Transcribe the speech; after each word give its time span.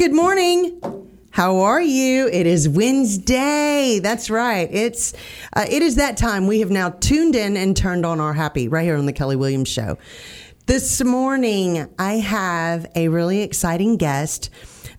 Good 0.00 0.14
morning. 0.14 0.80
How 1.28 1.58
are 1.58 1.82
you? 1.82 2.26
It 2.28 2.46
is 2.46 2.66
Wednesday. 2.66 4.00
That's 4.02 4.30
right. 4.30 4.66
It's 4.72 5.12
uh, 5.52 5.66
it 5.68 5.82
is 5.82 5.96
that 5.96 6.16
time. 6.16 6.46
We 6.46 6.60
have 6.60 6.70
now 6.70 6.88
tuned 6.88 7.36
in 7.36 7.54
and 7.54 7.76
turned 7.76 8.06
on 8.06 8.18
our 8.18 8.32
happy 8.32 8.66
right 8.66 8.82
here 8.82 8.96
on 8.96 9.04
the 9.04 9.12
Kelly 9.12 9.36
Williams 9.36 9.68
Show. 9.68 9.98
This 10.64 11.04
morning, 11.04 11.86
I 11.98 12.14
have 12.14 12.86
a 12.94 13.08
really 13.08 13.42
exciting 13.42 13.98
guest. 13.98 14.48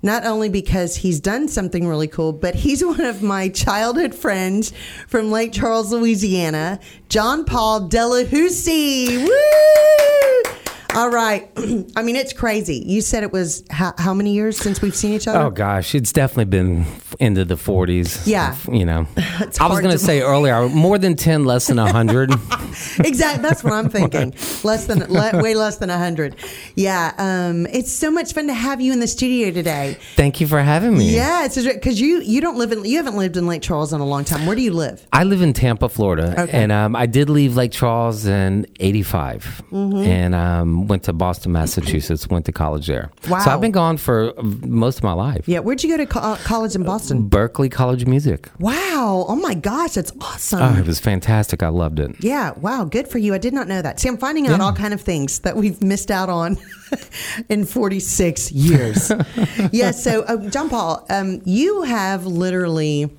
Not 0.03 0.23
only 0.23 0.49
because 0.49 0.97
he's 0.97 1.19
done 1.19 1.47
something 1.47 1.87
really 1.87 2.07
cool, 2.07 2.31
but 2.31 2.53
he's 2.53 2.85
one 2.85 3.01
of 3.01 3.23
my 3.23 3.49
childhood 3.49 4.13
friends 4.13 4.71
from 5.07 5.31
Lake 5.31 5.51
Charles, 5.51 5.91
Louisiana, 5.91 6.79
John 7.09 7.43
Paul 7.43 7.87
dela 7.87 8.23
Houssaye. 8.23 9.25
Woo! 9.25 10.60
All 10.93 11.09
right. 11.09 11.49
I 11.95 12.03
mean, 12.03 12.15
it's 12.15 12.33
crazy. 12.33 12.83
You 12.85 13.01
said 13.01 13.23
it 13.23 13.31
was 13.31 13.63
how, 13.69 13.93
how 13.97 14.13
many 14.13 14.33
years 14.33 14.57
since 14.57 14.81
we've 14.81 14.95
seen 14.95 15.13
each 15.13 15.27
other? 15.27 15.39
Oh 15.39 15.49
gosh, 15.49 15.95
it's 15.95 16.11
definitely 16.11 16.45
been 16.45 16.85
into 17.19 17.45
the 17.45 17.55
40s. 17.55 18.27
Yeah. 18.27 18.55
you 18.71 18.85
know. 18.85 19.07
I 19.17 19.67
was 19.67 19.79
going 19.79 19.91
to- 19.91 19.97
say 19.97 20.21
earlier, 20.21 20.67
more 20.69 20.97
than 20.97 21.15
10, 21.15 21.45
less 21.45 21.67
than 21.67 21.77
100. 21.77 22.31
exactly. 22.99 23.41
That's 23.41 23.63
what 23.63 23.73
I'm 23.73 23.89
thinking. 23.89 24.33
Less 24.63 24.85
than, 24.87 24.99
le- 25.11 25.41
way 25.41 25.55
less 25.55 25.77
than 25.77 25.89
hundred. 25.89 26.35
Yeah. 26.75 27.13
Um, 27.17 27.65
it's 27.67 27.91
so 27.91 28.09
much 28.11 28.33
fun 28.33 28.47
to 28.47 28.53
have 28.53 28.81
you 28.81 28.91
in 28.93 28.99
the 28.99 29.07
studio 29.07 29.51
today. 29.51 29.97
Thank 30.15 30.41
you 30.41 30.47
for 30.47 30.59
having 30.61 30.97
me. 30.97 31.13
Yeah, 31.15 31.45
it's 31.45 31.55
because 31.61 31.99
you 32.01 32.21
you 32.21 32.41
don't 32.41 32.57
live 32.57 32.71
in 32.71 32.83
you 32.85 32.97
haven't 32.97 33.15
lived 33.17 33.37
in 33.37 33.45
Lake 33.47 33.61
Charles 33.61 33.93
in 33.93 34.01
a 34.01 34.05
long 34.05 34.23
time. 34.23 34.45
Where 34.45 34.55
do 34.55 34.61
you 34.61 34.73
live? 34.73 35.05
I 35.13 35.23
live 35.23 35.41
in 35.41 35.53
Tampa, 35.53 35.89
Florida, 35.89 36.33
Okay. 36.43 36.51
and 36.63 36.71
um, 36.71 36.95
I 36.95 37.05
did 37.05 37.29
leave 37.29 37.55
Lake 37.55 37.71
Charles 37.71 38.25
in 38.25 38.65
'85, 38.79 39.63
Mm-hmm. 39.71 39.97
and 39.97 40.35
um, 40.35 40.80
went 40.87 41.03
to 41.03 41.13
Boston, 41.13 41.51
Massachusetts. 41.51 42.27
Went 42.27 42.45
to 42.45 42.51
college 42.51 42.87
there. 42.87 43.09
Wow. 43.29 43.39
So 43.39 43.51
I've 43.51 43.61
been 43.61 43.71
gone 43.71 43.97
for 43.97 44.33
most 44.41 44.97
of 44.97 45.03
my 45.03 45.13
life. 45.13 45.47
Yeah. 45.47 45.59
Where'd 45.59 45.83
you 45.83 45.89
go 45.89 45.97
to 45.97 46.05
co- 46.05 46.19
uh, 46.19 46.35
college 46.37 46.75
in 46.75 46.83
Boston? 46.83 47.29
Berklee 47.29 47.71
College 47.71 48.01
of 48.03 48.07
Music. 48.07 48.49
Wow. 48.59 49.25
Oh 49.27 49.35
my 49.35 49.53
gosh, 49.53 49.93
that's 49.93 50.11
awesome. 50.21 50.59
Oh, 50.61 50.79
it 50.79 50.85
was 50.85 50.99
fantastic. 50.99 51.63
I 51.63 51.69
loved 51.69 51.99
it. 51.99 52.15
Yeah, 52.23 52.51
wow, 52.57 52.83
good 52.83 53.07
for 53.07 53.17
you. 53.17 53.33
I 53.33 53.37
did 53.37 53.53
not 53.53 53.67
know 53.67 53.81
that. 53.81 53.99
See, 53.99 54.07
I'm 54.09 54.17
finding 54.17 54.47
out 54.47 54.59
Yeah. 54.59 54.65
all 54.65 54.73
kind 54.73 54.93
of 54.93 55.01
things 55.01 55.39
that 55.39 55.55
we've 55.55 55.81
missed 55.83 56.11
out 56.11 56.29
on 56.29 56.57
in 57.49 57.65
46 57.65 58.51
years. 58.51 59.11
yeah, 59.71 59.91
so 59.91 60.21
uh, 60.23 60.49
John 60.49 60.69
Paul, 60.69 61.05
um, 61.09 61.41
you 61.45 61.83
have 61.83 62.25
literally 62.25 63.09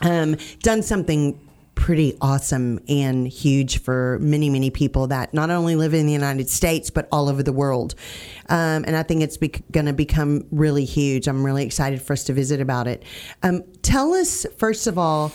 um, 0.00 0.36
done 0.62 0.82
something 0.82 1.38
pretty 1.82 2.16
awesome 2.20 2.78
and 2.88 3.26
huge 3.26 3.80
for 3.80 4.16
many, 4.20 4.48
many 4.48 4.70
people 4.70 5.08
that 5.08 5.34
not 5.34 5.50
only 5.50 5.74
live 5.74 5.92
in 5.92 6.06
the 6.06 6.12
United 6.12 6.48
States 6.48 6.90
but 6.90 7.08
all 7.10 7.28
over 7.28 7.42
the 7.42 7.52
world. 7.52 7.96
Um, 8.48 8.84
and 8.86 8.94
I 8.94 9.02
think 9.02 9.20
it's 9.20 9.36
going 9.36 9.86
to 9.86 9.92
become 9.92 10.46
really 10.52 10.84
huge. 10.84 11.26
I'm 11.26 11.44
really 11.44 11.64
excited 11.64 12.00
for 12.00 12.12
us 12.12 12.22
to 12.24 12.32
visit 12.32 12.60
about 12.60 12.86
it. 12.86 13.02
Um, 13.42 13.64
tell 13.82 14.14
us 14.14 14.46
first 14.58 14.86
of 14.86 14.96
all, 14.96 15.32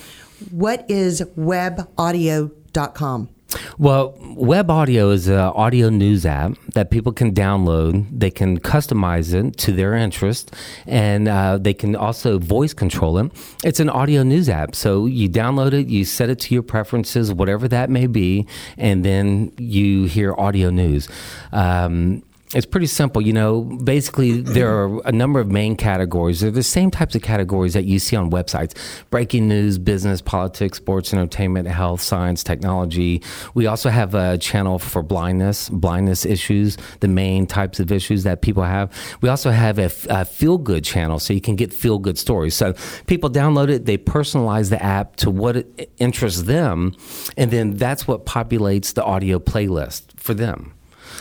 what 0.50 0.90
is 0.90 1.22
webaudio.com? 1.38 3.30
Well, 3.78 4.16
Web 4.36 4.70
Audio 4.70 5.10
is 5.12 5.28
an 5.28 5.38
audio 5.38 5.90
news 5.90 6.26
app 6.26 6.58
that 6.74 6.92
people 6.92 7.12
can 7.12 7.34
download. 7.34 8.08
They 8.12 8.32
can 8.32 8.60
customize 8.60 9.34
it 9.34 9.58
to 9.58 9.72
their 9.72 9.94
interest, 9.94 10.54
and 10.86 11.28
uh, 11.28 11.58
they 11.58 11.74
can 11.74 11.96
also 11.96 12.40
voice 12.40 12.74
control 12.74 13.18
it. 13.20 13.32
It's 13.64 13.80
an 13.80 13.90
audio 13.90 14.24
news 14.24 14.50
app, 14.50 14.76
so 14.76 15.06
you 15.06 15.30
download 15.30 15.74
it, 15.74 15.88
you 15.88 16.06
set 16.06 16.30
it 16.30 16.40
to 16.40 16.54
your 16.54 16.64
preferences, 16.64 17.34
whatever 17.34 17.68
that 17.68 17.90
may 17.90 18.08
be, 18.08 18.48
and 18.78 19.06
then 19.06 19.52
you 19.58 20.06
hear 20.06 20.34
audio 20.38 20.70
news. 20.70 21.08
Um, 21.52 22.24
it's 22.54 22.66
pretty 22.66 22.88
simple. 22.88 23.22
You 23.22 23.34
know, 23.34 23.62
basically, 23.62 24.40
there 24.42 24.74
are 24.74 25.02
a 25.06 25.12
number 25.12 25.40
of 25.40 25.52
main 25.52 25.76
categories. 25.76 26.40
They're 26.40 26.52
the 26.52 26.64
same 26.64 26.92
types 26.92 27.14
of 27.14 27.22
categories 27.22 27.74
that 27.74 27.84
you 27.86 28.00
see 28.00 28.16
on 28.16 28.32
websites 28.32 28.74
breaking 29.10 29.48
news, 29.48 29.78
business, 29.78 30.22
politics, 30.22 30.78
sports, 30.78 31.14
entertainment, 31.14 31.68
health, 31.68 32.02
science, 32.02 32.44
technology. 32.44 33.22
We 33.54 33.68
also 33.68 33.90
have 33.90 34.16
a 34.16 34.38
channel 34.38 34.80
for 34.80 35.04
blindness, 35.04 35.70
blindness 35.70 36.26
issues, 36.26 36.78
the 37.02 37.10
main 37.10 37.48
types 37.48 37.80
of 37.82 37.92
issues 37.92 38.24
that 38.24 38.42
people 38.42 38.64
have. 38.64 38.94
We 39.22 39.28
also 39.28 39.52
have 39.52 39.78
a, 39.78 39.92
a 40.10 40.24
feel 40.24 40.58
good 40.58 40.86
channel, 40.86 41.20
so 41.20 41.34
you 41.34 41.42
can 41.42 41.58
get 41.58 41.74
feel 41.74 42.00
good 42.00 42.18
stories. 42.18 42.56
So 42.56 42.74
people 43.08 43.30
download 43.30 43.70
it, 43.70 43.86
they 43.86 43.98
personalize 43.98 44.70
the 44.70 44.82
app 44.82 45.18
to 45.18 45.30
what 45.30 45.66
interests 45.98 46.44
them, 46.44 46.96
and 47.36 47.52
then 47.52 47.76
that's 47.76 48.08
what 48.08 48.26
populates 48.26 48.94
the 48.94 49.04
audio 49.04 49.38
playlist 49.38 50.18
for 50.18 50.34
them. 50.34 50.77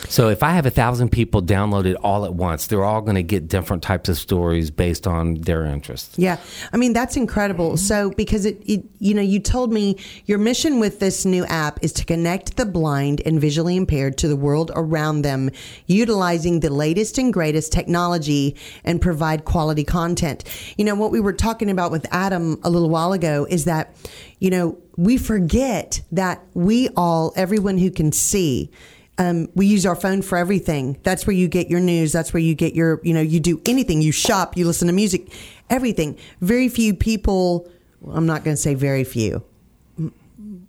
So 0.09 0.29
if 0.29 0.43
I 0.43 0.51
have 0.51 0.65
a 0.65 0.69
thousand 0.69 1.09
people 1.09 1.41
download 1.41 1.85
it 1.85 1.95
all 1.97 2.25
at 2.25 2.33
once, 2.33 2.67
they're 2.67 2.83
all 2.83 3.01
going 3.01 3.15
to 3.15 3.23
get 3.23 3.47
different 3.47 3.83
types 3.83 4.09
of 4.09 4.17
stories 4.17 4.71
based 4.71 5.07
on 5.07 5.35
their 5.35 5.65
interests. 5.65 6.17
Yeah, 6.17 6.37
I 6.71 6.77
mean 6.77 6.93
that's 6.93 7.17
incredible. 7.17 7.77
So 7.77 8.11
because 8.11 8.45
it, 8.45 8.61
it, 8.65 8.83
you 8.99 9.13
know, 9.13 9.21
you 9.21 9.39
told 9.39 9.71
me 9.71 9.97
your 10.25 10.37
mission 10.37 10.79
with 10.79 10.99
this 10.99 11.25
new 11.25 11.45
app 11.45 11.79
is 11.81 11.93
to 11.93 12.05
connect 12.05 12.57
the 12.57 12.65
blind 12.65 13.21
and 13.25 13.41
visually 13.41 13.75
impaired 13.75 14.17
to 14.19 14.27
the 14.27 14.35
world 14.35 14.71
around 14.75 15.23
them, 15.23 15.49
utilizing 15.87 16.59
the 16.59 16.69
latest 16.69 17.17
and 17.17 17.33
greatest 17.33 17.71
technology 17.71 18.55
and 18.83 19.01
provide 19.01 19.45
quality 19.45 19.83
content. 19.83 20.43
You 20.77 20.85
know 20.85 20.95
what 20.95 21.11
we 21.11 21.19
were 21.19 21.33
talking 21.33 21.69
about 21.69 21.91
with 21.91 22.05
Adam 22.11 22.59
a 22.63 22.69
little 22.69 22.89
while 22.89 23.13
ago 23.13 23.45
is 23.49 23.65
that, 23.65 23.95
you 24.39 24.49
know, 24.49 24.77
we 24.95 25.17
forget 25.17 26.01
that 26.11 26.43
we 26.53 26.89
all, 26.95 27.33
everyone 27.35 27.77
who 27.77 27.91
can 27.91 28.11
see. 28.11 28.71
Um, 29.19 29.49
we 29.55 29.65
use 29.65 29.85
our 29.85 29.95
phone 29.95 30.21
for 30.21 30.37
everything. 30.37 30.97
That's 31.03 31.25
where 31.25 31.35
you 31.35 31.47
get 31.47 31.69
your 31.69 31.79
news. 31.79 32.11
That's 32.11 32.33
where 32.33 32.41
you 32.41 32.53
get 32.53 32.75
your, 32.75 33.01
you 33.03 33.13
know, 33.13 33.21
you 33.21 33.39
do 33.39 33.59
anything. 33.65 34.01
You 34.01 34.11
shop, 34.11 34.55
you 34.55 34.65
listen 34.67 34.87
to 34.87 34.93
music, 34.93 35.33
everything. 35.69 36.17
Very 36.41 36.69
few 36.69 36.93
people, 36.93 37.67
I'm 38.11 38.27
not 38.27 38.43
going 38.43 38.55
to 38.55 38.61
say 38.61 38.75
very 38.75 39.03
few, 39.03 39.43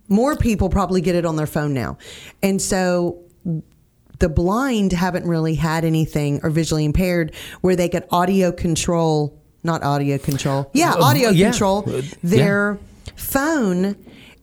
more 0.07 0.35
people 0.35 0.69
probably 0.69 1.01
get 1.01 1.13
it 1.13 1.25
on 1.25 1.35
their 1.35 1.45
phone 1.45 1.73
now. 1.75 1.99
And 2.41 2.59
so 2.59 3.19
the 4.17 4.29
blind 4.29 4.93
haven't 4.93 5.27
really 5.27 5.53
had 5.55 5.85
anything 5.85 6.39
or 6.41 6.49
visually 6.49 6.85
impaired 6.85 7.35
where 7.61 7.75
they 7.75 7.87
could 7.87 8.05
audio 8.09 8.51
control, 8.51 9.39
not 9.63 9.83
audio 9.83 10.17
control. 10.17 10.71
Yeah, 10.73 10.93
Uh, 10.93 11.03
audio 11.03 11.29
yeah. 11.29 11.51
control 11.51 11.83
Uh, 11.87 12.01
their 12.23 12.79
phone 13.15 13.95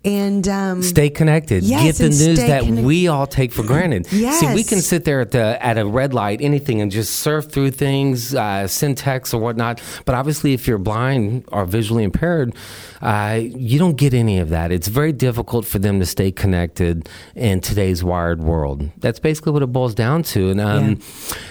and 0.06 0.46
um, 0.46 0.82
Stay 0.82 1.10
connected. 1.10 1.64
Yes, 1.64 1.98
Get 1.98 2.04
the 2.04 2.08
news 2.10 2.38
that 2.38 2.64
we 2.64 3.08
all 3.08 3.26
take 3.26 3.50
for 3.52 3.64
granted. 3.64 4.06
See, 4.06 4.54
we 4.54 4.62
can 4.62 4.80
sit 4.80 5.04
there 5.04 5.20
at 5.20 5.32
the 5.32 5.62
at 5.62 5.78
a 5.78 5.84
red 5.84 6.14
light, 6.14 6.40
anything, 6.40 6.80
and 6.80 6.92
just 6.92 7.16
surf 7.16 7.46
through 7.46 7.72
things, 7.72 8.34
uh, 8.34 8.68
send 8.68 8.98
texts 8.98 9.34
or 9.34 9.40
whatnot. 9.40 9.82
But 10.04 10.14
obviously, 10.14 10.52
if 10.52 10.68
you're 10.68 10.78
blind 10.78 11.44
or 11.50 11.64
visually 11.64 12.04
impaired, 12.04 12.54
uh, 13.02 13.40
you 13.42 13.80
don't 13.80 13.96
get 13.96 14.14
any 14.14 14.38
of 14.38 14.50
that. 14.50 14.70
It's 14.70 14.86
very 14.86 15.12
difficult 15.12 15.66
for 15.66 15.80
them 15.80 15.98
to 15.98 16.06
stay 16.06 16.30
connected 16.30 17.08
in 17.34 17.60
today's 17.60 18.04
wired 18.04 18.40
world. 18.40 18.88
That's 18.98 19.18
basically 19.18 19.52
what 19.52 19.64
it 19.64 19.72
boils 19.72 19.94
down 19.94 20.22
to. 20.24 20.50
And 20.50 20.60
um, 20.60 21.00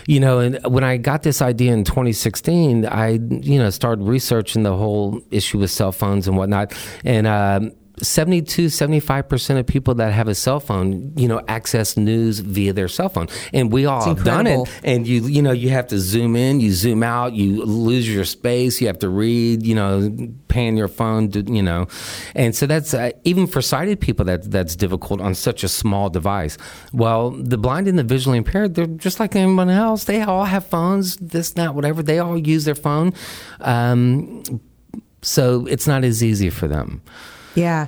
you 0.07 0.22
know, 0.22 0.39
and 0.39 0.59
when 0.66 0.85
I 0.85 0.95
got 0.95 1.23
this 1.23 1.41
idea 1.41 1.73
in 1.73 1.83
2016, 1.83 2.85
I 2.85 3.19
you 3.19 3.59
know 3.59 3.69
started 3.69 4.05
researching 4.05 4.63
the 4.63 4.77
whole 4.77 5.22
issue 5.29 5.59
with 5.59 5.72
cell 5.72 5.91
phones 5.91 6.25
and 6.29 6.37
whatnot, 6.37 6.73
and. 7.03 7.27
Um, 7.27 7.72
72 8.01 8.67
75% 8.67 9.59
of 9.59 9.66
people 9.66 9.95
that 9.95 10.11
have 10.11 10.28
a 10.28 10.35
cell 10.35 10.59
phone 10.59 11.13
you 11.16 11.28
know 11.28 11.41
access 11.47 11.95
news 11.95 12.39
via 12.39 12.73
their 12.73 12.88
cell 12.88 13.09
phone. 13.09 13.28
And 13.53 13.72
we 13.72 13.85
all 13.85 14.03
have 14.06 14.23
done 14.23 14.47
it. 14.47 14.69
and 14.83 15.07
you 15.07 15.25
you 15.28 15.41
know 15.41 15.51
you 15.51 15.69
have 15.69 15.88
to 15.88 16.00
zoom 16.00 16.35
in 16.35 16.59
you 16.59 16.72
zoom 16.72 17.03
out 17.03 17.34
you 17.34 17.63
lose 17.63 18.13
your 18.13 18.25
space 18.25 18.81
you 18.81 18.88
have 18.88 19.00
to 19.00 19.09
read 19.09 19.66
you 19.66 19.75
know 19.75 20.16
pan 20.47 20.78
your 20.78 20.88
phone 20.88 21.31
to, 21.31 21.41
you 21.41 21.63
know. 21.63 21.88
And 22.35 22.55
so 22.55 22.66
that's 22.66 22.94
uh, 22.94 23.11
even 23.23 23.47
for 23.47 23.61
sighted 23.61 24.00
people 24.00 24.25
that 24.25 24.51
that's 24.51 24.75
difficult 24.75 25.22
on 25.22 25.35
such 25.35 25.63
a 25.63 25.67
small 25.67 26.09
device. 26.09 26.57
Well 26.94 27.31
the 27.31 27.57
blind 27.57 27.88
and 27.88 27.97
the 27.97 28.03
visually 28.03 28.38
impaired 28.38 28.75
they're 28.75 28.85
just 28.85 29.19
like 29.19 29.35
anyone 29.35 29.69
else. 29.69 30.05
They 30.05 30.22
all 30.22 30.45
have 30.45 30.66
phones 30.66 31.16
this 31.17 31.51
that 31.51 31.75
whatever. 31.75 32.03
They 32.03 32.19
all 32.19 32.38
use 32.38 32.66
their 32.66 32.75
phone. 32.75 33.13
Um, 33.61 34.43
so 35.22 35.66
it's 35.66 35.87
not 35.87 36.03
as 36.03 36.23
easy 36.23 36.49
for 36.49 36.67
them 36.67 37.02
Yeah. 37.55 37.87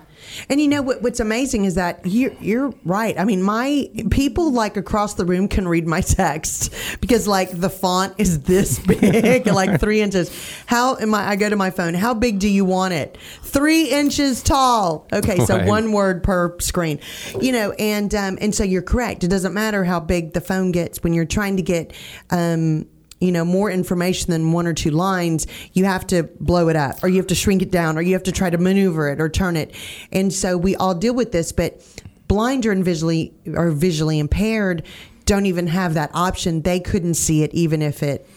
And 0.49 0.59
you 0.59 0.67
know 0.67 0.81
what, 0.81 1.01
what's 1.01 1.19
amazing 1.19 1.65
is 1.65 1.75
that 1.75 2.01
you're, 2.05 2.33
you're 2.41 2.73
right. 2.83 3.17
I 3.19 3.23
mean, 3.23 3.43
my 3.43 3.89
people 4.09 4.51
like 4.51 4.75
across 4.77 5.13
the 5.13 5.25
room 5.25 5.47
can 5.47 5.67
read 5.67 5.85
my 5.87 6.01
text 6.01 6.73
because 7.01 7.27
like 7.27 7.51
the 7.51 7.69
font 7.69 8.15
is 8.17 8.41
this 8.41 8.79
big, 8.87 9.45
like 9.47 9.79
three 9.79 10.01
inches. 10.01 10.31
How 10.65 10.95
am 10.95 11.13
I? 11.13 11.29
I 11.29 11.35
go 11.35 11.49
to 11.49 11.55
my 11.55 11.69
phone. 11.69 11.93
How 11.93 12.13
big 12.13 12.39
do 12.39 12.49
you 12.49 12.65
want 12.65 12.93
it? 12.93 13.17
Three 13.43 13.89
inches 13.89 14.41
tall. 14.41 15.07
Okay, 15.13 15.37
so 15.45 15.57
Right. 15.57 15.67
one 15.67 15.91
word 15.91 16.23
per 16.23 16.57
screen. 16.59 16.99
You 17.39 17.51
know, 17.51 17.71
and 17.73 18.13
um, 18.15 18.37
and 18.41 18.53
so 18.55 18.63
you're 18.63 18.81
correct. 18.81 19.23
It 19.23 19.29
doesn't 19.29 19.53
matter 19.53 19.83
how 19.83 19.99
big 19.99 20.33
the 20.33 20.41
phone 20.41 20.71
gets 20.71 21.03
when 21.03 21.13
you're 21.13 21.25
trying 21.25 21.57
to 21.57 21.63
get. 21.63 21.93
Um, 22.29 22.87
you 23.19 23.31
know, 23.31 23.43
more 23.43 23.71
information 23.71 24.31
than 24.31 24.51
one 24.51 24.67
or 24.67 24.73
two 24.73 24.91
lines, 24.91 25.47
you 25.73 25.85
have 25.85 26.05
to 26.07 26.23
blow 26.39 26.69
it 26.69 26.75
up 26.75 27.03
or 27.03 27.07
you 27.07 27.17
have 27.17 27.27
to 27.27 27.35
shrink 27.35 27.61
it 27.61 27.71
down 27.71 27.97
or 27.97 28.01
you 28.01 28.13
have 28.13 28.23
to 28.23 28.31
try 28.31 28.49
to 28.49 28.57
maneuver 28.57 29.09
it 29.09 29.19
or 29.19 29.27
turn 29.29 29.55
it. 29.55 29.73
And 30.11 30.31
so 30.33 30.57
we 30.57 30.75
all 30.75 30.93
deal 30.93 31.13
with 31.15 31.31
this, 31.31 31.51
but 31.51 31.81
blind 32.27 32.65
or 32.65 32.75
visually 32.75 33.33
or 33.55 33.71
visually 33.71 34.19
impaired 34.19 34.83
don't 35.25 35.45
even 35.45 35.67
have 35.67 35.95
that 35.95 36.11
option. 36.13 36.61
They 36.61 36.79
couldn't 36.79 37.15
see 37.15 37.43
it 37.43 37.53
even 37.53 37.81
if 37.81 38.03
it 38.03 38.27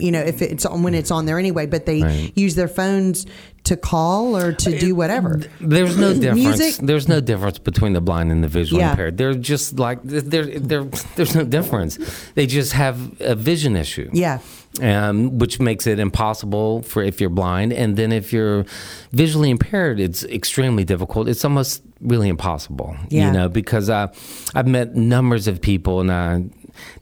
you 0.00 0.10
know, 0.10 0.20
if 0.20 0.42
it's 0.42 0.66
on 0.66 0.82
when 0.82 0.94
it's 0.94 1.10
on 1.12 1.26
there 1.26 1.38
anyway, 1.38 1.64
but 1.66 1.86
they 1.86 2.02
Right. 2.02 2.32
use 2.34 2.56
their 2.56 2.66
phones 2.66 3.24
to 3.66 3.76
call 3.76 4.36
or 4.36 4.52
to 4.52 4.78
do 4.78 4.94
whatever. 4.94 5.40
There's 5.60 5.96
no 5.96 6.12
difference. 6.18 6.58
Music? 6.58 6.76
There's 6.86 7.08
no 7.08 7.20
difference 7.20 7.58
between 7.58 7.92
the 7.92 8.00
blind 8.00 8.32
and 8.32 8.42
the 8.42 8.48
visually 8.48 8.80
Yeah. 8.82 8.90
impaired. 8.92 9.16
They're 9.18 9.34
just 9.34 9.78
like 9.78 10.00
they're, 10.02 10.46
they're, 10.58 10.84
there's 11.16 11.34
no 11.34 11.44
difference. 11.44 11.98
They 12.34 12.46
just 12.46 12.72
have 12.72 13.20
a 13.20 13.34
vision 13.34 13.76
issue. 13.76 14.10
Yeah. 14.12 14.38
Um, 14.82 15.38
which 15.38 15.58
makes 15.58 15.86
it 15.86 15.98
impossible 15.98 16.82
for 16.82 17.02
if 17.02 17.18
you're 17.18 17.30
blind, 17.30 17.72
and 17.72 17.96
then 17.96 18.12
if 18.12 18.30
you're 18.30 18.66
visually 19.12 19.48
impaired, 19.48 19.98
it's 19.98 20.22
extremely 20.24 20.84
difficult. 20.84 21.28
It's 21.28 21.44
almost 21.46 21.82
really 22.02 22.28
impossible. 22.28 22.94
Yeah. 23.08 23.26
You 23.28 23.32
know, 23.32 23.48
because 23.48 23.88
uh, 23.88 24.08
I've 24.54 24.66
met 24.66 24.94
numbers 24.94 25.48
of 25.48 25.62
people, 25.62 26.00
and 26.02 26.10
uh, 26.10 26.40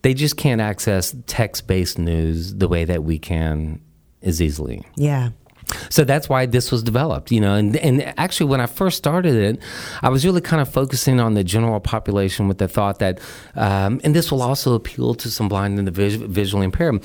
they 0.02 0.14
just 0.14 0.36
can't 0.36 0.60
access 0.60 1.16
text-based 1.26 1.98
news 1.98 2.54
the 2.54 2.68
way 2.68 2.84
that 2.84 3.02
we 3.02 3.18
can 3.18 3.80
as 4.22 4.40
easily. 4.40 4.84
Yeah. 4.94 5.30
So 5.90 6.04
that's 6.04 6.28
why 6.28 6.46
this 6.46 6.70
was 6.70 6.82
developed, 6.82 7.30
you 7.30 7.40
know. 7.40 7.54
And, 7.54 7.76
and 7.76 8.02
actually, 8.18 8.50
when 8.50 8.60
I 8.60 8.66
first 8.66 8.98
started 8.98 9.34
it, 9.34 9.62
I 10.02 10.08
was 10.08 10.24
really 10.24 10.40
kind 10.40 10.60
of 10.60 10.68
focusing 10.68 11.20
on 11.20 11.34
the 11.34 11.44
general 11.44 11.80
population 11.80 12.48
with 12.48 12.58
the 12.58 12.68
thought 12.68 12.98
that, 12.98 13.20
um, 13.54 14.00
and 14.04 14.14
this 14.14 14.30
will 14.30 14.42
also 14.42 14.74
appeal 14.74 15.14
to 15.14 15.30
some 15.30 15.48
blind 15.48 15.78
and 15.78 15.86
the 15.86 15.92
vis- 15.92 16.14
visually 16.14 16.64
impaired. 16.64 17.04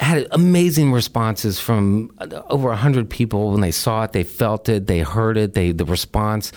I 0.00 0.04
had 0.04 0.26
amazing 0.30 0.92
responses 0.92 1.58
from 1.60 2.10
uh, 2.18 2.42
over 2.48 2.68
100 2.68 3.08
people 3.10 3.52
when 3.52 3.60
they 3.60 3.70
saw 3.70 4.04
it, 4.04 4.12
they 4.12 4.24
felt 4.24 4.68
it, 4.68 4.86
they 4.86 5.00
heard 5.00 5.36
it, 5.36 5.54
they 5.54 5.72
the 5.72 5.84
response. 5.84 6.52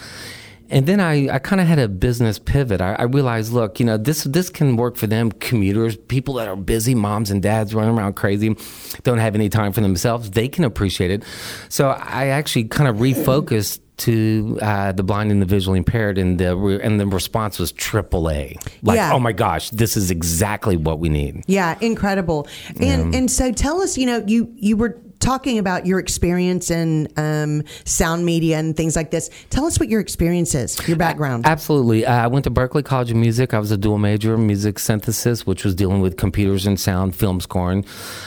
And 0.73 0.87
then 0.87 0.99
I, 0.99 1.35
I 1.35 1.37
kind 1.39 1.61
of 1.61 1.67
had 1.67 1.77
a 1.77 1.87
business 1.87 2.39
pivot. 2.39 2.81
I, 2.81 2.93
I 2.95 3.03
realized, 3.03 3.53
look, 3.53 3.79
you 3.79 3.85
know, 3.85 3.95
this 3.95 4.23
this 4.23 4.49
can 4.49 4.75
work 4.75 4.95
for 4.97 5.05
them, 5.05 5.31
commuters, 5.31 5.95
people 5.95 6.33
that 6.35 6.47
are 6.47 6.55
busy, 6.55 6.95
moms 6.95 7.29
and 7.29 7.43
dads 7.43 7.75
running 7.75 7.95
around 7.95 8.13
crazy, 8.15 8.55
don't 9.03 9.19
have 9.19 9.35
any 9.35 9.49
time 9.49 9.71
for 9.71 9.81
themselves. 9.81 10.31
They 10.31 10.47
can 10.47 10.63
appreciate 10.63 11.11
it. 11.11 11.23
So 11.69 11.89
I 11.89 12.27
actually 12.27 12.65
kind 12.65 12.89
of 12.89 12.95
refocused 12.97 13.79
to 13.97 14.57
uh, 14.63 14.91
the 14.93 15.03
blind 15.03 15.31
and 15.31 15.39
the 15.39 15.45
visually 15.45 15.77
impaired, 15.77 16.17
and 16.17 16.39
the 16.39 16.57
re- 16.57 16.81
and 16.81 16.99
the 16.99 17.05
response 17.05 17.59
was 17.59 17.71
triple 17.71 18.27
A. 18.31 18.57
Like, 18.81 18.95
Yeah. 18.95 19.13
oh 19.13 19.19
my 19.19 19.31
gosh, 19.33 19.69
this 19.69 19.95
is 19.95 20.09
exactly 20.09 20.75
what 20.75 20.97
we 20.97 21.09
need. 21.09 21.43
Yeah, 21.45 21.77
incredible. 21.81 22.47
And 22.79 23.13
and 23.13 23.29
so 23.29 23.51
tell 23.51 23.79
us, 23.81 23.95
you 23.95 24.07
know, 24.07 24.23
you 24.25 24.51
you 24.55 24.75
were 24.75 24.99
talking 25.23 25.57
about 25.57 25.85
your 25.85 25.99
experience 25.99 26.69
in 26.69 27.07
um, 27.17 27.63
sound 27.85 28.25
media 28.25 28.57
and 28.59 28.75
things 28.75 28.95
like 28.95 29.09
this. 29.11 29.29
Tell 29.49 29.65
us 29.65 29.79
what 29.79 29.87
your 29.87 30.01
experience 30.01 30.53
is, 30.53 30.85
your 30.87 30.97
background. 30.97 31.45
Absolutely. 31.45 32.05
Uh, 32.05 32.23
I 32.25 32.27
went 32.27 32.43
to 32.43 32.51
Berklee 32.51 32.83
College 32.83 33.11
of 33.11 33.17
Music. 33.17 33.53
I 33.53 33.59
was 33.59 33.71
a 33.71 33.77
dual 33.77 33.97
major 33.97 34.33
in 34.33 34.45
music 34.45 34.79
synthesis, 34.79 35.45
which 35.47 35.63
was 35.63 35.75
dealing 35.75 36.01
with 36.01 36.17
computers 36.17 36.65
and 36.65 36.79
sound, 36.79 37.15
film 37.15 37.39
scoring. 37.39 37.85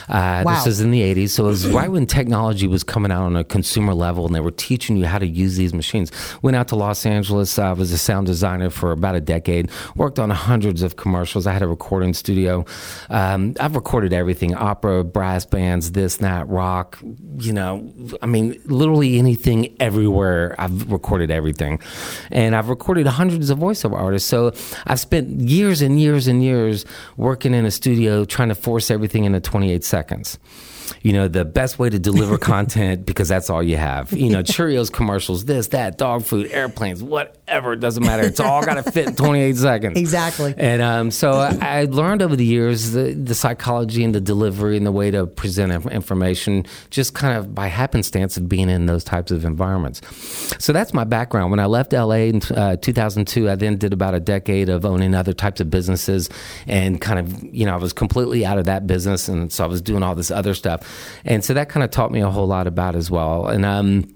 Uh, 0.09 0.43
Wow. 0.47 0.55
This 0.55 0.65
was 0.65 0.81
in 0.81 0.91
the 0.91 1.01
80s. 1.01 1.31
So 1.31 1.45
it 1.45 1.49
was 1.49 1.67
right 1.67 1.91
when 1.91 2.05
technology 2.05 2.67
was 2.67 2.83
coming 2.83 3.11
out 3.11 3.23
on 3.23 3.35
a 3.35 3.43
consumer 3.43 3.93
level 3.93 4.25
and 4.25 4.33
they 4.33 4.39
were 4.39 4.51
teaching 4.51 4.95
you 4.95 5.05
how 5.05 5.17
to 5.19 5.27
use 5.27 5.57
these 5.57 5.73
machines. 5.73 6.11
Went 6.41 6.55
out 6.55 6.67
to 6.69 6.75
Los 6.75 7.05
Angeles. 7.05 7.59
I 7.59 7.73
was 7.73 7.91
a 7.91 7.97
sound 7.97 8.27
designer 8.27 8.69
for 8.69 8.91
about 8.93 9.15
a 9.15 9.19
decade. 9.21 9.69
Worked 9.95 10.19
on 10.19 10.29
hundreds 10.29 10.83
of 10.83 10.95
commercials. 10.95 11.47
I 11.47 11.53
had 11.53 11.63
a 11.63 11.67
recording 11.67 12.13
studio. 12.13 12.65
Um, 13.09 13.55
I've 13.59 13.75
recorded 13.75 14.13
everything 14.13 14.55
opera, 14.55 15.03
brass 15.03 15.43
bands, 15.45 15.91
this, 15.91 16.17
that, 16.17 16.47
rock. 16.47 16.86
You 17.37 17.53
know, 17.53 17.93
I 18.21 18.25
mean, 18.25 18.59
literally 18.65 19.17
anything 19.17 19.75
everywhere. 19.79 20.55
I've 20.57 20.91
recorded 20.91 21.31
everything. 21.31 21.79
And 22.31 22.55
I've 22.55 22.69
recorded 22.69 23.07
hundreds 23.07 23.49
of 23.49 23.59
voiceover 23.59 23.99
artists. 23.99 24.29
So 24.29 24.53
I've 24.85 24.99
spent 24.99 25.41
years 25.41 25.81
and 25.81 25.99
years 25.99 26.27
and 26.27 26.43
years 26.43 26.85
working 27.17 27.53
in 27.53 27.65
a 27.65 27.71
studio 27.71 28.25
trying 28.25 28.49
to 28.49 28.55
force 28.55 28.91
everything 28.91 29.25
into 29.25 29.39
28 29.39 29.83
seconds. 29.83 30.39
You 31.01 31.13
know, 31.13 31.27
the 31.27 31.45
best 31.45 31.79
way 31.79 31.89
to 31.89 31.99
deliver 31.99 32.37
content 32.37 33.05
because 33.05 33.27
that's 33.27 33.49
all 33.49 33.63
you 33.63 33.77
have. 33.77 34.11
You 34.11 34.29
know, 34.29 34.43
Cheerios 34.43 34.91
commercials, 34.91 35.45
this, 35.45 35.67
that, 35.67 35.97
dog 35.97 36.23
food, 36.23 36.51
airplanes, 36.51 37.03
whatever. 37.03 37.73
It 37.73 37.79
doesn't 37.79 38.03
matter. 38.03 38.23
It's 38.23 38.39
all 38.39 38.65
got 38.65 38.75
to 38.75 38.91
fit 38.91 39.07
in 39.07 39.15
28 39.15 39.55
seconds. 39.55 39.97
Exactly. 39.97 40.53
And 40.57 40.81
um, 40.81 41.11
so 41.11 41.33
I, 41.33 41.57
I 41.61 41.85
learned 41.85 42.21
over 42.21 42.35
the 42.35 42.45
years 42.45 42.91
the, 42.91 43.13
the 43.13 43.35
psychology 43.35 44.03
and 44.03 44.13
the 44.13 44.21
delivery 44.21 44.77
and 44.77 44.85
the 44.85 44.91
way 44.91 45.11
to 45.11 45.25
present 45.25 45.71
information 45.87 46.65
just 46.89 47.13
kind 47.13 47.37
of 47.37 47.53
by 47.53 47.67
happenstance 47.67 48.37
of 48.37 48.49
being 48.49 48.69
in 48.69 48.85
those 48.85 49.03
types 49.03 49.31
of 49.31 49.45
environments. 49.45 50.01
So 50.63 50.73
that's 50.73 50.93
my 50.93 51.03
background. 51.03 51.51
When 51.51 51.59
I 51.59 51.65
left 51.65 51.93
LA 51.93 52.27
in 52.27 52.41
uh, 52.55 52.77
2002, 52.77 53.49
I 53.49 53.55
then 53.55 53.77
did 53.77 53.93
about 53.93 54.13
a 54.13 54.19
decade 54.19 54.69
of 54.69 54.85
owning 54.85 55.13
other 55.15 55.33
types 55.33 55.61
of 55.61 55.69
businesses 55.69 56.29
and 56.67 56.99
kind 56.99 57.19
of, 57.19 57.43
you 57.43 57.65
know, 57.65 57.73
I 57.73 57.77
was 57.77 57.93
completely 57.93 58.45
out 58.45 58.57
of 58.57 58.65
that 58.65 58.87
business. 58.87 59.27
And 59.27 59.51
so 59.51 59.63
I 59.63 59.67
was 59.67 59.81
doing 59.81 60.03
all 60.03 60.15
this 60.15 60.31
other 60.31 60.53
stuff. 60.53 60.76
And 61.25 61.43
so 61.43 61.53
that 61.53 61.69
kind 61.69 61.83
of 61.83 61.91
taught 61.91 62.11
me 62.11 62.21
a 62.21 62.29
whole 62.29 62.47
lot 62.47 62.67
about 62.67 62.95
as 62.95 63.11
well. 63.11 63.47
And, 63.47 63.65
um, 63.65 64.13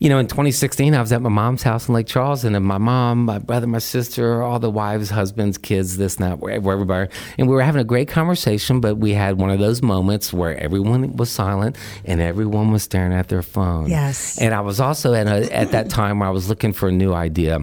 you 0.00 0.08
know, 0.08 0.18
in 0.18 0.28
2016, 0.28 0.94
I 0.94 1.00
was 1.00 1.12
at 1.12 1.20
my 1.22 1.28
mom's 1.28 1.64
house 1.64 1.88
in 1.88 1.94
Lake 1.94 2.06
Charles, 2.06 2.44
and 2.44 2.54
then 2.54 2.62
my 2.62 2.78
mom, 2.78 3.24
my 3.24 3.38
brother, 3.38 3.66
my 3.66 3.78
sister, 3.78 4.42
all 4.42 4.60
the 4.60 4.70
wives, 4.70 5.10
husbands, 5.10 5.58
kids, 5.58 5.96
this 5.96 6.16
and 6.16 6.26
that, 6.26 6.38
where, 6.38 6.60
where 6.60 6.74
everybody, 6.74 7.10
and 7.36 7.48
we 7.48 7.54
were 7.54 7.62
having 7.62 7.80
a 7.80 7.84
great 7.84 8.06
conversation. 8.06 8.80
But 8.80 8.96
we 8.96 9.12
had 9.12 9.38
one 9.38 9.50
of 9.50 9.58
those 9.58 9.82
moments 9.82 10.32
where 10.32 10.56
everyone 10.56 11.16
was 11.16 11.30
silent 11.30 11.76
and 12.04 12.20
everyone 12.20 12.70
was 12.70 12.84
staring 12.84 13.12
at 13.12 13.28
their 13.28 13.42
phone. 13.42 13.90
Yes. 13.90 14.40
And 14.40 14.54
I 14.54 14.60
was 14.60 14.78
also 14.78 15.14
at 15.14 15.26
a, 15.26 15.52
at 15.52 15.72
that 15.72 15.90
time 15.90 16.20
where 16.20 16.28
I 16.28 16.32
was 16.32 16.48
looking 16.48 16.72
for 16.72 16.88
a 16.88 16.92
new 16.92 17.12
idea. 17.12 17.60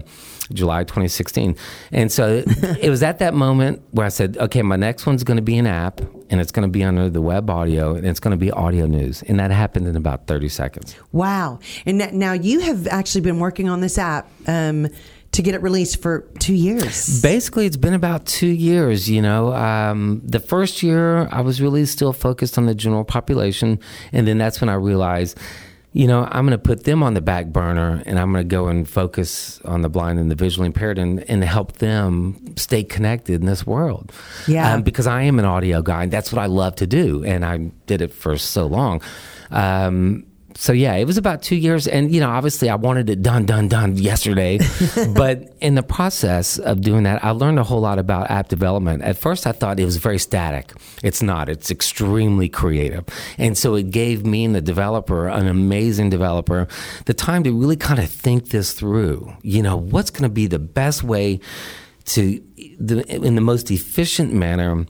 July 0.52 0.84
2016. 0.84 1.56
And 1.92 2.10
so 2.10 2.42
it 2.80 2.90
was 2.90 3.02
at 3.02 3.18
that 3.18 3.34
moment 3.34 3.82
where 3.90 4.06
I 4.06 4.10
said, 4.10 4.36
okay, 4.38 4.62
my 4.62 4.76
next 4.76 5.06
one's 5.06 5.24
going 5.24 5.36
to 5.36 5.42
be 5.42 5.56
an 5.58 5.66
app 5.66 6.00
and 6.30 6.40
it's 6.40 6.52
going 6.52 6.66
to 6.66 6.72
be 6.72 6.82
under 6.82 7.08
the 7.08 7.22
web 7.22 7.48
audio 7.50 7.94
and 7.94 8.06
it's 8.06 8.20
going 8.20 8.32
to 8.32 8.36
be 8.36 8.50
audio 8.50 8.86
news. 8.86 9.22
And 9.22 9.38
that 9.40 9.50
happened 9.50 9.86
in 9.86 9.96
about 9.96 10.26
30 10.26 10.48
seconds. 10.48 10.96
Wow. 11.12 11.60
And 11.84 12.00
that, 12.00 12.14
now 12.14 12.32
you 12.32 12.60
have 12.60 12.86
actually 12.88 13.22
been 13.22 13.38
working 13.38 13.68
on 13.68 13.80
this 13.80 13.98
app 13.98 14.28
um, 14.46 14.88
to 15.32 15.42
get 15.42 15.54
it 15.54 15.62
released 15.62 16.00
for 16.00 16.20
two 16.38 16.54
years. 16.54 17.20
Basically, 17.20 17.66
it's 17.66 17.76
been 17.76 17.94
about 17.94 18.24
two 18.24 18.46
years. 18.46 19.08
You 19.08 19.20
know, 19.20 19.54
um, 19.54 20.22
the 20.24 20.40
first 20.40 20.82
year 20.82 21.28
I 21.30 21.42
was 21.42 21.60
really 21.60 21.84
still 21.84 22.12
focused 22.12 22.56
on 22.56 22.66
the 22.66 22.74
general 22.74 23.04
population, 23.04 23.78
and 24.12 24.26
then 24.26 24.38
that's 24.38 24.60
when 24.60 24.70
I 24.70 24.74
realized, 24.74 25.38
you 25.96 26.06
know, 26.06 26.28
I'm 26.30 26.44
going 26.44 26.50
to 26.50 26.62
put 26.62 26.84
them 26.84 27.02
on 27.02 27.14
the 27.14 27.22
back 27.22 27.46
burner, 27.46 28.02
and 28.04 28.18
I'm 28.18 28.30
going 28.30 28.46
to 28.46 28.54
go 28.54 28.68
and 28.68 28.86
focus 28.86 29.62
on 29.64 29.80
the 29.80 29.88
blind 29.88 30.18
and 30.18 30.30
the 30.30 30.34
visually 30.34 30.66
impaired, 30.66 30.98
and, 30.98 31.24
and 31.30 31.42
help 31.42 31.78
them 31.78 32.54
stay 32.58 32.84
connected 32.84 33.40
in 33.40 33.46
this 33.46 33.66
world. 33.66 34.12
Yeah. 34.46 34.74
Um, 34.74 34.82
because 34.82 35.06
I 35.06 35.22
am 35.22 35.38
an 35.38 35.46
audio 35.46 35.80
guy, 35.80 36.02
and 36.02 36.12
that's 36.12 36.30
what 36.30 36.42
I 36.42 36.46
love 36.46 36.76
to 36.76 36.86
do, 36.86 37.24
and 37.24 37.46
I 37.46 37.72
did 37.86 38.02
it 38.02 38.12
for 38.12 38.36
so 38.36 38.66
long. 38.66 39.00
Um, 39.50 40.26
so 40.56 40.72
yeah, 40.72 40.94
it 40.94 41.04
was 41.04 41.18
about 41.18 41.42
two 41.42 41.56
years, 41.56 41.86
and 41.86 42.12
you 42.12 42.20
know, 42.20 42.30
obviously, 42.30 42.70
I 42.70 42.76
wanted 42.76 43.10
it 43.10 43.22
done, 43.22 43.44
done, 43.44 43.68
done 43.68 43.96
yesterday. 43.96 44.58
but 45.14 45.54
in 45.60 45.74
the 45.74 45.82
process 45.82 46.58
of 46.58 46.80
doing 46.80 47.02
that, 47.02 47.22
I 47.24 47.30
learned 47.30 47.58
a 47.58 47.64
whole 47.64 47.80
lot 47.80 47.98
about 47.98 48.30
app 48.30 48.48
development. 48.48 49.02
At 49.02 49.18
first, 49.18 49.46
I 49.46 49.52
thought 49.52 49.78
it 49.78 49.84
was 49.84 49.98
very 49.98 50.18
static. 50.18 50.72
It's 51.02 51.22
not. 51.22 51.48
It's 51.48 51.70
extremely 51.70 52.48
creative, 52.48 53.04
and 53.36 53.56
so 53.56 53.74
it 53.74 53.90
gave 53.90 54.24
me 54.24 54.44
and 54.46 54.54
the 54.54 54.62
developer, 54.62 55.28
an 55.28 55.46
amazing 55.46 56.10
developer, 56.10 56.68
the 57.04 57.14
time 57.14 57.44
to 57.44 57.52
really 57.52 57.76
kind 57.76 58.00
of 58.00 58.08
think 58.08 58.48
this 58.48 58.72
through. 58.72 59.34
You 59.42 59.62
know, 59.62 59.76
what's 59.76 60.10
going 60.10 60.22
to 60.22 60.30
be 60.30 60.46
the 60.46 60.58
best 60.58 61.04
way 61.04 61.40
to 62.06 62.42
the, 62.78 63.04
in 63.08 63.34
the 63.34 63.40
most 63.40 63.70
efficient 63.70 64.32
manner 64.32 64.86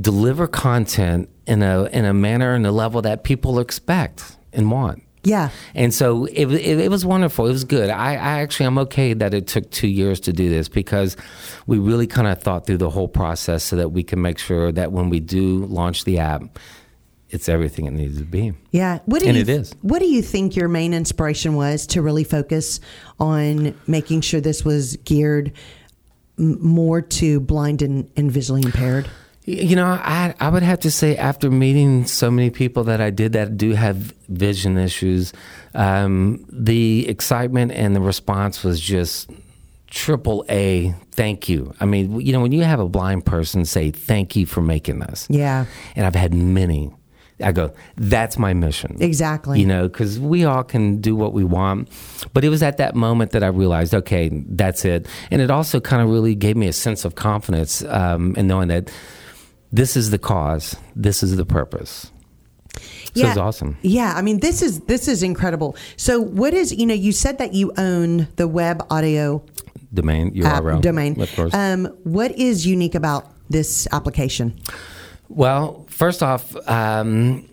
deliver 0.00 0.46
content 0.46 1.28
in 1.46 1.62
a 1.62 1.84
in 1.86 2.04
a 2.04 2.14
manner 2.14 2.54
and 2.54 2.66
a 2.66 2.72
level 2.72 3.02
that 3.02 3.24
people 3.24 3.58
expect 3.58 4.36
and 4.52 4.70
want. 4.70 5.02
Yeah. 5.24 5.50
And 5.74 5.94
so 5.94 6.24
it, 6.26 6.46
it, 6.46 6.80
it 6.80 6.90
was 6.90 7.06
wonderful. 7.06 7.46
It 7.46 7.52
was 7.52 7.64
good. 7.64 7.90
I, 7.90 8.12
I 8.14 8.40
actually 8.40 8.66
I'm 8.66 8.78
okay 8.78 9.14
that 9.14 9.34
it 9.34 9.46
took 9.46 9.70
two 9.70 9.86
years 9.86 10.18
to 10.20 10.32
do 10.32 10.48
this 10.48 10.68
because 10.68 11.16
we 11.66 11.78
really 11.78 12.08
kind 12.08 12.26
of 12.26 12.42
thought 12.42 12.66
through 12.66 12.78
the 12.78 12.90
whole 12.90 13.08
process 13.08 13.62
so 13.62 13.76
that 13.76 13.90
we 13.90 14.02
can 14.02 14.20
make 14.20 14.38
sure 14.38 14.72
that 14.72 14.90
when 14.90 15.10
we 15.10 15.20
do 15.20 15.64
launch 15.66 16.04
the 16.04 16.18
app, 16.18 16.58
it's 17.30 17.48
everything 17.48 17.86
it 17.86 17.92
needs 17.92 18.18
to 18.18 18.24
be. 18.24 18.52
Yeah. 18.72 18.98
What 19.06 19.20
do 19.20 19.28
And 19.28 19.36
you, 19.36 19.42
it 19.42 19.48
is. 19.48 19.72
What 19.80 20.00
do 20.00 20.06
you 20.06 20.22
think 20.22 20.56
your 20.56 20.68
main 20.68 20.92
inspiration 20.92 21.54
was 21.54 21.86
to 21.88 22.02
really 22.02 22.24
focus 22.24 22.80
on 23.20 23.74
making 23.86 24.22
sure 24.22 24.40
this 24.40 24.64
was 24.64 24.96
geared 24.98 25.52
m- 26.38 26.58
more 26.60 27.00
to 27.00 27.40
blind 27.40 27.80
and, 27.80 28.10
and 28.16 28.30
visually 28.30 28.62
impaired? 28.62 29.08
You 29.44 29.74
know, 29.74 29.86
I 29.86 30.34
I 30.38 30.48
would 30.50 30.62
have 30.62 30.78
to 30.80 30.90
say 30.90 31.16
after 31.16 31.50
meeting 31.50 32.06
so 32.06 32.30
many 32.30 32.50
people 32.50 32.84
that 32.84 33.00
I 33.00 33.10
did 33.10 33.32
that 33.32 33.56
do 33.56 33.72
have 33.72 33.96
vision 34.28 34.78
issues, 34.78 35.32
um, 35.74 36.44
the 36.48 37.08
excitement 37.08 37.72
and 37.72 37.96
the 37.96 38.00
response 38.00 38.62
was 38.62 38.80
just 38.80 39.28
triple 39.88 40.44
A. 40.48 40.94
Thank 41.10 41.48
you. 41.48 41.74
I 41.80 41.86
mean, 41.86 42.20
you 42.20 42.32
know, 42.32 42.40
when 42.40 42.52
you 42.52 42.62
have 42.62 42.78
a 42.80 42.88
blind 42.88 43.26
person 43.26 43.64
say 43.64 43.90
thank 43.90 44.36
you 44.36 44.46
for 44.46 44.62
making 44.62 45.00
this, 45.00 45.26
Yeah. 45.28 45.66
and 45.96 46.06
I've 46.06 46.14
had 46.14 46.32
many. 46.34 46.92
I 47.42 47.50
go, 47.50 47.72
that's 47.96 48.38
my 48.38 48.54
mission. 48.54 48.96
Exactly. 49.00 49.58
You 49.58 49.66
know, 49.66 49.88
because 49.88 50.20
we 50.20 50.44
all 50.44 50.62
can 50.62 51.00
do 51.00 51.16
what 51.16 51.32
we 51.32 51.42
want. 51.42 51.88
But 52.32 52.44
it 52.44 52.50
was 52.50 52.62
at 52.62 52.76
that 52.76 52.94
moment 52.94 53.32
that 53.32 53.42
I 53.42 53.48
realized, 53.48 53.92
okay, 53.94 54.30
that's 54.46 54.84
it. 54.84 55.08
And 55.32 55.42
it 55.42 55.50
also 55.50 55.80
kind 55.80 56.00
of 56.02 56.08
really 56.10 56.36
gave 56.36 56.56
me 56.56 56.68
a 56.68 56.72
sense 56.72 57.04
of 57.04 57.16
confidence 57.16 57.82
um, 57.88 58.36
in 58.36 58.46
knowing 58.46 58.68
that 58.68 58.92
this 59.72 59.96
is 59.96 60.10
the 60.10 60.18
cause, 60.18 60.76
this 60.94 61.22
is 61.22 61.36
the 61.36 61.46
purpose. 61.46 62.10
So 63.14 63.26
it's 63.26 63.36
awesome. 63.36 63.76
Yeah, 63.82 64.14
I 64.16 64.22
mean 64.22 64.40
this 64.40 64.62
is 64.62 64.80
this 64.80 65.06
is 65.06 65.22
incredible. 65.22 65.76
So 65.96 66.20
what 66.20 66.54
is 66.54 66.72
you 66.72 66.86
know 66.86 66.94
you 66.94 67.12
said 67.12 67.38
that 67.38 67.52
you 67.52 67.72
own 67.76 68.28
the 68.36 68.48
web 68.48 68.86
audio 68.90 69.44
Domain 69.92 70.32
URL. 70.32 70.80
domain. 70.80 71.20
Of 71.20 71.34
course. 71.36 71.52
Um, 71.52 71.86
what 72.04 72.32
is 72.38 72.66
unique 72.66 72.94
about 72.94 73.30
this 73.50 73.86
application? 73.92 74.58
Well, 75.28 75.84
first 75.90 76.22
off, 76.22 76.56
um, 76.68 77.48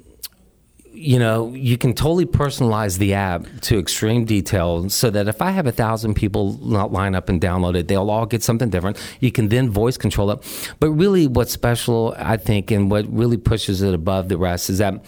you 0.91 1.19
know, 1.19 1.53
you 1.53 1.77
can 1.77 1.93
totally 1.93 2.25
personalize 2.25 2.97
the 2.97 3.13
app 3.13 3.45
to 3.61 3.79
extreme 3.79 4.25
detail 4.25 4.89
so 4.89 5.09
that 5.09 5.27
if 5.27 5.41
I 5.41 5.51
have 5.51 5.67
a 5.67 5.71
thousand 5.71 6.15
people 6.15 6.57
not 6.61 6.91
line 6.91 7.15
up 7.15 7.29
and 7.29 7.39
download 7.39 7.77
it, 7.77 7.87
they'll 7.87 8.09
all 8.09 8.25
get 8.25 8.43
something 8.43 8.69
different. 8.69 8.97
You 9.19 9.31
can 9.31 9.49
then 9.49 9.69
voice 9.69 9.97
control 9.97 10.31
it. 10.31 10.75
But 10.79 10.91
really, 10.91 11.27
what's 11.27 11.51
special, 11.51 12.15
I 12.17 12.37
think, 12.37 12.71
and 12.71 12.91
what 12.91 13.05
really 13.07 13.37
pushes 13.37 13.81
it 13.81 13.93
above 13.93 14.29
the 14.29 14.37
rest 14.37 14.69
is 14.69 14.79
that 14.79 15.03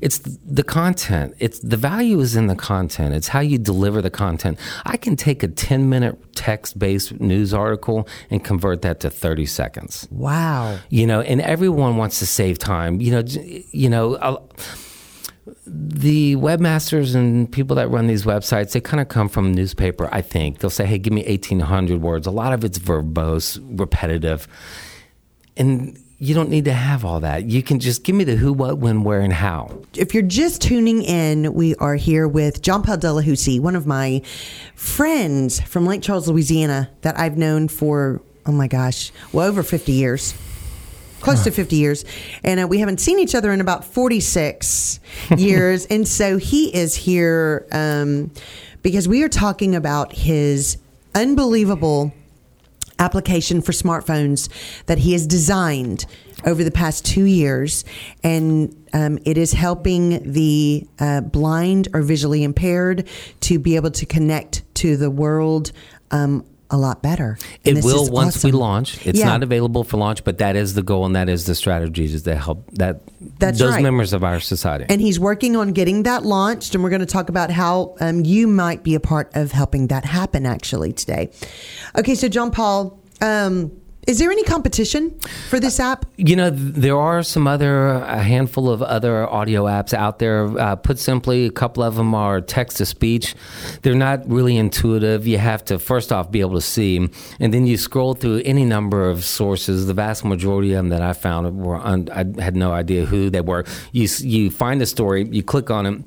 it's 0.00 0.18
the 0.18 0.62
content. 0.62 1.34
It's 1.38 1.58
the 1.58 1.76
value 1.76 2.20
is 2.20 2.36
in 2.36 2.46
the 2.46 2.56
content. 2.56 3.14
It's 3.14 3.28
how 3.28 3.40
you 3.40 3.58
deliver 3.58 4.02
the 4.02 4.10
content. 4.10 4.58
I 4.84 4.96
can 4.96 5.16
take 5.16 5.42
a 5.42 5.48
10 5.48 5.88
minute 5.88 6.34
text 6.34 6.78
based 6.78 7.20
news 7.20 7.54
article 7.54 8.08
and 8.30 8.44
convert 8.44 8.82
that 8.82 9.00
to 9.00 9.10
30 9.10 9.46
seconds. 9.46 10.08
Wow. 10.10 10.78
You 10.90 11.06
know, 11.06 11.20
and 11.20 11.40
everyone 11.40 11.96
wants 11.96 12.18
to 12.20 12.26
save 12.26 12.58
time. 12.58 13.00
You 13.00 13.12
know, 13.12 13.22
you 13.72 13.88
know, 13.88 14.14
uh, 14.14 14.36
the 15.66 16.36
webmasters 16.36 17.14
and 17.14 17.50
people 17.50 17.76
that 17.76 17.90
run 17.90 18.06
these 18.06 18.24
websites, 18.24 18.72
they 18.72 18.80
kind 18.80 19.00
of 19.00 19.08
come 19.08 19.28
from 19.28 19.52
newspaper, 19.52 20.08
I 20.12 20.22
think. 20.22 20.58
They'll 20.58 20.70
say, 20.70 20.86
"Hey, 20.86 20.98
give 20.98 21.12
me 21.12 21.24
1800 21.26 22.00
words." 22.00 22.26
A 22.26 22.30
lot 22.30 22.52
of 22.52 22.64
it's 22.64 22.78
verbose, 22.78 23.60
repetitive. 23.78 24.48
And 25.56 25.98
you 26.18 26.34
don't 26.34 26.48
need 26.48 26.64
to 26.64 26.72
have 26.72 27.04
all 27.04 27.20
that. 27.20 27.44
You 27.44 27.62
can 27.62 27.80
just 27.80 28.02
give 28.04 28.16
me 28.16 28.24
the 28.24 28.36
who, 28.36 28.52
what, 28.52 28.78
when, 28.78 29.04
where, 29.04 29.20
and 29.20 29.32
how. 29.32 29.82
If 29.94 30.14
you're 30.14 30.22
just 30.22 30.62
tuning 30.62 31.02
in, 31.02 31.52
we 31.52 31.74
are 31.76 31.96
here 31.96 32.26
with 32.26 32.62
John 32.62 32.82
Paul 32.82 32.96
dela 32.96 33.22
Houssaye, 33.22 33.60
one 33.60 33.76
of 33.76 33.86
my 33.86 34.22
friends 34.74 35.60
from 35.60 35.86
Lake 35.86 36.02
Charles, 36.02 36.28
Louisiana, 36.28 36.90
that 37.02 37.18
I've 37.18 37.36
known 37.36 37.68
for, 37.68 38.22
oh 38.46 38.52
my 38.52 38.68
gosh, 38.68 39.12
well, 39.32 39.46
over 39.46 39.62
50 39.62 39.92
years. 39.92 40.34
Close 41.24 41.44
to 41.44 41.50
50 41.50 41.76
years. 41.76 42.04
And 42.42 42.60
uh, 42.60 42.68
we 42.68 42.78
haven't 42.78 43.00
seen 43.00 43.18
each 43.18 43.34
other 43.34 43.52
in 43.52 43.60
about 43.60 43.84
46 43.84 45.00
years. 45.36 45.86
and 45.86 46.06
so 46.06 46.36
he 46.36 46.74
is 46.74 46.94
here 46.94 47.66
um, 47.72 48.30
because 48.82 49.08
we 49.08 49.22
are 49.22 49.28
talking 49.28 49.74
about 49.74 50.12
his 50.12 50.76
unbelievable 51.14 52.12
application 52.98 53.60
for 53.60 53.72
smartphones 53.72 54.48
that 54.86 54.98
he 54.98 55.12
has 55.12 55.26
designed 55.26 56.06
over 56.44 56.62
the 56.62 56.70
past 56.70 57.04
two 57.04 57.24
years, 57.24 57.84
and 58.22 58.76
um, 58.92 59.18
it 59.24 59.38
is 59.38 59.52
helping 59.52 60.32
the 60.32 60.86
uh, 60.98 61.20
blind 61.22 61.88
or 61.94 62.02
visually 62.02 62.42
impaired 62.42 63.08
to 63.40 63.58
be 63.58 63.76
able 63.76 63.90
to 63.90 64.04
connect 64.06 64.62
to 64.74 64.96
the 64.96 65.10
world. 65.10 65.72
Um, 66.10 66.44
a 66.70 66.76
lot 66.76 67.02
better. 67.02 67.38
And 67.64 67.78
It 67.78 67.84
will 67.84 68.10
once 68.10 68.42
we 68.42 68.50
launch. 68.50 69.06
It's 69.06 69.18
Yeah. 69.18 69.26
not 69.26 69.42
available 69.42 69.84
for 69.84 69.96
launch, 69.96 70.24
but 70.24 70.38
that 70.38 70.56
is 70.56 70.74
the 70.74 70.82
goal 70.82 71.04
and 71.06 71.14
that 71.14 71.28
is 71.28 71.44
the 71.44 71.54
strategies 71.54 72.22
to 72.22 72.34
help 72.36 72.68
that 72.72 73.02
That's 73.38 73.58
those 73.58 73.72
right. 73.72 73.82
members 73.82 74.12
of 74.12 74.24
our 74.24 74.40
society. 74.40 74.86
And 74.88 75.00
he's 75.00 75.20
working 75.20 75.56
on 75.56 75.72
getting 75.72 76.04
that 76.04 76.24
launched, 76.24 76.74
and 76.74 76.82
we're 76.82 76.90
going 76.90 77.00
to 77.00 77.06
talk 77.06 77.28
about 77.28 77.50
how 77.50 77.94
um, 78.00 78.24
you 78.24 78.46
might 78.46 78.82
be 78.82 78.94
a 78.94 79.00
part 79.00 79.30
of 79.34 79.52
helping 79.52 79.88
that 79.88 80.04
happen 80.04 80.46
actually 80.46 80.92
today. 80.92 81.30
Okay, 81.96 82.14
so 82.14 82.28
John 82.28 82.50
Paul, 82.50 82.98
um, 83.20 83.70
is 84.06 84.18
there 84.18 84.30
any 84.30 84.42
competition 84.44 85.18
for 85.48 85.58
this 85.58 85.80
app? 85.80 86.06
You 86.16 86.36
know, 86.36 86.50
there 86.50 86.96
are 86.96 87.22
some 87.22 87.46
other, 87.46 87.88
a 87.88 88.22
handful 88.22 88.68
of 88.70 88.82
other 88.82 89.28
audio 89.28 89.64
apps 89.64 89.94
out 89.94 90.18
there. 90.18 90.46
Uh, 90.58 90.76
put 90.76 90.98
simply, 90.98 91.46
a 91.46 91.50
couple 91.50 91.82
of 91.82 91.96
them 91.96 92.14
are 92.14 92.40
text 92.40 92.78
to 92.78 92.86
speech. 92.86 93.34
They're 93.82 93.94
not 93.94 94.28
really 94.28 94.56
intuitive. 94.56 95.26
You 95.26 95.38
have 95.38 95.64
to, 95.66 95.78
first 95.78 96.12
off, 96.12 96.30
be 96.30 96.40
able 96.40 96.54
to 96.54 96.60
see. 96.60 97.08
And 97.40 97.54
then 97.54 97.66
you 97.66 97.76
scroll 97.76 98.14
through 98.14 98.42
any 98.44 98.64
number 98.64 99.08
of 99.08 99.24
sources. 99.24 99.86
The 99.86 99.94
vast 99.94 100.24
majority 100.24 100.72
of 100.72 100.76
them 100.76 100.88
that 100.90 101.02
I 101.02 101.12
found 101.12 101.58
were, 101.58 101.76
un- 101.76 102.08
I 102.12 102.42
had 102.42 102.56
no 102.56 102.72
idea 102.72 103.06
who 103.06 103.30
they 103.30 103.40
were. 103.40 103.64
You, 103.92 104.08
you 104.20 104.50
find 104.50 104.82
a 104.82 104.86
story, 104.86 105.26
you 105.30 105.42
click 105.42 105.70
on 105.70 105.86
it. 105.86 106.02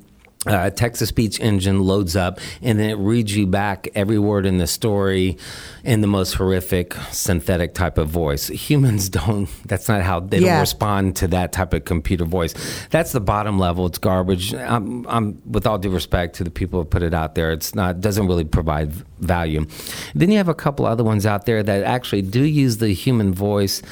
Uh, 0.48 0.70
text 0.70 1.00
to 1.00 1.06
speech 1.06 1.38
engine 1.40 1.80
loads 1.82 2.16
up 2.16 2.40
and 2.62 2.78
then 2.78 2.88
it 2.90 2.94
reads 2.94 3.36
you 3.36 3.46
back 3.46 3.86
every 3.94 4.18
word 4.18 4.46
in 4.46 4.58
the 4.58 4.66
story 4.66 5.36
in 5.84 6.00
the 6.00 6.06
most 6.06 6.34
horrific 6.34 6.94
synthetic 7.10 7.74
type 7.74 7.98
of 7.98 8.08
voice. 8.08 8.48
Humans 8.48 9.08
don't, 9.18 9.48
that's 9.66 9.88
not 9.88 10.02
how 10.02 10.20
they 10.20 10.38
Yeah. 10.38 10.52
don't 10.54 10.60
respond 10.60 11.16
to 11.16 11.28
that 11.28 11.52
type 11.52 11.74
of 11.74 11.84
computer 11.84 12.24
voice. 12.24 12.54
That's 12.90 13.12
the 13.12 13.20
bottom 13.20 13.58
level. 13.58 13.86
It's 13.86 13.98
garbage. 13.98 14.54
I'm, 14.54 15.06
I'm, 15.08 15.40
with 15.50 15.66
all 15.66 15.78
due 15.78 15.90
respect 15.90 16.36
to 16.36 16.44
the 16.44 16.50
people 16.50 16.80
who 16.80 16.84
put 16.86 17.02
it 17.02 17.12
out 17.14 17.34
there, 17.34 17.52
it's 17.52 17.74
not, 17.74 18.00
doesn't 18.00 18.26
really 18.26 18.44
provide 18.44 18.92
value. 19.20 19.66
Then 20.14 20.30
you 20.30 20.38
have 20.38 20.48
a 20.48 20.54
couple 20.54 20.86
other 20.86 21.04
ones 21.04 21.26
out 21.26 21.44
there 21.46 21.62
that 21.62 21.82
actually 21.84 22.22
do 22.22 22.42
use 22.42 22.78
the 22.78 22.88
human 22.92 23.34
voice 23.34 23.82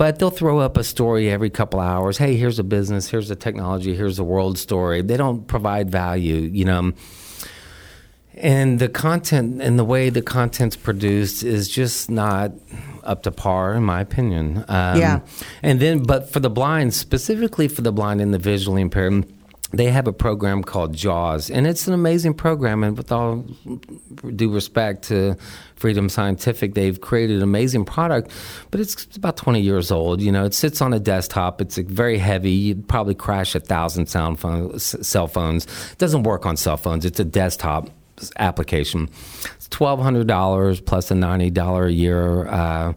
but 0.00 0.18
they'll 0.18 0.30
throw 0.30 0.60
up 0.60 0.78
a 0.78 0.82
story 0.82 1.28
every 1.28 1.50
couple 1.50 1.78
hours. 1.78 2.16
Hey, 2.16 2.34
here's 2.34 2.58
a 2.58 2.64
business, 2.64 3.10
here's 3.10 3.30
a 3.30 3.36
technology, 3.36 3.94
here's 3.94 4.18
a 4.18 4.24
world 4.24 4.56
story. 4.56 5.02
They 5.02 5.18
don't 5.18 5.46
provide 5.46 5.90
value, 5.90 6.36
you 6.36 6.64
know. 6.64 6.92
And 8.34 8.78
the 8.78 8.88
content 8.88 9.60
and 9.60 9.78
the 9.78 9.84
way 9.84 10.08
the 10.08 10.22
content's 10.22 10.74
produced 10.74 11.42
is 11.42 11.68
just 11.68 12.10
not 12.10 12.52
up 13.04 13.24
to 13.24 13.30
par, 13.30 13.74
in 13.74 13.82
my 13.82 14.00
opinion. 14.00 14.64
Um, 14.68 14.98
Yeah. 14.98 15.20
And 15.62 15.80
then, 15.80 16.04
but 16.04 16.32
for 16.32 16.40
the 16.40 16.48
blind, 16.48 16.94
specifically 16.94 17.68
for 17.68 17.82
the 17.82 17.92
blind 17.92 18.22
and 18.22 18.32
the 18.32 18.38
visually 18.38 18.80
impaired, 18.80 19.26
they 19.72 19.90
have 19.90 20.06
a 20.06 20.12
program 20.12 20.64
called 20.64 20.94
JAWS, 20.94 21.50
and 21.50 21.66
it's 21.66 21.86
an 21.86 21.94
amazing 21.94 22.34
program. 22.34 22.82
And 22.82 22.96
with 22.96 23.12
all 23.12 23.44
due 24.34 24.52
respect 24.52 25.04
to 25.04 25.36
Freedom 25.76 26.08
Scientific, 26.08 26.74
they've 26.74 27.00
created 27.00 27.36
an 27.36 27.42
amazing 27.42 27.84
product, 27.84 28.32
but 28.70 28.80
it's 28.80 29.16
about 29.16 29.36
20 29.36 29.60
years 29.60 29.90
old. 29.90 30.20
You 30.20 30.32
know, 30.32 30.44
it 30.44 30.54
sits 30.54 30.80
on 30.80 30.92
a 30.92 30.98
desktop. 30.98 31.60
It's 31.60 31.78
very 31.78 32.18
heavy. 32.18 32.50
You'd 32.50 32.88
probably 32.88 33.14
crash 33.14 33.54
a 33.54 33.60
thousand 33.60 34.06
sound 34.06 34.40
phone, 34.40 34.78
cell 34.78 35.28
phones. 35.28 35.66
It 35.92 35.98
doesn't 35.98 36.24
work 36.24 36.46
on 36.46 36.56
cell 36.56 36.76
phones. 36.76 37.04
It's 37.04 37.20
a 37.20 37.24
desktop 37.24 37.90
application. 38.38 39.08
It's 39.54 39.68
$1,200 39.68 40.84
plus 40.84 41.10
a 41.10 41.14
$90 41.14 41.86
a 41.86 41.92
year 41.92 42.46
uh, 42.48 42.92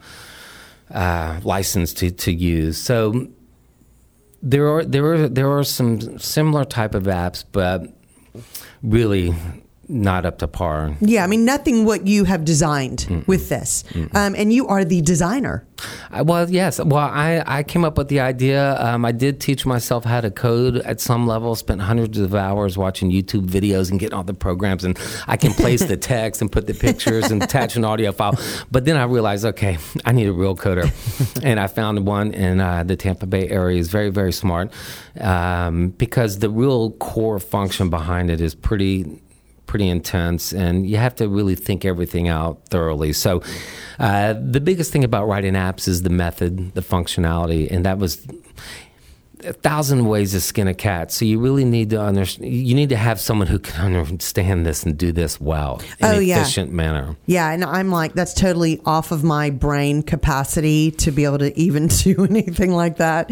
uh, 0.91 1.39
license 1.43 1.93
to, 1.93 2.11
to 2.11 2.33
use. 2.33 2.77
So 2.77 3.27
there 4.43 4.67
are 4.67 4.83
there 4.83 5.05
are 5.13 5.29
there 5.29 5.49
are 5.57 5.63
some 5.63 6.19
similar 6.19 6.65
type 6.65 6.93
of 6.93 7.03
apps, 7.03 7.45
but 7.51 7.87
really 8.83 9.33
not 9.89 10.25
up 10.25 10.39
to 10.39 10.47
par. 10.47 10.95
Yeah, 11.01 11.23
I 11.23 11.27
mean, 11.27 11.45
nothing 11.45 11.85
what 11.85 12.07
you 12.07 12.23
have 12.23 12.45
designed 12.45 13.23
with 13.27 13.49
this. 13.49 13.83
Um, 14.13 14.35
and 14.35 14.53
you 14.53 14.67
are 14.67 14.85
the 14.85 15.01
designer. 15.01 15.65
I, 16.11 16.21
well, 16.21 16.49
yes. 16.49 16.79
Well, 16.79 16.97
I, 16.97 17.43
I 17.45 17.63
came 17.63 17.83
up 17.83 17.97
with 17.97 18.07
the 18.07 18.19
idea. 18.21 18.79
Um, 18.79 19.03
I 19.03 19.11
did 19.11 19.41
teach 19.41 19.65
myself 19.65 20.05
how 20.05 20.21
to 20.21 20.31
code 20.31 20.77
at 20.77 21.01
some 21.01 21.27
level. 21.27 21.55
Spent 21.55 21.81
hundreds 21.81 22.17
of 22.19 22.33
hours 22.33 22.77
watching 22.77 23.11
YouTube 23.11 23.47
videos 23.47 23.91
and 23.91 23.99
getting 23.99 24.13
all 24.13 24.23
the 24.23 24.33
programs, 24.33 24.83
and 24.83 24.97
I 25.27 25.37
can 25.37 25.51
place 25.51 25.83
the 25.83 25.97
text 26.13 26.41
and 26.41 26.51
put 26.51 26.67
the 26.67 26.73
pictures 26.73 27.31
and 27.31 27.43
attach 27.43 27.75
an 27.75 27.83
audio 27.83 28.11
file. 28.11 28.37
But 28.71 28.85
then 28.85 28.95
I 28.95 29.03
realized, 29.03 29.45
okay, 29.45 29.77
I 30.05 30.11
need 30.11 30.27
a 30.27 30.33
real 30.33 30.55
coder, 30.55 30.89
and 31.43 31.59
I 31.59 31.67
found 31.67 32.05
one 32.05 32.33
in 32.33 32.61
uh, 32.61 32.83
the 32.83 32.95
Tampa 32.95 33.25
Bay 33.25 33.49
area. 33.49 33.79
is 33.79 33.89
very 33.89 34.09
very 34.09 34.31
smart 34.31 34.71
um, 35.19 35.89
because 35.89 36.39
the 36.39 36.49
real 36.49 36.91
core 36.91 37.39
function 37.39 37.89
behind 37.89 38.29
it 38.29 38.39
is 38.39 38.55
pretty 38.55 39.19
pretty 39.73 39.89
intense 39.89 40.53
and 40.53 40.87
you 40.87 40.97
have 40.97 41.15
to 41.15 41.27
really 41.27 41.55
think 41.55 41.83
everything 41.83 42.27
out 42.27 42.63
thoroughly. 42.67 43.11
So 43.11 43.41
uh, 43.97 44.33
the 44.33 44.59
biggest 44.59 44.91
thing 44.91 45.03
about 45.03 45.25
writing 45.25 45.55
apps 45.55 45.87
is 45.87 46.03
the 46.03 46.11
method 46.11 46.75
the 46.75 46.81
functionality 46.81 47.71
and 47.71 47.83
that 47.83 47.97
was 47.97 48.23
a 49.45 49.53
thousand 49.53 50.05
ways 50.05 50.31
to 50.31 50.41
skin 50.41 50.67
a 50.67 50.73
cat 50.73 51.11
so 51.11 51.25
you 51.25 51.39
really 51.39 51.65
need 51.65 51.89
to 51.89 52.01
understand 52.01 52.53
you 52.53 52.75
need 52.75 52.89
to 52.89 52.95
have 52.95 53.19
someone 53.19 53.47
who 53.47 53.59
can 53.59 53.95
understand 53.95 54.65
this 54.65 54.83
and 54.83 54.97
do 54.97 55.11
this 55.11 55.39
well 55.41 55.81
in 55.99 56.05
Oh, 56.05 56.17
an 56.19 56.23
yeah. 56.25 56.41
efficient 56.41 56.71
manner 56.71 57.15
Yeah, 57.25 57.49
and 57.51 57.63
I'm 57.63 57.89
like, 57.91 58.13
that's 58.13 58.33
totally 58.33 58.79
off 58.85 59.11
of 59.11 59.23
my 59.23 59.49
brain 59.49 60.03
capacity 60.03 60.91
to 60.91 61.11
be 61.11 61.25
able 61.25 61.39
to 61.39 61.57
even 61.59 61.87
do 62.03 62.25
anything 62.25 62.71
like 62.71 62.97
that. 62.97 63.31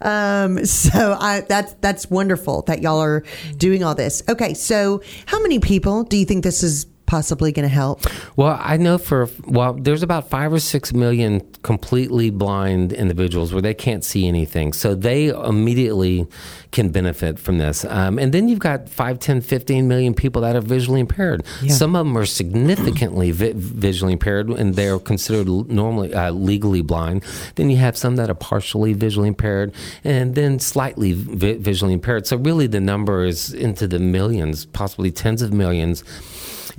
Um, 0.00 0.64
so 0.64 1.16
I 1.18 1.40
that's 1.42 1.74
that's 1.80 2.10
wonderful 2.10 2.62
that 2.62 2.82
y'all 2.82 3.00
are 3.00 3.22
doing 3.56 3.84
all 3.84 3.94
this. 3.94 4.22
Okay, 4.28 4.54
so 4.54 5.02
how 5.26 5.40
many 5.42 5.58
people 5.58 6.04
do 6.04 6.16
you 6.16 6.24
think 6.24 6.44
this 6.44 6.62
is 6.62 6.86
possibly 7.12 7.52
going 7.52 7.68
to 7.68 7.74
help? 7.74 8.06
Well, 8.36 8.58
I 8.58 8.78
know 8.78 8.96
for 8.96 9.28
well, 9.44 9.74
there's 9.74 10.02
about 10.02 10.30
five 10.30 10.50
or 10.50 10.60
six 10.60 10.94
million 10.94 11.42
completely 11.62 12.30
blind 12.30 12.90
individuals 12.90 13.52
where 13.52 13.60
they 13.60 13.74
can't 13.74 14.02
see 14.02 14.26
anything, 14.26 14.72
so 14.72 14.94
they 14.94 15.26
immediately 15.26 16.26
can 16.70 16.88
benefit 16.88 17.38
from 17.38 17.58
this. 17.58 17.84
Um, 17.84 18.18
and 18.18 18.32
then 18.32 18.48
you've 18.48 18.60
got 18.60 18.88
5, 18.88 19.18
10, 19.18 19.42
15 19.42 19.86
million 19.86 20.14
people 20.14 20.40
that 20.40 20.56
are 20.56 20.62
visually 20.62 21.00
impaired. 21.00 21.44
Yeah. 21.60 21.74
Some 21.74 21.94
of 21.94 22.06
them 22.06 22.16
are 22.16 22.24
significantly 22.24 23.30
vi- 23.30 23.52
visually 23.54 24.14
impaired, 24.14 24.48
and 24.48 24.74
they're 24.74 24.98
considered 24.98 25.48
normally 25.68 26.14
uh, 26.14 26.30
legally 26.30 26.80
blind. 26.80 27.24
Then 27.56 27.68
you 27.68 27.76
have 27.76 27.94
some 27.94 28.16
that 28.16 28.30
are 28.30 28.34
partially 28.34 28.94
visually 28.94 29.28
impaired, 29.28 29.74
and 30.02 30.34
then 30.34 30.58
slightly 30.58 31.12
vi- 31.12 31.58
visually 31.58 31.92
impaired. 31.92 32.26
So 32.26 32.38
really, 32.38 32.66
the 32.66 32.80
number 32.80 33.22
is 33.22 33.52
into 33.52 33.86
the 33.86 33.98
millions, 33.98 34.64
possibly 34.64 35.12
tens 35.12 35.42
of 35.42 35.52
millions 35.52 36.02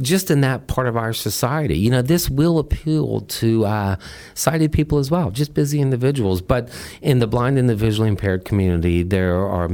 just 0.02 0.32
in 0.32 0.42
that 0.42 0.68
part 0.68 0.88
of 0.88 0.98
our 0.98 1.14
society. 1.14 1.78
You 1.78 1.90
know, 1.90 2.02
this 2.02 2.30
will 2.30 2.60
appeal 2.60 3.22
to 3.22 3.66
uh, 3.66 3.96
sighted 4.34 4.72
people 4.72 4.98
as 4.98 5.12
well, 5.12 5.32
just 5.32 5.54
busy 5.54 5.82
individuals. 5.82 6.42
But 6.42 6.70
in 7.02 7.20
the 7.20 7.28
blind 7.28 7.58
and 7.58 7.70
the 7.70 7.76
visually 7.76 8.10
impaired 8.10 8.46
community, 8.46 9.04
there 9.04 9.36
are 9.36 9.70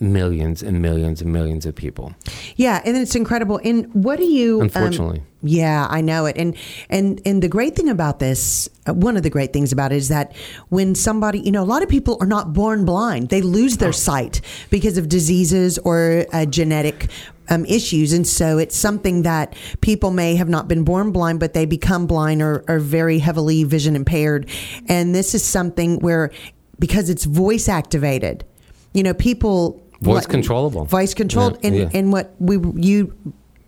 millions 0.00 0.62
and 0.62 0.82
millions 0.82 1.22
and 1.22 1.32
millions 1.32 1.64
of 1.64 1.74
people. 1.74 2.14
Yeah, 2.56 2.82
and 2.84 2.96
it's 2.96 3.14
incredible. 3.14 3.60
And 3.64 3.92
what 3.94 4.18
do 4.18 4.24
you? 4.24 4.56
Um, 4.56 4.62
Unfortunately. 4.62 5.20
Um, 5.20 5.26
yeah, 5.42 5.86
I 5.88 6.00
know 6.00 6.26
it. 6.26 6.36
And 6.36 6.56
and 6.90 7.20
and 7.24 7.42
the 7.42 7.48
great 7.48 7.76
thing 7.76 7.88
about 7.88 8.18
this, 8.18 8.68
uh, 8.86 8.94
one 8.94 9.16
of 9.16 9.22
the 9.22 9.30
great 9.30 9.52
things 9.52 9.72
about 9.72 9.92
it 9.92 9.96
is 9.96 10.08
that 10.08 10.34
when 10.68 10.94
somebody, 10.94 11.40
you 11.40 11.52
know, 11.52 11.62
a 11.62 11.64
lot 11.64 11.82
of 11.82 11.88
people 11.88 12.16
are 12.20 12.26
not 12.26 12.52
born 12.52 12.84
blind. 12.84 13.28
They 13.28 13.42
lose 13.42 13.76
their 13.76 13.90
oh. 13.90 13.92
sight 13.92 14.40
because 14.70 14.98
of 14.98 15.08
diseases 15.08 15.78
or 15.78 16.26
uh, 16.32 16.46
genetic 16.46 17.08
um, 17.48 17.64
issues. 17.66 18.12
And 18.12 18.26
so 18.26 18.58
it's 18.58 18.76
something 18.76 19.22
that 19.22 19.54
people 19.80 20.10
may 20.10 20.36
have 20.36 20.48
not 20.48 20.68
been 20.68 20.84
born 20.84 21.12
blind, 21.12 21.40
but 21.40 21.54
they 21.54 21.66
become 21.66 22.06
blind 22.06 22.42
or 22.42 22.64
are 22.68 22.78
very 22.78 23.18
heavily 23.18 23.64
vision 23.64 23.96
impaired. 23.96 24.48
And 24.88 25.14
this 25.14 25.34
is 25.34 25.44
something 25.44 25.98
where, 26.00 26.30
because 26.78 27.10
it's 27.10 27.24
voice 27.24 27.68
activated, 27.68 28.44
you 28.92 29.02
know, 29.02 29.14
people 29.14 29.82
voice 30.00 30.24
like, 30.24 30.28
controllable, 30.28 30.84
voice 30.84 31.14
controlled, 31.14 31.58
yeah, 31.62 31.68
and 31.68 31.76
yeah. 31.76 31.90
and 31.92 32.12
what 32.12 32.34
we 32.38 32.58
you, 32.80 33.14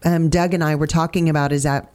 um, 0.05 0.29
Doug 0.29 0.55
and 0.55 0.63
I 0.63 0.75
were 0.75 0.87
talking 0.87 1.29
about 1.29 1.53
is 1.53 1.63
that 1.63 1.93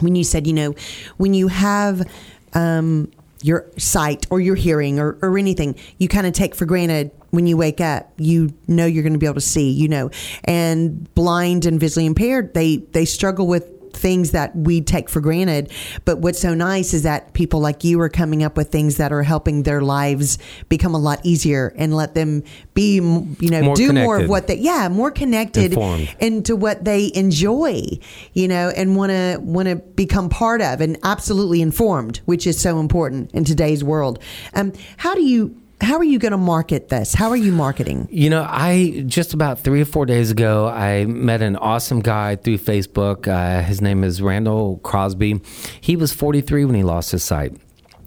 when 0.00 0.16
you 0.16 0.24
said, 0.24 0.46
you 0.46 0.52
know, 0.52 0.74
when 1.16 1.34
you 1.34 1.48
have 1.48 2.08
um, 2.54 3.10
your 3.42 3.70
sight 3.78 4.26
or 4.30 4.40
your 4.40 4.56
hearing 4.56 4.98
or, 4.98 5.18
or 5.22 5.38
anything, 5.38 5.76
you 5.98 6.08
kind 6.08 6.26
of 6.26 6.32
take 6.32 6.54
for 6.54 6.66
granted 6.66 7.10
when 7.32 7.46
you 7.46 7.56
wake 7.56 7.80
up. 7.80 8.12
You 8.18 8.54
know 8.68 8.86
you're 8.86 9.02
going 9.02 9.14
to 9.14 9.18
be 9.18 9.26
able 9.26 9.34
to 9.34 9.40
see, 9.40 9.70
you 9.70 9.88
know, 9.88 10.10
and 10.44 11.12
blind 11.14 11.66
and 11.66 11.80
visually 11.80 12.06
impaired, 12.06 12.54
they 12.54 12.76
they 12.76 13.04
struggle 13.04 13.46
with 13.48 13.68
things 13.92 14.32
that 14.32 14.54
we 14.56 14.80
take 14.80 15.08
for 15.08 15.20
granted. 15.20 15.70
But 16.04 16.18
what's 16.18 16.40
so 16.40 16.54
nice 16.54 16.94
is 16.94 17.02
that 17.04 17.34
people 17.34 17.60
like 17.60 17.84
you 17.84 18.00
are 18.00 18.08
coming 18.08 18.42
up 18.42 18.56
with 18.56 18.70
things 18.70 18.96
that 18.96 19.12
are 19.12 19.22
helping 19.22 19.62
their 19.62 19.80
lives 19.80 20.38
become 20.68 20.94
a 20.94 20.98
lot 20.98 21.20
easier 21.24 21.72
and 21.76 21.94
let 21.94 22.14
them 22.14 22.42
be, 22.74 22.94
you 22.94 23.50
know, 23.50 23.62
more 23.62 23.76
do 23.76 23.88
connected. 23.88 24.04
more 24.04 24.20
of 24.20 24.28
what 24.28 24.46
they, 24.46 24.56
yeah, 24.56 24.88
more 24.88 25.10
connected 25.10 25.72
Informed. 25.72 26.14
into 26.18 26.56
what 26.56 26.84
they 26.84 27.12
enjoy, 27.14 27.86
you 28.32 28.48
know, 28.48 28.70
and 28.70 28.96
want 28.96 29.10
to 29.10 29.38
want 29.40 29.68
to 29.68 29.76
become 29.76 30.28
part 30.28 30.60
of 30.60 30.80
and 30.80 30.98
absolutely 31.02 31.62
informed, 31.62 32.18
which 32.24 32.46
is 32.46 32.60
so 32.60 32.80
important 32.80 33.30
in 33.32 33.44
today's 33.44 33.84
world. 33.84 34.18
Um, 34.54 34.72
how 34.96 35.14
do 35.14 35.22
you 35.22 35.61
how 35.82 35.96
are 35.96 36.04
you 36.04 36.18
going 36.18 36.32
to 36.32 36.38
market 36.38 36.88
this? 36.88 37.14
How 37.14 37.30
are 37.30 37.36
you 37.36 37.52
marketing? 37.52 38.08
You 38.10 38.30
know, 38.30 38.46
I 38.48 39.04
just 39.06 39.34
about 39.34 39.60
three 39.60 39.80
or 39.80 39.84
four 39.84 40.06
days 40.06 40.30
ago, 40.30 40.68
I 40.68 41.04
met 41.06 41.42
an 41.42 41.56
awesome 41.56 42.00
guy 42.00 42.36
through 42.36 42.58
Facebook. 42.58 43.28
Uh, 43.28 43.62
his 43.62 43.80
name 43.80 44.04
is 44.04 44.22
Randall 44.22 44.78
Crosby. 44.78 45.40
He 45.80 45.96
was 45.96 46.12
43 46.12 46.64
when 46.64 46.74
he 46.74 46.82
lost 46.82 47.12
his 47.12 47.24
sight. 47.24 47.54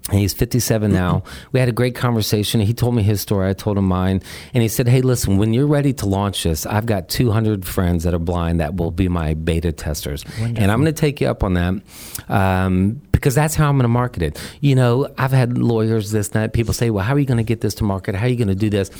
And 0.09 0.19
he's 0.19 0.35
57 0.35 0.91
now. 0.93 1.24
We 1.51 1.59
had 1.59 1.67
a 1.67 1.71
great 1.71 1.95
conversation. 1.95 2.62
He 2.62 2.75
told 2.75 2.93
me 2.93 3.01
his 3.01 3.21
story. 3.21 3.50
I 3.50 3.53
told 3.53 3.75
him 3.75 3.88
mine. 3.88 4.21
And 4.53 4.62
he 4.62 4.69
said, 4.69 4.88
Hey, 4.88 5.01
listen, 5.01 5.38
when 5.38 5.51
you're 5.51 5.65
ready 5.65 5.93
to 5.93 6.05
launch 6.05 6.43
this, 6.43 6.67
I've 6.67 6.85
got 6.85 7.09
200 7.09 7.65
friends 7.65 8.03
that 8.03 8.13
are 8.13 8.19
blind 8.19 8.59
that 8.59 8.75
will 8.75 8.91
be 8.91 9.07
my 9.07 9.33
beta 9.33 9.71
testers. 9.71 10.24
Wonderful. 10.39 10.62
And 10.62 10.71
I'm 10.71 10.79
going 10.79 10.93
to 10.93 11.00
take 11.00 11.21
you 11.21 11.27
up 11.27 11.43
on 11.43 11.55
that 11.55 11.81
um, 12.29 13.01
because 13.12 13.33
that's 13.33 13.55
how 13.55 13.67
I'm 13.67 13.77
going 13.77 13.83
to 13.83 13.88
market 13.88 14.21
it. 14.21 14.39
You 14.62 14.75
know, 14.75 15.12
I've 15.17 15.31
had 15.31 15.57
lawyers, 15.57 16.12
this, 16.12 16.27
that. 16.29 16.53
People 16.53 16.75
say, 16.75 16.91
Well, 16.91 17.03
how 17.03 17.15
are 17.15 17.19
you 17.19 17.25
going 17.25 17.38
to 17.38 17.43
get 17.43 17.62
this 17.62 17.74
to 17.75 17.83
market? 17.83 18.13
How 18.13 18.27
are 18.27 18.29
you 18.29 18.35
going 18.35 18.47
to 18.50 18.55
do 18.55 18.69
this? 18.69 18.91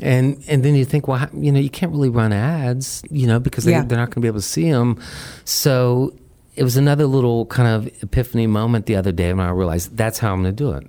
And 0.00 0.42
and 0.48 0.64
then 0.64 0.74
you 0.74 0.84
think, 0.84 1.06
well, 1.06 1.28
you 1.32 1.52
know, 1.52 1.60
you 1.60 1.70
can't 1.70 1.92
really 1.92 2.08
run 2.08 2.32
ads, 2.32 3.02
you 3.10 3.26
know, 3.26 3.38
because 3.38 3.64
they, 3.64 3.72
yeah. 3.72 3.84
they're 3.84 3.98
not 3.98 4.06
going 4.06 4.14
to 4.16 4.20
be 4.20 4.28
able 4.28 4.38
to 4.38 4.42
see 4.42 4.70
them. 4.70 5.00
So 5.44 6.16
it 6.56 6.62
was 6.62 6.76
another 6.76 7.06
little 7.06 7.46
kind 7.46 7.68
of 7.68 8.02
epiphany 8.02 8.46
moment 8.46 8.86
the 8.86 8.96
other 8.96 9.12
day 9.12 9.32
when 9.32 9.44
I 9.44 9.50
realized 9.50 9.96
that's 9.96 10.18
how 10.18 10.32
I'm 10.32 10.42
going 10.42 10.54
to 10.54 10.64
do 10.64 10.72
it. 10.72 10.86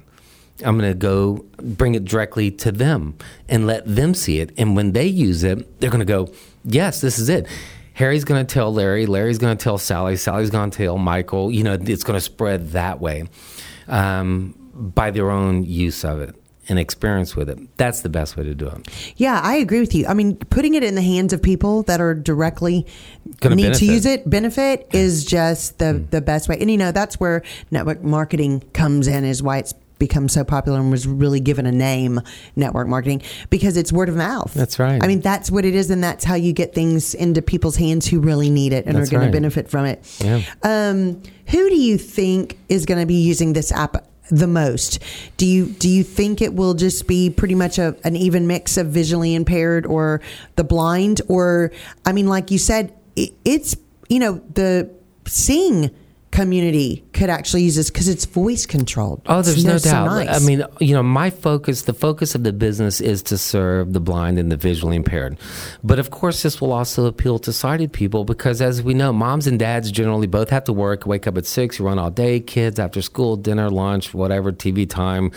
I'm 0.63 0.77
going 0.77 0.89
to 0.89 0.97
go 0.97 1.45
bring 1.57 1.95
it 1.95 2.05
directly 2.05 2.49
to 2.51 2.71
them 2.71 3.17
and 3.49 3.67
let 3.67 3.83
them 3.85 4.13
see 4.13 4.39
it. 4.39 4.51
And 4.57 4.75
when 4.75 4.93
they 4.93 5.05
use 5.05 5.43
it, 5.43 5.79
they're 5.79 5.89
going 5.89 5.99
to 5.99 6.05
go, 6.05 6.31
yes, 6.63 7.01
this 7.01 7.19
is 7.19 7.27
it. 7.27 7.47
Harry's 7.93 8.23
going 8.23 8.45
to 8.45 8.53
tell 8.53 8.73
Larry, 8.73 9.05
Larry's 9.05 9.37
going 9.37 9.55
to 9.55 9.61
tell 9.61 9.77
Sally, 9.77 10.15
Sally's 10.17 10.49
going 10.49 10.69
to 10.69 10.77
tell 10.77 10.97
Michael. 10.97 11.51
You 11.51 11.63
know, 11.63 11.73
it's 11.73 12.03
going 12.03 12.17
to 12.17 12.21
spread 12.21 12.71
that 12.71 12.99
way 12.99 13.25
um, 13.87 14.53
by 14.73 15.11
their 15.11 15.29
own 15.29 15.63
use 15.63 16.03
of 16.03 16.21
it 16.21 16.35
and 16.67 16.79
experience 16.79 17.35
with 17.35 17.49
it. 17.49 17.59
That's 17.77 18.01
the 18.01 18.09
best 18.09 18.37
way 18.37 18.43
to 18.43 18.55
do 18.55 18.67
it. 18.67 18.87
Yeah, 19.17 19.39
I 19.43 19.55
agree 19.55 19.79
with 19.79 19.93
you. 19.93 20.07
I 20.07 20.13
mean, 20.13 20.35
putting 20.37 20.73
it 20.73 20.83
in 20.83 20.95
the 20.95 21.01
hands 21.01 21.33
of 21.33 21.41
people 21.41 21.83
that 21.83 22.01
are 22.01 22.13
directly 22.13 22.85
Gonna 23.39 23.55
need 23.55 23.63
benefit. 23.63 23.79
to 23.79 23.85
use 23.85 24.05
it, 24.05 24.29
benefit 24.29 24.87
is 24.91 25.25
just 25.25 25.79
the 25.79 25.85
mm. 25.85 26.09
the 26.09 26.21
best 26.21 26.49
way. 26.49 26.57
And 26.59 26.69
you 26.69 26.77
know, 26.77 26.91
that's 26.91 27.19
where 27.19 27.43
network 27.71 28.03
marketing 28.03 28.61
comes 28.73 29.07
in 29.07 29.25
is 29.25 29.43
why 29.43 29.59
it's 29.59 29.73
become 29.97 30.27
so 30.27 30.43
popular 30.43 30.79
and 30.79 30.91
was 30.91 31.07
really 31.07 31.39
given 31.39 31.65
a 31.65 31.71
name 31.71 32.19
network 32.55 32.87
marketing 32.87 33.21
because 33.49 33.77
it's 33.77 33.93
word 33.93 34.09
of 34.09 34.15
mouth 34.15 34.53
that's 34.53 34.77
right 34.77 35.01
i 35.01 35.07
mean 35.07 35.21
that's 35.21 35.49
what 35.49 35.63
it 35.63 35.73
is 35.73 35.89
and 35.89 36.03
that's 36.03 36.25
how 36.25 36.35
you 36.35 36.51
get 36.51 36.73
things 36.75 37.13
into 37.13 37.41
people's 37.41 37.77
hands 37.77 38.05
who 38.05 38.19
really 38.19 38.49
need 38.49 38.73
it 38.73 38.85
and 38.85 38.97
that's 38.97 39.07
are 39.07 39.11
going 39.11 39.21
right. 39.21 39.27
to 39.27 39.31
benefit 39.31 39.69
from 39.69 39.85
it 39.85 40.03
yeah. 40.21 40.41
um, 40.63 41.21
who 41.47 41.69
do 41.69 41.77
you 41.77 41.97
think 41.97 42.57
is 42.67 42.85
going 42.85 42.99
to 42.99 43.05
be 43.05 43.15
using 43.15 43.53
this 43.53 43.71
app 43.71 44.05
the 44.29 44.47
most? 44.47 44.99
Do 45.37 45.45
you 45.45 45.67
do 45.67 45.89
you 45.89 46.03
think 46.03 46.41
it 46.41 46.53
will 46.53 46.73
just 46.73 47.07
be 47.07 47.29
pretty 47.29 47.55
much 47.55 47.77
a, 47.77 47.95
an 48.03 48.15
even 48.15 48.47
mix 48.47 48.77
of 48.77 48.87
visually 48.87 49.35
impaired 49.35 49.85
or 49.85 50.21
the 50.55 50.63
blind? 50.63 51.21
Or 51.27 51.71
I 52.05 52.11
mean, 52.11 52.27
like 52.27 52.51
you 52.51 52.57
said, 52.57 52.93
it, 53.15 53.33
it's 53.43 53.75
you 54.09 54.19
know 54.19 54.41
the 54.53 54.89
seeing 55.27 55.91
community 56.35 57.03
could 57.13 57.29
actually 57.29 57.63
use 57.63 57.75
this 57.75 57.89
because 57.89 58.07
it's 58.07 58.25
voice 58.25 58.65
controlled. 58.65 59.21
Oh, 59.25 59.41
there's 59.41 59.57
it's 59.57 59.65
no 59.65 59.77
so 59.77 59.89
doubt. 59.91 60.05
nice. 60.05 60.29
I 60.29 60.45
mean, 60.45 60.63
you 60.79 60.93
know, 60.93 61.03
my 61.03 61.29
focus, 61.29 61.83
the 61.83 61.93
focus 61.93 62.35
of 62.35 62.43
the 62.43 62.51
business 62.51 62.99
is 62.99 63.23
to 63.23 63.37
serve 63.37 63.93
the 63.93 63.99
blind 63.99 64.37
and 64.37 64.51
the 64.51 64.57
visually 64.57 64.97
impaired. 64.97 65.37
But 65.83 65.99
of 65.99 66.11
course, 66.11 66.43
this 66.43 66.59
will 66.59 66.73
also 66.73 67.05
appeal 67.05 67.39
to 67.39 67.53
sighted 67.53 67.93
people 67.93 68.25
because, 68.25 68.61
as 68.61 68.83
we 68.83 68.93
know, 68.93 69.13
moms 69.13 69.47
and 69.47 69.57
dads 69.57 69.91
generally 69.91 70.27
both 70.27 70.49
have 70.49 70.65
to 70.65 70.73
work, 70.73 71.05
wake 71.05 71.25
up 71.27 71.37
at 71.37 71.45
six, 71.45 71.79
you 71.79 71.85
run 71.85 71.97
all 71.97 72.11
day, 72.11 72.39
kids 72.39 72.79
after 72.79 73.01
school, 73.01 73.37
dinner, 73.37 73.69
lunch, 73.69 74.13
whatever, 74.13 74.51
TV 74.51 74.89
time 74.89 75.31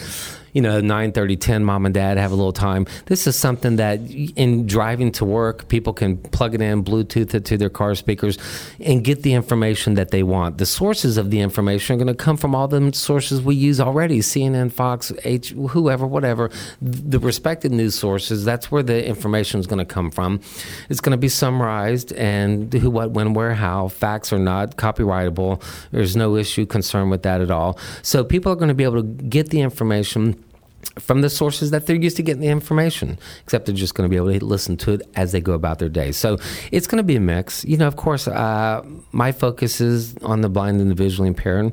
you 0.59 0.63
know, 0.63 0.81
9 0.81 1.13
30, 1.13 1.37
10, 1.37 1.65
mom 1.65 1.87
and 1.87 1.95
dad 1.95 2.19
have 2.19 2.33
a 2.33 2.35
little 2.35 2.53
time. 2.53 2.85
This 3.07 3.29
is 3.29 3.39
something 3.39 3.77
that 3.77 4.01
in 4.11 4.67
driving 4.67 5.13
to 5.13 5.25
work, 5.25 5.69
people 5.69 5.93
can 5.93 6.17
plug 6.17 6.53
it 6.53 6.61
in, 6.61 6.83
Bluetooth 6.83 7.33
it 7.33 7.45
to 7.45 7.57
their 7.57 7.71
car 7.71 7.95
speakers, 7.95 8.39
and 8.81 9.05
get 9.05 9.23
the 9.23 9.35
information 9.35 9.95
that 9.95 10.11
they 10.11 10.25
want. 10.25 10.59
The 10.59 10.67
sources 10.67 11.17
of 11.17 11.31
the 11.31 11.39
information 11.39 11.95
are 11.95 11.99
going 12.05 12.09
to 12.09 12.25
come 12.25 12.37
from 12.37 12.57
all 12.57 12.67
the 12.67 12.93
sources 12.93 13.41
we 13.41 13.55
use 13.55 13.79
already 13.79 14.19
CNN, 14.19 14.73
Fox, 14.73 15.13
H, 15.23 15.51
whoever, 15.51 16.09
whatever, 16.09 16.51
the 16.83 17.21
respected 17.21 17.71
news 17.71 17.95
sources. 17.95 18.45
That's 18.45 18.69
where 18.69 18.83
the 18.83 19.07
information 19.07 19.61
is 19.61 19.69
going 19.69 19.79
to 19.79 19.85
come 19.85 20.11
from. 20.11 20.41
It's 20.89 21.01
going 21.01 21.13
to 21.13 21.19
be 21.19 21.29
summarized 21.29 22.13
and 22.15 22.73
who, 22.73 22.91
what, 22.91 23.13
when, 23.13 23.33
where, 23.33 23.55
how. 23.55 23.87
Facts 23.87 24.33
are 24.33 24.41
not 24.41 24.77
copyrightable. 24.77 25.63
There's 25.93 26.17
no 26.17 26.35
issue 26.35 26.67
concern 26.67 27.11
with 27.11 27.23
that 27.23 27.41
at 27.41 27.53
all. 27.53 27.79
So 28.03 28.25
people 28.25 28.51
are 28.51 28.57
going 28.57 28.71
to 28.71 28.75
be 28.75 28.83
able 28.83 29.03
to 29.03 29.09
get 29.23 29.51
the 29.51 29.61
information 29.61 30.43
from 30.99 31.21
the 31.21 31.31
sources 31.31 31.71
that 31.71 31.87
they're 31.87 31.97
used 31.97 32.17
to 32.17 32.23
getting 32.23 32.41
the 32.41 32.49
information, 32.49 33.19
except 33.43 33.67
they're 33.67 33.75
just 33.75 33.95
going 33.95 34.09
to 34.09 34.11
be 34.11 34.17
able 34.17 34.39
to 34.39 34.45
listen 34.45 34.77
to 34.79 34.93
it 34.93 35.03
as 35.15 35.33
they 35.33 35.41
go 35.41 35.53
about 35.53 35.79
their 35.79 35.89
day. 35.89 36.13
So 36.13 36.39
it's 36.73 36.87
going 36.87 36.99
to 36.99 37.05
be 37.05 37.17
a 37.17 37.21
mix. 37.21 37.65
You 37.65 37.77
know, 37.77 37.87
of 37.87 37.97
course, 37.97 38.29
uh, 38.29 38.85
my 39.13 39.33
focus 39.33 39.81
is 39.81 40.17
on 40.19 40.41
the 40.41 40.49
blind 40.49 40.81
and 40.81 40.91
the 40.91 40.95
visually 40.95 41.29
impaired, 41.29 41.73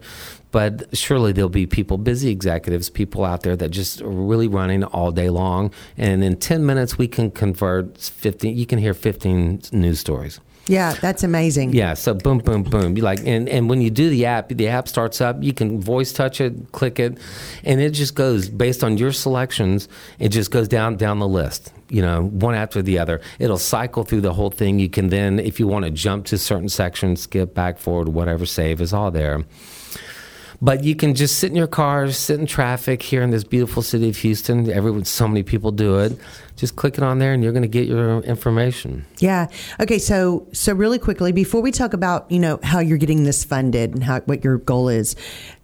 but 0.51 0.95
surely 0.95 1.31
there'll 1.31 1.49
be 1.49 1.65
people, 1.65 1.97
busy 1.97 2.29
executives, 2.29 2.89
people 2.89 3.25
out 3.25 3.41
there 3.43 3.55
that 3.55 3.69
just 3.69 4.01
are 4.01 4.07
really 4.07 4.47
running 4.47 4.83
all 4.83 5.11
day 5.11 5.29
long. 5.29 5.71
And 5.97 6.23
in 6.23 6.37
10 6.37 6.65
minutes, 6.65 6.97
we 6.97 7.07
can 7.07 7.31
convert 7.31 7.97
15, 7.97 8.55
you 8.55 8.65
can 8.65 8.79
hear 8.79 8.93
15 8.93 9.63
news 9.71 9.99
stories. 9.99 10.39
Yeah, 10.67 10.93
that's 10.93 11.23
amazing. 11.23 11.73
Yeah, 11.73 11.93
so 11.93 12.13
boom, 12.13 12.39
boom, 12.39 12.63
boom. 12.63 12.97
You 12.97 13.04
like, 13.04 13.19
and 13.25 13.47
and 13.47 13.69
when 13.69 13.82
you 13.82 13.91
do 13.91 14.10
the 14.10 14.25
app, 14.25 14.49
the 14.49 14.67
app 14.67 14.88
starts 14.88 15.21
up. 15.21 15.41
You 15.41 15.54
can 15.54 15.80
voice 15.80 16.12
touch 16.12 16.41
it, 16.41 16.71
click 16.71 16.99
it, 16.99 17.19
and 17.63 17.80
it 17.80 17.91
just 17.91 18.15
goes 18.15 18.49
based 18.49 18.84
on 18.84 18.97
your 18.97 19.12
selections. 19.12 19.88
It 20.17 20.30
just 20.30 20.49
goes 20.49 20.67
down 20.67 20.97
down 20.97 21.19
the 21.19 21.28
list. 21.28 21.71
You 21.89 22.01
know, 22.01 22.23
one 22.23 22.56
after 22.56 22.82
the 22.82 22.97
other. 22.97 23.21
It'll 23.38 23.60
cycle 23.60 24.04
through 24.04 24.21
the 24.21 24.34
whole 24.34 24.49
thing. 24.49 24.80
You 24.80 24.89
can 24.89 25.10
then, 25.10 25.38
if 25.38 25.60
you 25.60 25.67
want 25.67 25.86
to 25.86 25.91
jump 25.91 26.25
to 26.28 26.38
certain 26.39 26.69
sections, 26.69 27.21
skip 27.21 27.54
back, 27.54 27.78
forward, 27.78 28.10
whatever, 28.10 28.47
save 28.47 28.82
is 28.82 28.91
all 28.91 29.12
there. 29.12 29.43
But 30.61 30.83
you 30.83 30.95
can 30.95 31.15
just 31.15 31.37
sit 31.37 31.49
in 31.49 31.55
your 31.55 31.67
car, 31.67 32.11
sit 32.11 32.39
in 32.39 32.45
traffic 32.45 33.01
here 33.01 33.21
in 33.21 33.31
this 33.31 33.43
beautiful 33.43 33.81
city 33.81 34.09
of 34.09 34.17
Houston. 34.17 34.69
Everyone, 34.69 35.05
so 35.05 35.27
many 35.27 35.43
people 35.43 35.71
do 35.71 35.99
it. 35.99 36.17
Just 36.55 36.75
click 36.75 36.97
it 36.97 37.03
on 37.03 37.19
there, 37.19 37.33
and 37.33 37.43
you're 37.43 37.51
going 37.51 37.63
to 37.63 37.67
get 37.67 37.87
your 37.87 38.21
information. 38.21 39.05
Yeah. 39.19 39.47
Okay. 39.79 39.99
So, 39.99 40.47
so 40.53 40.73
really 40.73 40.99
quickly, 40.99 41.31
before 41.31 41.61
we 41.61 41.71
talk 41.71 41.93
about 41.93 42.29
you 42.31 42.39
know 42.39 42.59
how 42.63 42.79
you're 42.79 42.97
getting 42.97 43.23
this 43.23 43.43
funded 43.43 43.93
and 43.93 44.03
how 44.03 44.21
what 44.21 44.43
your 44.43 44.57
goal 44.59 44.89
is, 44.89 45.15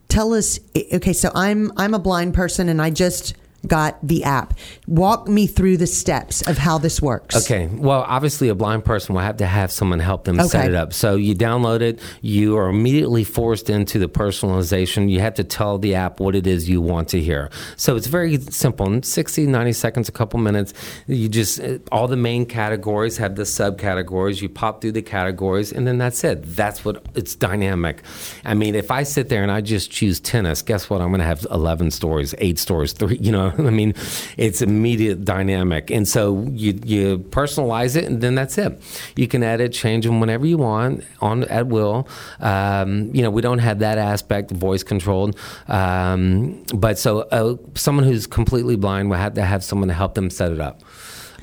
tell 0.09 0.33
us. 0.33 0.59
Okay. 0.93 1.13
So 1.13 1.31
I'm 1.33 1.71
I'm 1.77 1.93
a 1.93 1.99
blind 1.99 2.33
person, 2.33 2.67
and 2.67 2.81
I 2.81 2.89
just 2.89 3.35
got 3.67 3.97
the 4.05 4.23
app. 4.23 4.53
Walk 4.87 5.27
me 5.27 5.47
through 5.47 5.77
the 5.77 5.87
steps 5.87 6.41
of 6.47 6.57
how 6.57 6.77
this 6.77 7.01
works. 7.01 7.35
Okay. 7.35 7.67
Well, 7.67 8.05
obviously, 8.07 8.49
a 8.49 8.55
blind 8.55 8.85
person 8.85 9.15
will 9.15 9.21
have 9.21 9.37
to 9.37 9.45
have 9.45 9.71
someone 9.71 9.99
help 9.99 10.23
them 10.23 10.41
set 10.43 10.69
it 10.69 10.75
up. 10.75 10.93
So 10.93 11.15
you 11.15 11.35
download 11.35 11.81
it, 11.81 11.99
you 12.21 12.57
are 12.57 12.69
immediately 12.69 13.23
forced 13.23 13.69
into 13.69 13.99
the 13.99 14.09
personalization. 14.09 15.09
You 15.09 15.19
have 15.19 15.35
to 15.35 15.43
tell 15.43 15.77
the 15.77 15.95
app 15.95 16.19
what 16.19 16.35
it 16.35 16.47
is 16.47 16.69
you 16.69 16.81
want 16.81 17.09
to 17.09 17.19
hear. 17.19 17.49
So 17.75 17.95
it's 17.95 18.07
very 18.07 18.39
simple. 18.39 18.87
In 18.87 19.03
60, 19.03 19.47
90 19.47 19.73
seconds, 19.73 20.09
a 20.09 20.11
couple 20.11 20.39
minutes, 20.39 20.73
you 21.07 21.29
just, 21.29 21.59
uh, 21.59 21.79
all 21.91 22.07
the 22.07 22.17
main 22.17 22.45
categories 22.45 23.17
have 23.17 23.35
the 23.35 23.43
subcategories. 23.43 24.41
You 24.41 24.49
pop 24.49 24.81
through 24.81 24.93
the 24.93 25.01
categories, 25.01 25.71
and 25.71 25.87
then 25.87 25.97
that's 25.97 26.23
it. 26.23 26.43
That's 26.43 26.83
what 26.83 27.05
it's 27.15 27.35
dynamic. 27.35 28.01
I 28.45 28.53
mean, 28.53 28.75
if 28.75 28.91
I 28.91 29.03
sit 29.03 29.29
there 29.29 29.43
and 29.43 29.51
I 29.51 29.61
just 29.61 29.91
choose 29.91 30.19
tennis, 30.19 30.61
guess 30.61 30.89
what? 30.89 31.01
I'm 31.01 31.09
going 31.09 31.19
to 31.19 31.25
have 31.25 31.45
11 31.51 31.91
stories, 31.91 32.33
eight 32.39 32.57
stories, 32.57 32.93
three, 32.93 33.17
you 33.21 33.31
know, 33.31 33.50
I 33.67 33.69
mean, 33.69 33.93
it's 34.37 34.61
immediate 34.61 35.25
dynamic. 35.25 35.89
And 35.91 36.07
so 36.07 36.45
you, 36.51 36.79
you 36.83 37.19
personalize 37.19 37.95
it, 37.95 38.05
and 38.05 38.21
then 38.21 38.35
that's 38.35 38.57
it. 38.57 38.81
You 39.15 39.27
can 39.27 39.43
edit, 39.43 39.73
change 39.73 40.05
them 40.05 40.19
whenever 40.19 40.45
you 40.45 40.57
want 40.57 41.03
on 41.21 41.43
at 41.45 41.67
will. 41.67 42.07
Um, 42.39 43.13
you 43.13 43.21
know, 43.21 43.29
we 43.29 43.41
don't 43.41 43.59
have 43.59 43.79
that 43.79 43.97
aspect 43.97 44.51
voice 44.51 44.83
controlled. 44.83 45.37
Um, 45.67 46.63
but 46.73 46.97
so 46.97 47.21
uh, 47.21 47.55
someone 47.75 48.05
who's 48.05 48.27
completely 48.27 48.75
blind 48.75 49.09
will 49.09 49.17
have 49.17 49.33
to 49.35 49.43
have 49.43 49.63
someone 49.63 49.87
to 49.87 49.93
help 49.93 50.13
them 50.15 50.29
set 50.29 50.51
it 50.51 50.59
up. 50.59 50.81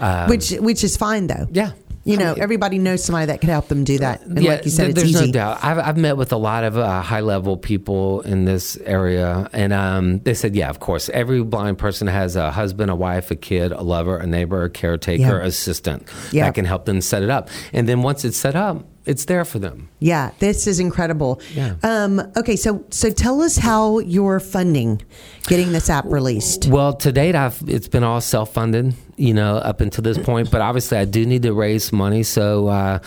Um, 0.00 0.28
Which 0.28 0.50
which 0.52 0.84
is 0.84 0.96
fine 0.96 1.26
though. 1.26 1.48
yeah. 1.50 1.72
You 2.08 2.16
know, 2.16 2.34
everybody 2.34 2.78
knows 2.78 3.04
somebody 3.04 3.26
that 3.26 3.40
could 3.40 3.50
help 3.50 3.68
them 3.68 3.84
do 3.84 3.98
that. 3.98 4.22
And 4.22 4.42
like 4.42 4.64
you 4.64 4.70
said, 4.70 4.86
th- 4.86 4.90
it's 4.90 5.00
there's 5.02 5.10
easy. 5.22 5.26
no 5.26 5.32
doubt. 5.32 5.58
I've, 5.62 5.78
I've 5.78 5.96
met 5.96 6.16
with 6.16 6.32
a 6.32 6.36
lot 6.38 6.64
of 6.64 6.76
uh, 6.78 7.02
high 7.02 7.20
level 7.20 7.56
people 7.56 8.22
in 8.22 8.44
this 8.46 8.76
area, 8.78 9.48
and 9.52 9.72
um, 9.72 10.18
they 10.20 10.34
said, 10.34 10.56
yeah, 10.56 10.70
of 10.70 10.80
course, 10.80 11.08
every 11.10 11.42
blind 11.42 11.76
person 11.78 12.06
has 12.06 12.34
a 12.34 12.50
husband, 12.50 12.90
a 12.90 12.96
wife, 12.96 13.30
a 13.30 13.36
kid, 13.36 13.72
a 13.72 13.82
lover, 13.82 14.16
a 14.16 14.26
neighbor, 14.26 14.64
a 14.64 14.70
caretaker, 14.70 15.22
Yeah. 15.22 15.44
assistant 15.44 16.08
Yeah. 16.32 16.44
that 16.46 16.54
can 16.54 16.64
help 16.64 16.86
them 16.86 17.00
set 17.00 17.22
it 17.22 17.30
up. 17.30 17.50
And 17.72 17.88
then 17.88 18.02
once 18.02 18.24
it's 18.24 18.38
set 18.38 18.56
up, 18.56 18.84
it's 19.08 19.24
there 19.24 19.44
for 19.46 19.58
them. 19.58 19.88
Yeah, 20.00 20.32
this 20.38 20.66
is 20.66 20.78
incredible. 20.78 21.40
Yeah. 21.54 21.76
Um, 21.82 22.20
okay, 22.36 22.56
so 22.56 22.84
so 22.90 23.10
tell 23.10 23.40
us 23.40 23.56
how 23.56 24.00
you're 24.00 24.38
funding 24.38 25.02
getting 25.46 25.72
this 25.72 25.88
app 25.88 26.04
released. 26.06 26.66
Well, 26.66 26.92
to 26.92 27.10
date, 27.10 27.34
I've 27.34 27.60
it's 27.66 27.88
been 27.88 28.04
all 28.04 28.20
self 28.20 28.52
funded, 28.52 28.94
you 29.16 29.32
know, 29.32 29.56
up 29.56 29.80
until 29.80 30.02
this 30.02 30.18
point. 30.18 30.50
But 30.50 30.60
obviously, 30.60 30.98
I 30.98 31.06
do 31.06 31.24
need 31.24 31.42
to 31.42 31.54
raise 31.54 31.90
money. 31.90 32.22
So, 32.22 32.68
uh, 32.68 32.98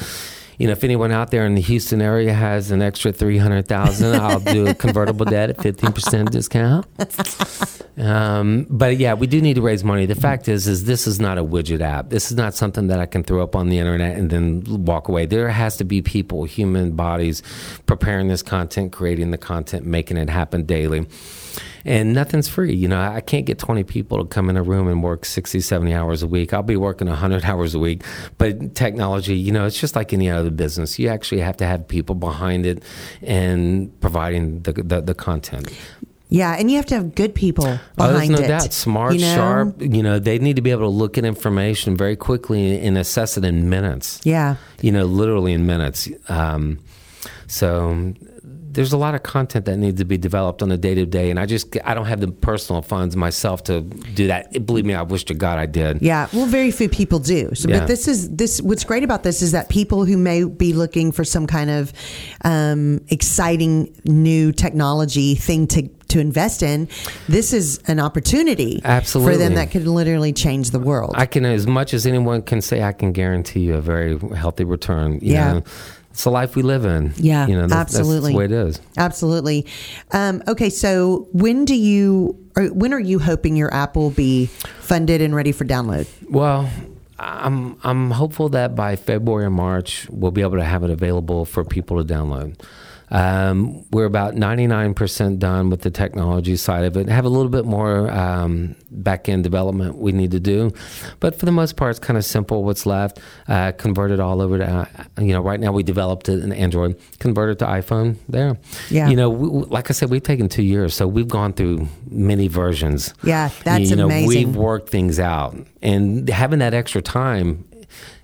you 0.62 0.67
know, 0.67 0.74
if 0.74 0.84
anyone 0.84 1.12
out 1.12 1.32
there 1.32 1.43
in 1.47 1.56
the 1.56 1.62
Houston 1.62 2.04
area 2.04 2.34
has 2.34 2.69
an 2.69 2.84
extra 2.84 3.12
three 3.12 3.39
hundred 3.39 3.67
thousand, 3.67 4.13
I'll 4.13 4.39
do 4.39 4.67
a 4.67 4.76
convertible 4.76 5.26
debt 5.26 5.50
at 5.50 5.62
fifteen 5.62 5.91
percent 5.91 6.32
discount. 6.32 6.86
Um, 7.97 8.67
but 8.69 8.97
yeah, 8.97 9.15
we 9.15 9.26
do 9.26 9.41
need 9.41 9.56
to 9.56 9.62
raise 9.62 9.84
money. 9.84 10.06
The 10.06 10.13
fact 10.15 10.47
is, 10.47 10.67
is 10.67 10.86
this 10.86 11.08
is 11.08 11.19
not 11.19 11.39
a 11.39 11.43
widget 11.43 11.82
app. 11.82 12.10
This 12.10 12.30
is 12.30 12.38
not 12.38 12.54
something 12.54 12.88
that 12.88 13.00
I 13.00 13.08
can 13.08 13.24
throw 13.24 13.41
up 13.41 13.56
on 13.56 13.69
the 13.69 13.80
internet 13.80 14.17
and 14.17 14.30
then 14.30 14.86
walk 14.86 15.08
away. 15.08 15.26
There 15.26 15.50
has 15.50 15.78
to 15.78 15.84
be 15.84 16.04
people, 16.04 16.43
human 16.43 16.91
bodies, 16.91 17.41
preparing 17.88 18.28
this 18.28 18.43
content, 18.43 18.91
creating 18.91 19.32
the 19.32 19.39
content, 19.39 19.86
making 19.86 20.17
it 20.17 20.30
happen 20.30 20.65
daily. 20.65 21.08
And 21.86 22.14
nothing's 22.14 22.48
free. 22.48 22.74
You 22.74 22.88
know, 22.88 23.00
I 23.00 23.22
can't 23.22 23.46
get 23.46 23.58
20 23.60 23.84
people 23.84 24.20
to 24.20 24.26
come 24.26 24.50
in 24.50 24.58
a 24.58 24.64
room 24.64 24.88
and 24.88 25.02
work 25.04 25.26
60, 25.26 25.60
70 25.62 25.94
hours 25.94 26.24
a 26.24 26.28
week. 26.28 26.54
I'll 26.54 26.64
be 26.64 26.76
working 26.78 27.08
100 27.08 27.44
hours 27.52 27.74
a 27.76 27.80
week. 27.80 28.04
But 28.38 28.76
technology, 28.76 29.36
you 29.36 29.52
know, 29.52 29.66
it's 29.66 29.80
just 29.80 29.96
like 29.96 30.14
any 30.14 30.30
other 30.30 30.52
business. 30.52 31.00
You 31.00 31.08
actually 31.10 31.42
have 31.42 31.58
to 31.58 31.66
have 31.66 31.88
people 31.88 32.16
behind 32.16 32.66
it 32.66 32.84
and 33.22 34.00
providing 34.02 34.62
the, 34.62 34.74
the, 34.74 35.02
the 35.02 35.14
content. 35.16 35.70
Yeah, 36.30 36.56
and 36.58 36.72
you 36.72 36.78
have 36.78 36.86
to 36.86 36.96
have 36.96 37.14
good 37.14 37.36
people 37.36 37.66
Oh, 37.98 38.14
there's 38.14 38.30
no 38.30 38.38
it. 38.38 38.48
doubt. 38.48 38.72
Smart, 38.72 39.16
you 39.16 39.20
know? 39.20 39.36
sharp. 39.36 39.82
You 39.82 40.02
know, 40.02 40.18
they 40.18 40.40
need 40.40 40.56
to 40.56 40.62
be 40.62 40.72
able 40.72 40.84
to 40.84 40.88
look 40.88 41.18
at 41.18 41.26
information 41.26 41.98
very 41.98 42.16
quickly 42.16 42.80
and 42.80 42.98
assess 42.98 43.38
it 43.38 43.44
in 43.44 43.70
minutes. 43.70 44.22
Yeah. 44.24 44.56
You 44.82 44.94
know, 44.94 45.04
literally 45.04 45.52
in 45.52 45.66
minutes. 45.66 46.08
Um, 46.30 46.80
so 47.48 48.14
there's 48.73 48.93
a 48.93 48.97
lot 48.97 49.15
of 49.15 49.23
content 49.23 49.65
that 49.65 49.77
needs 49.77 49.99
to 49.99 50.05
be 50.05 50.17
developed 50.17 50.62
on 50.63 50.71
a 50.71 50.77
day 50.77 50.95
to 50.95 51.05
day, 51.05 51.29
and 51.29 51.39
I 51.39 51.45
just 51.45 51.75
I 51.84 51.93
don't 51.93 52.05
have 52.05 52.21
the 52.21 52.29
personal 52.29 52.81
funds 52.81 53.15
myself 53.15 53.63
to 53.65 53.81
do 53.81 54.27
that. 54.27 54.65
Believe 54.65 54.86
me, 54.86 54.93
I 54.93 55.01
wish 55.01 55.25
to 55.25 55.34
God 55.34 55.60
I 55.60 55.65
did. 55.65 56.01
Yeah, 56.01 56.27
well, 56.34 56.45
very 56.45 56.71
few 56.71 56.89
people 56.89 57.19
do. 57.19 57.53
So, 57.55 57.69
Yeah. 57.69 57.79
but 57.79 57.88
this 57.88 58.07
is 58.07 58.29
this. 58.29 58.62
What's 58.62 58.84
great 58.84 59.03
about 59.03 59.23
this 59.23 59.41
is 59.41 59.51
that 59.51 59.69
people 59.69 60.05
who 60.05 60.17
may 60.17 60.43
be 60.45 60.73
looking 60.73 61.12
for 61.12 61.23
some 61.23 61.47
kind 61.47 61.69
of 61.69 61.93
um, 62.45 63.01
exciting 63.10 63.93
new 64.05 64.51
technology 64.51 65.36
thing 65.36 65.67
to 65.67 65.89
to 66.10 66.19
invest 66.19 66.62
in, 66.62 66.89
this 67.29 67.53
is 67.53 67.79
an 67.88 67.97
opportunity 67.97 68.81
Absolutely. 68.84 69.34
for 69.34 69.38
them 69.39 69.53
that 69.55 69.71
could 69.71 69.88
literally 69.88 70.34
change 70.34 70.71
the 70.71 70.79
world. 70.79 71.13
I 71.15 71.25
can, 71.25 71.45
as 71.45 71.65
much 71.65 71.93
as 71.93 72.05
anyone 72.05 72.41
can 72.41 72.60
say, 72.62 72.84
I 72.84 72.91
can 72.91 73.13
guarantee 73.13 73.62
you 73.62 73.75
a 73.75 73.81
very 73.81 74.19
healthy 74.36 74.65
return. 74.65 75.19
You 75.21 75.34
Yeah. 75.34 75.53
know, 75.53 75.63
it's 76.12 76.24
the 76.24 76.32
life 76.32 76.56
we 76.56 76.62
live 76.62 76.86
in. 76.86 77.13
Yeah, 77.17 77.47
you 77.47 77.56
know, 77.56 77.67
that's, 77.67 77.95
absolutely. 77.95 78.34
That's 78.34 78.34
the 78.34 78.38
way 78.38 78.45
it 78.45 78.52
is. 78.52 78.82
Absolutely. 78.97 79.65
Um, 80.12 80.43
okay, 80.47 80.69
so 80.69 81.28
when 81.32 81.65
do 81.65 81.76
you 81.76 82.38
or 82.56 82.65
when 82.67 82.93
are 82.93 83.00
you 83.00 83.19
hoping 83.19 83.56
your 83.56 83.74
app 83.74 83.95
will 83.95 84.12
be 84.12 84.47
funded 84.80 85.21
and 85.21 85.34
ready 85.34 85.52
for 85.52 85.65
download? 85.65 86.08
Well, 86.30 86.69
I'm 87.17 87.78
I'm 87.84 88.12
hopeful 88.12 88.50
that 88.50 88.76
by 88.76 88.95
February 88.95 89.45
or 89.45 89.50
March 89.50 90.08
we'll 90.10 90.32
be 90.32 90.41
able 90.41 90.58
to 90.58 90.63
have 90.63 90.84
it 90.84 90.89
available 90.89 91.45
for 91.45 91.63
people 91.63 92.04
to 92.04 92.13
download. 92.13 92.60
Um, 93.12 93.86
we're 93.91 94.06
about 94.06 94.36
99% 94.36 95.38
done 95.38 95.69
with 95.69 95.82
the 95.82 95.91
technology 95.91 96.56
side 96.56 96.86
of 96.86 96.95
it. 96.95 97.10
Have 97.10 97.26
a 97.26 97.30
little 97.30 97.50
bit 97.52 97.65
more 97.65 98.10
um, 98.10 98.76
back 98.89 99.28
end 99.28 99.43
development 99.43 99.97
we 99.97 100.13
need 100.13 100.32
to 100.32 100.39
do, 100.39 100.71
but 101.19 101.36
for 101.38 101.45
the 101.45 101.52
most 101.52 101.76
part, 101.76 101.91
it's 101.91 102.00
kind 102.00 102.17
of 102.17 102.24
simple. 102.24 102.63
What's 102.63 102.86
left, 102.86 103.19
uh, 103.50 103.74
convert 103.74 104.12
it 104.12 104.19
all 104.21 104.41
over 104.41 104.58
to 104.60 104.65
uh, 104.65 104.86
you 105.19 105.34
know. 105.34 105.41
Right 105.41 105.60
now, 105.60 105.71
we 105.74 105.84
developed 105.84 106.30
it 106.30 106.41
in 106.41 106.54
Android, 106.54 107.00
convert 107.19 107.50
it 107.52 107.60
to 107.60 107.65
iPhone. 107.65 108.15
There, 108.30 108.58
Yeah. 108.89 109.10
You 109.10 109.17
know, 109.17 109.30
we, 109.30 109.47
like 109.65 109.89
I 109.89 109.93
said, 109.93 110.10
we've 110.10 110.24
taken 110.24 110.47
two 110.47 110.63
years, 110.63 110.93
so 110.93 111.06
we've 111.08 111.28
gone 111.28 111.52
through 111.54 111.88
many 112.10 112.47
versions. 112.47 113.13
Yeah, 113.24 113.50
that's 113.65 113.89
you 113.89 113.95
know, 113.97 114.06
amazing. 114.06 114.28
We've 114.28 114.56
worked 114.56 114.89
things 114.89 115.19
out, 115.19 115.56
and 115.82 116.30
having 116.30 116.60
that 116.60 116.74
extra 116.74 117.02
time 117.02 117.65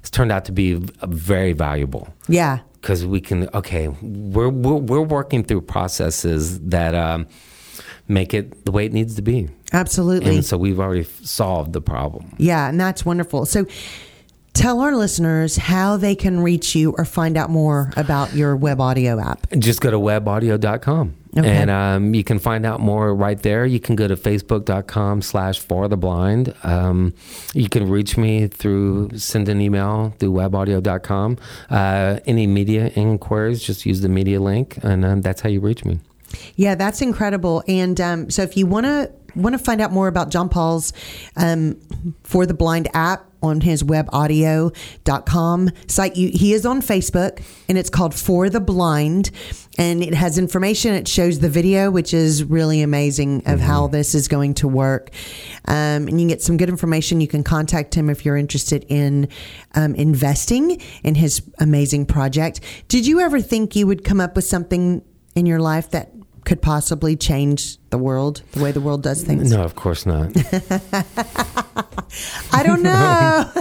has 0.01 0.09
turned 0.09 0.31
out 0.31 0.45
to 0.45 0.51
be 0.53 0.75
very 1.03 1.51
valuable 1.53 2.07
Yeah. 2.29 2.59
Because 2.81 3.05
we 3.05 3.21
can. 3.21 3.49
Okay, 3.53 3.87
we're 4.01 4.49
we're, 4.49 4.75
we're 4.75 5.01
working 5.01 5.43
through 5.43 5.61
processes 5.61 6.59
that 6.61 6.95
um, 6.95 7.27
make 8.07 8.33
it 8.33 8.65
the 8.65 8.71
way 8.71 8.85
it 8.85 8.93
needs 8.93 9.15
to 9.15 9.21
be, 9.21 9.49
Absolutely. 9.73 10.35
and 10.35 10.45
so 10.45 10.57
we've 10.57 10.79
already 10.79 11.03
solved 11.03 11.73
the 11.73 11.81
problem. 11.81 12.35
Yeah, 12.37 12.69
and 12.69 12.79
that's 12.79 13.05
wonderful. 13.05 13.45
So 13.45 13.65
tell 14.57 14.79
our 14.79 14.95
listeners 14.95 15.55
how 15.55 15.97
they 15.97 16.15
can 16.15 16.39
reach 16.39 16.75
you 16.75 16.95
or 16.97 17.05
find 17.05 17.37
out 17.37 17.49
more 17.49 17.91
about 17.95 18.33
your 18.33 18.55
web 18.55 18.81
audio 18.81 19.19
app. 19.19 19.47
Just 19.51 19.81
go 19.81 19.91
to 19.91 19.99
webaudio.com. 19.99 21.15
Okay. 21.37 21.55
And 21.55 21.69
um, 21.69 22.15
you 22.15 22.23
can 22.23 22.39
find 22.39 22.65
out 22.65 22.79
more 22.79 23.13
right 23.13 23.39
there. 23.39 23.65
You 23.65 23.79
can 23.79 23.95
go 23.95 24.07
to 24.07 24.15
facebook.com 24.15 25.21
slash 25.21 25.59
for 25.59 25.87
the 25.87 25.97
blind. 25.97 26.55
Um, 26.63 27.13
you 27.53 27.69
can 27.69 27.87
reach 27.87 28.17
me 28.17 28.47
through, 28.47 29.11
send 29.17 29.47
an 29.47 29.61
email 29.61 30.15
through 30.17 30.31
webaudio.com. 30.31 31.37
Uh, 31.69 32.19
any 32.25 32.47
media 32.47 32.87
inquiries, 32.95 33.61
just 33.61 33.85
use 33.85 34.01
the 34.01 34.09
media 34.09 34.39
link, 34.39 34.79
and 34.81 35.05
um, 35.05 35.21
that's 35.21 35.41
how 35.41 35.49
you 35.49 35.59
reach 35.59 35.85
me. 35.85 35.99
Yeah, 36.55 36.73
that's 36.73 37.01
incredible. 37.01 37.63
And 37.67 38.01
um, 38.01 38.29
so 38.31 38.41
if 38.41 38.57
you 38.57 38.65
want 38.65 38.87
to 38.87 39.11
want 39.35 39.53
to 39.53 39.63
find 39.63 39.79
out 39.81 39.91
more 39.91 40.07
about 40.07 40.29
John 40.29 40.49
Paul's 40.49 40.93
um, 41.35 41.79
for 42.23 42.47
the 42.47 42.55
blind 42.55 42.87
app, 42.95 43.25
on 43.41 43.61
his 43.61 43.83
webaudio.com 43.83 45.69
site. 45.87 46.15
You, 46.15 46.29
he 46.33 46.53
is 46.53 46.65
on 46.65 46.81
Facebook 46.81 47.43
and 47.69 47.77
it's 47.77 47.89
called 47.89 48.13
For 48.13 48.49
the 48.49 48.59
Blind. 48.59 49.31
And 49.79 50.03
it 50.03 50.15
has 50.15 50.39
information. 50.39 50.95
It 50.95 51.07
shows 51.07 51.39
the 51.39 51.49
video, 51.49 51.91
which 51.91 52.11
is 52.11 52.43
really 52.43 52.81
amazing 52.81 53.43
of 53.45 53.59
how 53.59 53.85
this 53.87 54.15
is 54.15 54.27
going 54.27 54.55
to 54.55 54.67
work. 54.67 55.11
Um, 55.65 56.07
and 56.07 56.11
you 56.11 56.17
can 56.17 56.27
get 56.27 56.41
some 56.41 56.57
good 56.57 56.69
information. 56.69 57.21
You 57.21 57.27
can 57.27 57.43
contact 57.43 57.93
him 57.93 58.09
if 58.09 58.25
you're 58.25 58.37
interested 58.37 58.85
in 58.89 59.27
um, 59.75 59.93
investing 59.93 60.81
in 61.03 61.13
his 61.13 61.43
amazing 61.59 62.07
project. 62.07 62.59
Did 62.87 63.05
you 63.05 63.19
ever 63.19 63.39
think 63.39 63.75
you 63.75 63.85
would 63.85 64.03
come 64.03 64.19
up 64.19 64.35
with 64.35 64.45
something 64.45 65.03
in 65.35 65.45
your 65.45 65.59
life 65.59 65.91
that 65.91 66.11
could 66.47 66.61
possibly 66.61 67.15
change 67.17 67.77
the 67.89 67.97
world, 67.97 68.41
the 68.53 68.63
way 68.63 68.71
the 68.71 68.79
world 68.81 69.03
does 69.03 69.21
things? 69.21 69.51
No, 69.51 69.63
of 69.63 69.75
course 69.75 70.05
not. 70.05 70.31
I 72.53 72.63
don't 72.63 72.83
know. 72.83 73.51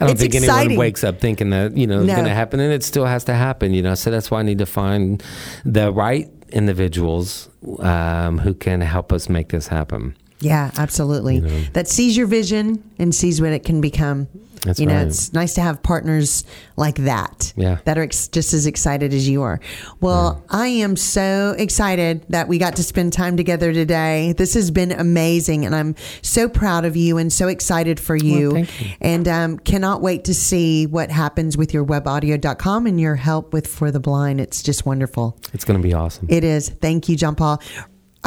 I 0.00 0.06
don't 0.06 0.10
It's 0.12 0.20
think 0.20 0.34
exciting. 0.34 0.60
anyone 0.72 0.78
wakes 0.78 1.02
up 1.04 1.20
thinking 1.20 1.50
that 1.50 1.76
you 1.76 1.86
know 1.86 2.00
it's 2.00 2.08
No. 2.08 2.14
going 2.14 2.28
to 2.28 2.34
happen, 2.34 2.60
and 2.60 2.72
it 2.72 2.84
still 2.84 3.04
has 3.06 3.24
to 3.24 3.34
happen. 3.34 3.72
You 3.74 3.82
know, 3.82 3.94
so 3.94 4.10
that's 4.10 4.30
why 4.30 4.40
I 4.40 4.42
need 4.42 4.58
to 4.58 4.66
find 4.66 5.22
the 5.64 5.92
right 5.92 6.28
individuals 6.50 7.48
um, 7.80 8.38
who 8.38 8.54
can 8.54 8.80
help 8.80 9.12
us 9.12 9.28
make 9.28 9.48
this 9.48 9.66
happen. 9.68 10.16
Yeah, 10.40 10.70
absolutely. 10.76 11.40
That 11.72 11.88
sees 11.88 12.16
your 12.16 12.26
vision 12.26 12.82
and 12.98 13.14
sees 13.14 13.40
what 13.40 13.52
it 13.52 13.64
can 13.64 13.80
become. 13.80 14.28
That's 14.62 14.80
you 14.80 14.86
know, 14.86 14.96
right. 14.96 15.06
it's 15.06 15.32
nice 15.32 15.54
to 15.54 15.60
have 15.60 15.82
partners 15.82 16.44
like 16.76 16.96
that. 16.96 17.52
Yeah. 17.56 17.78
That 17.84 17.98
are 17.98 18.02
ex- 18.02 18.28
just 18.28 18.52
as 18.52 18.66
excited 18.66 19.14
as 19.14 19.28
you 19.28 19.42
are. 19.42 19.60
Well, 20.00 20.44
I 20.50 20.68
am 20.68 20.96
so 20.96 21.54
excited 21.56 22.24
that 22.28 22.48
we 22.48 22.58
got 22.58 22.76
to 22.76 22.82
spend 22.82 23.12
time 23.12 23.36
together 23.36 23.72
today. 23.72 24.34
This 24.36 24.54
has 24.54 24.70
been 24.70 24.92
amazing, 24.92 25.64
and 25.64 25.74
I'm 25.74 25.94
so 26.22 26.48
proud 26.48 26.84
of 26.84 26.96
you 26.96 27.18
and 27.18 27.32
so 27.32 27.48
excited 27.48 28.00
for 28.00 28.16
you. 28.16 28.52
thank 28.52 28.80
you. 28.80 28.90
And 29.00 29.28
um, 29.28 29.58
cannot 29.58 30.02
wait 30.02 30.24
to 30.24 30.34
see 30.34 30.86
what 30.86 31.10
happens 31.10 31.56
with 31.56 31.72
your 31.72 31.84
webaudio.com 31.84 32.86
and 32.86 33.00
your 33.00 33.14
help 33.16 33.52
with 33.52 33.66
For 33.66 33.90
the 33.90 34.00
Blind. 34.00 34.40
It's 34.40 34.62
just 34.62 34.84
wonderful. 34.84 35.38
It's 35.52 35.64
going 35.64 35.80
to 35.80 35.86
be 35.86 35.94
awesome. 35.94 36.26
It 36.28 36.44
is. 36.44 36.68
Thank 36.68 37.08
you, 37.08 37.16
John 37.16 37.34
Paul. 37.34 37.62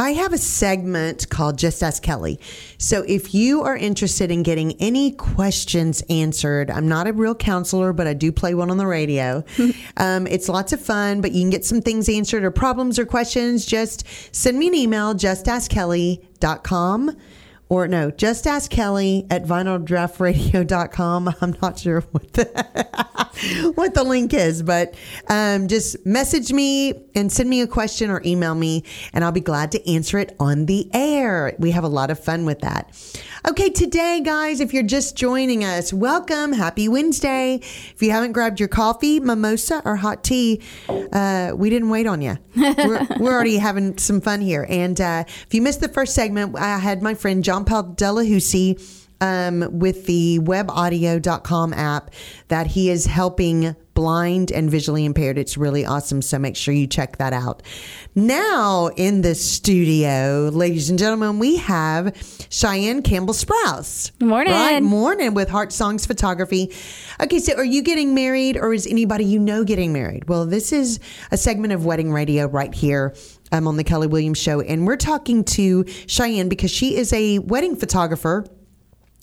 I 0.01 0.13
have 0.13 0.33
a 0.33 0.37
segment 0.39 1.29
called 1.29 1.59
Just 1.59 1.83
Ask 1.83 2.01
Kelly. 2.01 2.39
So 2.79 3.03
if 3.07 3.35
you 3.35 3.61
are 3.61 3.77
interested 3.77 4.31
in 4.31 4.41
getting 4.41 4.71
any 4.81 5.11
questions 5.11 6.01
answered, 6.09 6.71
I'm 6.71 6.87
not 6.87 7.05
a 7.05 7.13
real 7.13 7.35
counselor, 7.35 7.93
but 7.93 8.07
I 8.07 8.15
do 8.15 8.31
play 8.31 8.55
one 8.55 8.71
on 8.71 8.77
the 8.77 8.87
radio. 8.87 9.43
um, 9.97 10.25
it's 10.25 10.49
lots 10.49 10.73
of 10.73 10.81
fun, 10.81 11.21
but 11.21 11.33
you 11.33 11.43
can 11.43 11.51
get 11.51 11.65
some 11.65 11.83
things 11.83 12.09
answered 12.09 12.43
or 12.43 12.49
problems 12.49 12.97
or 12.97 13.05
questions. 13.05 13.63
Just 13.63 14.03
send 14.35 14.57
me 14.57 14.69
an 14.69 14.73
email, 14.73 15.13
justaskkelly.com. 15.13 17.17
Or 17.71 17.87
no, 17.87 18.11
just 18.11 18.47
ask 18.47 18.69
Kelly 18.69 19.25
at 19.29 19.45
vinyldraftradio.com. 19.45 21.35
I'm 21.41 21.55
not 21.61 21.79
sure 21.79 22.01
what 22.11 22.33
the 22.33 23.71
what 23.75 23.93
the 23.93 24.03
link 24.03 24.33
is, 24.33 24.61
but 24.61 24.93
um, 25.29 25.69
just 25.69 26.05
message 26.05 26.51
me 26.51 26.93
and 27.15 27.31
send 27.31 27.49
me 27.49 27.61
a 27.61 27.67
question 27.67 28.09
or 28.09 28.21
email 28.25 28.55
me, 28.55 28.83
and 29.13 29.23
I'll 29.23 29.31
be 29.31 29.39
glad 29.39 29.71
to 29.71 29.89
answer 29.89 30.19
it 30.19 30.35
on 30.37 30.65
the 30.65 30.89
air. 30.93 31.55
We 31.59 31.71
have 31.71 31.85
a 31.85 31.87
lot 31.89 32.11
of 32.11 32.21
fun 32.21 32.43
with 32.43 32.59
that. 32.59 32.91
Okay, 33.49 33.69
today, 33.69 34.21
guys, 34.23 34.59
if 34.59 34.71
you're 34.71 34.83
just 34.83 35.15
joining 35.15 35.63
us, 35.63 35.91
welcome. 35.91 36.53
Happy 36.53 36.87
Wednesday. 36.87 37.55
If 37.55 37.95
you 37.99 38.11
haven't 38.11 38.33
grabbed 38.33 38.59
your 38.59 38.69
coffee, 38.69 39.19
mimosa, 39.19 39.81
or 39.83 39.95
hot 39.95 40.23
tea, 40.23 40.61
uh, 40.87 41.53
we 41.55 41.71
didn't 41.71 41.89
wait 41.89 42.05
on 42.05 42.21
you. 42.21 42.37
We're, 42.55 43.07
we're 43.19 43.33
already 43.33 43.57
having 43.57 43.97
some 43.97 44.21
fun 44.21 44.41
here. 44.41 44.67
And 44.69 45.01
uh, 45.01 45.23
if 45.27 45.53
you 45.55 45.63
missed 45.63 45.81
the 45.81 45.89
first 45.89 46.13
segment, 46.13 46.55
I 46.55 46.77
had 46.77 47.01
my 47.01 47.15
friend 47.15 47.43
John 47.43 47.60
Paul 47.65 47.83
dela 47.83 48.23
Houssaye 48.23 48.77
um, 49.21 49.67
with 49.71 50.07
the 50.07 50.39
webaudio.com 50.39 51.73
app 51.73 52.11
that 52.49 52.67
he 52.67 52.89
is 52.89 53.05
helping 53.05 53.75
blind 53.93 54.51
and 54.51 54.71
visually 54.71 55.05
impaired. 55.05 55.37
It's 55.37 55.57
really 55.57 55.85
awesome. 55.85 56.21
So 56.21 56.39
make 56.39 56.55
sure 56.55 56.73
you 56.73 56.87
check 56.87 57.17
that 57.17 57.33
out. 57.33 57.61
Now 58.15 58.87
in 58.95 59.21
the 59.21 59.35
studio, 59.35 60.49
ladies 60.51 60.89
and 60.89 60.97
gentlemen, 60.97 61.39
we 61.39 61.57
have 61.57 62.15
Cheyenne 62.49 63.03
Campbell 63.03 63.33
Sprouse. 63.33 64.11
Morning. 64.21 64.53
Right, 64.53 64.81
morning 64.81 65.33
with 65.33 65.49
Heartsongs 65.49 66.07
Photography. 66.07 66.73
Okay, 67.21 67.39
so 67.39 67.53
are 67.55 67.65
you 67.65 67.83
getting 67.83 68.15
married 68.15 68.57
or 68.57 68.73
is 68.73 68.87
anybody 68.87 69.25
you 69.25 69.39
know 69.39 69.63
getting 69.63 69.93
married? 69.93 70.27
Well, 70.27 70.45
this 70.45 70.71
is 70.71 70.99
a 71.29 71.37
segment 71.37 71.73
of 71.73 71.85
Wedding 71.85 72.11
Radio 72.11 72.47
right 72.47 72.73
here 72.73 73.13
um, 73.51 73.67
on 73.67 73.77
the 73.77 73.83
Kelly 73.83 74.07
Williams 74.07 74.37
Show. 74.37 74.61
And 74.61 74.85
we're 74.87 74.97
talking 74.97 75.43
to 75.45 75.83
Cheyenne 76.07 76.49
because 76.49 76.71
she 76.71 76.95
is 76.95 77.11
a 77.13 77.39
wedding 77.39 77.75
photographer. 77.75 78.45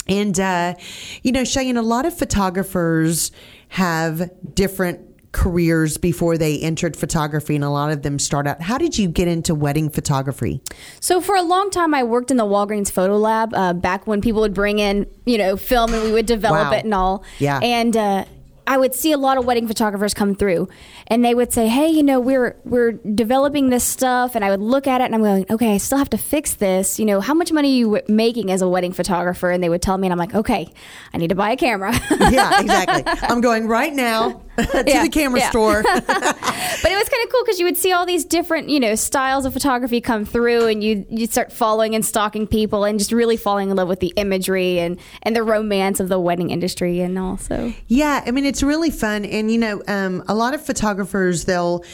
And, 0.07 0.39
uh, 0.41 0.75
you 1.23 1.33
know, 1.33 1.45
Cheyenne, 1.45 1.77
a 1.77 1.83
lot 1.83 2.07
of 2.07 2.17
photographers 2.17 3.31
have 3.69 4.31
different 4.55 5.01
careers 5.33 5.99
before 5.99 6.39
they 6.39 6.59
entered 6.59 6.97
photography, 6.97 7.55
and 7.55 7.63
a 7.63 7.69
lot 7.69 7.93
of 7.93 8.03
them 8.03 8.19
start 8.19 8.47
out. 8.47 8.63
How 8.63 8.79
did 8.79 8.97
you 8.97 9.09
get 9.09 9.29
into 9.29 9.55
wedding 9.55 9.91
photography? 9.91 10.63
So 11.01 11.21
for 11.21 11.37
a 11.37 11.43
long 11.43 11.69
time, 11.71 11.93
I 11.93 12.03
worked 12.03 12.31
in 12.31 12.39
the 12.39 12.47
Walgreens 12.47 12.91
photo 12.91 13.19
lab 13.19 13.53
uh, 13.53 13.75
back 13.75 14.07
when 14.07 14.23
people 14.23 14.41
would 14.41 14.55
bring 14.55 14.79
in, 14.79 15.07
you 15.27 15.37
know, 15.37 15.59
film 15.59 15.93
and 15.93 16.03
we 16.03 16.13
would 16.13 16.25
develop 16.25 16.71
Wow. 16.73 16.79
it 16.79 16.85
and 16.85 16.95
all. 16.95 17.25
Yeah. 17.39 17.61
And 17.63 17.95
uh, 17.95 18.25
I 18.69 18.77
would 18.77 18.95
see 18.95 19.13
a 19.13 19.17
lot 19.19 19.39
of 19.39 19.47
wedding 19.47 19.67
photographers 19.67 20.13
come 20.13 20.35
through, 20.35 20.69
and 21.07 21.25
they 21.25 21.35
would 21.35 21.53
say, 21.55 21.69
"Hey, 21.69 21.89
you 21.89 22.03
know, 22.03 22.21
we're 22.21 22.55
we're 22.65 22.93
developing 22.93 23.71
this 23.71 23.83
stuff," 23.83 24.35
and 24.35 24.45
I 24.45 24.51
would 24.51 24.61
look 24.61 24.87
at 24.87 25.01
it 25.01 25.05
and 25.05 25.15
I'm 25.15 25.23
going, 25.23 25.47
"Okay, 25.51 25.75
I 25.75 25.79
still 25.79 25.97
have 25.97 26.11
to 26.11 26.19
fix 26.19 26.55
this. 26.55 26.99
You 26.99 27.07
know, 27.07 27.21
how 27.21 27.33
much 27.33 27.51
money 27.51 27.71
are 27.71 27.79
you 27.79 28.01
making 28.09 28.53
as 28.53 28.61
a 28.61 28.69
wedding 28.69 28.93
photographer?" 28.93 29.51
And 29.51 29.63
they 29.63 29.71
would 29.71 29.81
tell 29.81 29.97
me, 29.97 30.07
and 30.07 30.13
I'm 30.13 30.19
like, 30.19 30.35
"Okay, 30.35 30.71
I 31.15 31.17
need 31.17 31.29
to 31.29 31.35
buy 31.35 31.53
a 31.53 31.57
camera." 31.57 31.93
yeah, 32.31 32.61
exactly. 32.61 33.03
I'm 33.23 33.41
going 33.41 33.67
right 33.67 33.95
now 33.95 34.43
to 34.73 34.85
Yeah, 34.87 35.03
the 35.03 35.09
camera 35.09 35.41
yeah. 35.41 35.51
store. 35.51 35.83
but 35.83 35.97
it 36.05 36.97
was 36.97 37.09
kind 37.09 37.25
of 37.25 37.31
cool 37.33 37.43
because 37.45 37.59
you 37.59 37.65
would 37.65 37.77
see 37.77 37.93
all 37.93 38.07
these 38.07 38.25
different, 38.25 38.69
you 38.69 38.81
know, 38.81 38.95
styles 38.95 39.45
of 39.45 39.53
photography 39.53 40.01
come 40.01 40.25
through, 40.25 40.67
and 40.67 40.83
you 40.83 41.07
you 41.11 41.27
start 41.27 41.53
following 41.53 41.95
and 41.95 42.05
stalking 42.05 42.47
people, 42.47 42.85
and 42.85 42.99
just 42.99 43.13
really 43.13 43.37
falling 43.37 43.71
in 43.71 43.77
love 43.77 43.89
with 43.89 44.01
the 44.01 44.13
imagery 44.17 44.79
and 44.79 44.99
and 45.23 45.35
the 45.37 45.43
romance 45.43 46.01
of 46.01 46.09
the 46.09 46.19
wedding 46.19 46.51
industry, 46.51 47.01
and 47.01 47.19
also. 47.19 47.73
Yeah, 47.87 48.23
I 48.27 48.31
mean 48.31 48.45
it's 48.45 48.63
really 48.63 48.91
fun, 48.91 49.25
and 49.25 49.51
you 49.51 49.59
know, 49.59 49.83
um, 49.89 50.23
a 50.29 50.35
lot 50.35 50.55
of 50.55 50.65
photographers 50.65 51.45
they'll 51.45 51.85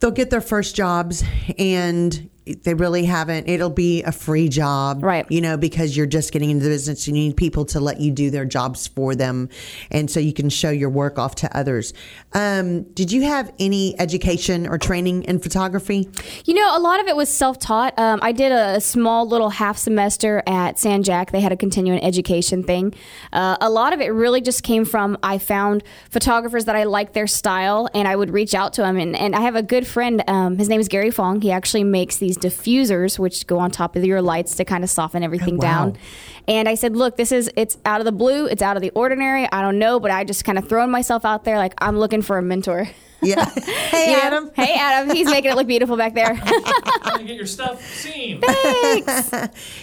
they'll 0.00 0.10
get 0.10 0.30
their 0.30 0.40
first 0.40 0.76
jobs 0.76 1.24
and 1.58 2.30
they 2.54 2.74
really 2.74 3.04
haven't. 3.04 3.48
It'll 3.48 3.70
be 3.70 4.02
a 4.02 4.12
free 4.12 4.48
job, 4.48 5.02
Right. 5.02 5.26
You 5.30 5.40
know, 5.40 5.56
because 5.56 5.96
you're 5.96 6.06
just 6.06 6.32
getting 6.32 6.50
into 6.50 6.64
the 6.64 6.70
business. 6.70 7.06
You 7.06 7.14
need 7.14 7.36
people 7.36 7.64
to 7.66 7.80
let 7.80 8.00
you 8.00 8.10
do 8.10 8.30
their 8.30 8.44
jobs 8.44 8.86
for 8.86 9.14
them, 9.14 9.48
and 9.90 10.10
so 10.10 10.20
you 10.20 10.32
can 10.32 10.48
show 10.48 10.70
your 10.70 10.90
work 10.90 11.18
off 11.18 11.34
to 11.36 11.56
others. 11.56 11.92
Um, 12.32 12.84
did 12.94 13.12
you 13.12 13.22
have 13.22 13.52
any 13.58 13.98
education 14.00 14.66
or 14.66 14.78
training 14.78 15.24
in 15.24 15.38
photography? 15.38 16.08
You 16.44 16.54
know, 16.54 16.76
a 16.76 16.80
lot 16.80 17.00
of 17.00 17.06
it 17.06 17.16
was 17.16 17.28
self 17.28 17.58
taught. 17.58 17.98
Um, 17.98 18.20
I 18.22 18.32
did 18.32 18.52
a 18.52 18.80
small 18.80 19.26
little 19.26 19.50
half 19.50 19.76
semester 19.76 20.42
at 20.46 20.78
San 20.78 21.02
Jac. 21.02 21.30
They 21.30 21.40
had 21.40 21.52
a 21.52 21.56
continuing 21.56 22.02
education 22.02 22.62
thing. 22.62 22.94
Uh, 23.32 23.56
a 23.60 23.68
lot 23.70 23.92
of 23.92 24.00
it 24.00 24.08
really 24.08 24.40
just 24.40 24.62
came 24.62 24.84
from 24.84 25.18
I 25.22 25.38
found 25.38 25.82
photographers 26.10 26.64
that 26.64 26.76
I 26.76 26.84
liked 26.84 27.12
their 27.14 27.26
style 27.26 27.88
and 27.94 28.08
I 28.08 28.16
would 28.16 28.30
reach 28.30 28.54
out 28.54 28.72
to 28.74 28.82
them. 28.82 28.96
And, 28.96 29.14
and 29.16 29.34
I 29.34 29.40
have 29.42 29.56
a 29.56 29.62
good 29.62 29.86
friend, 29.86 30.22
um, 30.26 30.56
his 30.56 30.68
name 30.68 30.80
is 30.80 30.88
Gary 30.88 31.10
Fong. 31.10 31.40
He 31.40 31.50
actually 31.50 31.84
makes 31.84 32.16
these 32.16 32.36
diffusers, 32.40 33.18
which 33.18 33.46
go 33.46 33.58
on 33.58 33.70
top 33.70 33.96
of 33.96 34.04
your 34.04 34.22
lights 34.22 34.56
to 34.56 34.64
kind 34.64 34.84
of 34.84 34.90
soften 34.90 35.22
everything 35.22 35.56
wow. 35.56 35.62
down. 35.62 35.98
And 36.46 36.68
I 36.68 36.74
said, 36.74 36.96
look, 36.96 37.16
this 37.16 37.32
is, 37.32 37.50
it's 37.56 37.76
out 37.84 38.00
of 38.00 38.04
the 38.04 38.12
blue, 38.12 38.46
it's 38.46 38.62
out 38.62 38.76
of 38.76 38.82
the 38.82 38.90
ordinary. 38.90 39.50
I 39.50 39.60
don't 39.60 39.78
know, 39.78 40.00
but 40.00 40.10
I 40.10 40.24
just 40.24 40.44
kind 40.44 40.58
of 40.58 40.68
thrown 40.68 40.90
myself 40.90 41.24
out 41.24 41.44
there 41.44 41.58
like 41.58 41.74
I'm 41.78 41.98
looking 41.98 42.22
for 42.22 42.38
a 42.38 42.42
mentor. 42.42 42.88
Yeah. 43.20 43.44
hey, 43.54 44.10
You 44.10 44.16
know? 44.16 44.22
Adam. 44.22 44.50
Hey, 44.56 44.74
Adam. 44.76 45.14
He's 45.14 45.28
making 45.28 45.52
it 45.52 45.54
look 45.56 45.66
beautiful 45.66 45.96
back 45.96 46.14
there. 46.14 46.36
Trying 47.02 47.18
to 47.18 47.24
get 47.24 47.36
your 47.36 47.46
stuff 47.46 47.84
seen. 47.84 48.40
Thanks. 48.40 49.32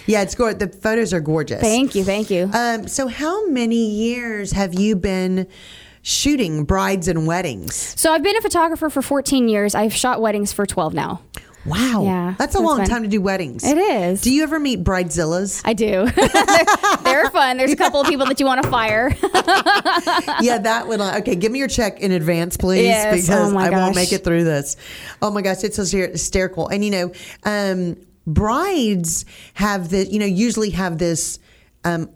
Yeah, 0.06 0.22
it's 0.22 0.34
gorgeous. 0.34 0.58
The 0.58 0.68
photos 0.68 1.12
are 1.12 1.20
gorgeous. 1.20 1.60
Thank 1.60 1.94
you, 1.94 2.04
thank 2.04 2.30
you. 2.30 2.50
Um, 2.52 2.88
so, 2.88 3.08
how 3.08 3.46
many 3.48 3.90
years 3.90 4.52
have 4.52 4.74
you 4.74 4.96
been 4.96 5.46
shooting 6.02 6.64
brides 6.64 7.08
and 7.08 7.26
weddings? 7.26 7.74
So 7.74 8.12
I've 8.12 8.22
been 8.22 8.36
a 8.36 8.40
photographer 8.40 8.88
for 8.90 9.02
14 9.02 9.48
years. 9.48 9.74
I've 9.74 9.92
shot 9.92 10.20
weddings 10.20 10.52
for 10.52 10.64
12 10.64 10.94
now. 10.94 11.20
Wow, 11.66 12.02
Yeah, 12.04 12.34
that's 12.38 12.54
a 12.54 12.58
that's 12.58 12.64
long 12.66 12.78
fun. 12.78 12.88
time 12.88 13.02
to 13.02 13.08
do 13.08 13.20
weddings. 13.20 13.64
It 13.64 13.76
is. 13.78 14.20
Do 14.20 14.32
you 14.32 14.42
ever 14.44 14.58
meet 14.58 14.84
bridezillas? 14.84 15.62
I 15.64 15.72
do. 15.72 16.06
They're 17.04 17.30
fun. 17.30 17.56
There's 17.56 17.72
a 17.72 17.76
couple 17.76 18.00
of 18.00 18.06
people 18.06 18.26
that 18.26 18.38
you 18.40 18.46
want 18.46 18.62
to 18.62 18.70
fire. 18.70 19.08
yeah, 20.40 20.58
that 20.58 20.84
would. 20.88 21.00
Okay, 21.00 21.34
give 21.34 21.50
me 21.52 21.58
your 21.58 21.68
check 21.68 22.00
in 22.00 22.12
advance, 22.12 22.56
please, 22.56 22.84
Yes. 22.84 23.26
because 23.26 23.50
Oh, 23.50 23.54
my 23.54 23.66
I 23.66 23.70
won't 23.70 23.94
gosh. 23.94 23.94
make 23.96 24.12
it 24.12 24.22
through 24.24 24.44
this. 24.44 24.76
Oh 25.20 25.30
my 25.30 25.42
gosh, 25.42 25.64
it's 25.64 25.78
hyster- 25.78 26.10
hysterical. 26.12 26.68
And 26.68 26.84
you 26.84 26.90
know, 26.90 27.12
um, 27.44 27.96
brides 28.26 29.24
have 29.54 29.88
this. 29.88 30.10
you 30.10 30.18
know 30.18 30.26
usually 30.26 30.70
have 30.70 30.98
this 30.98 31.38
um, 31.84 32.08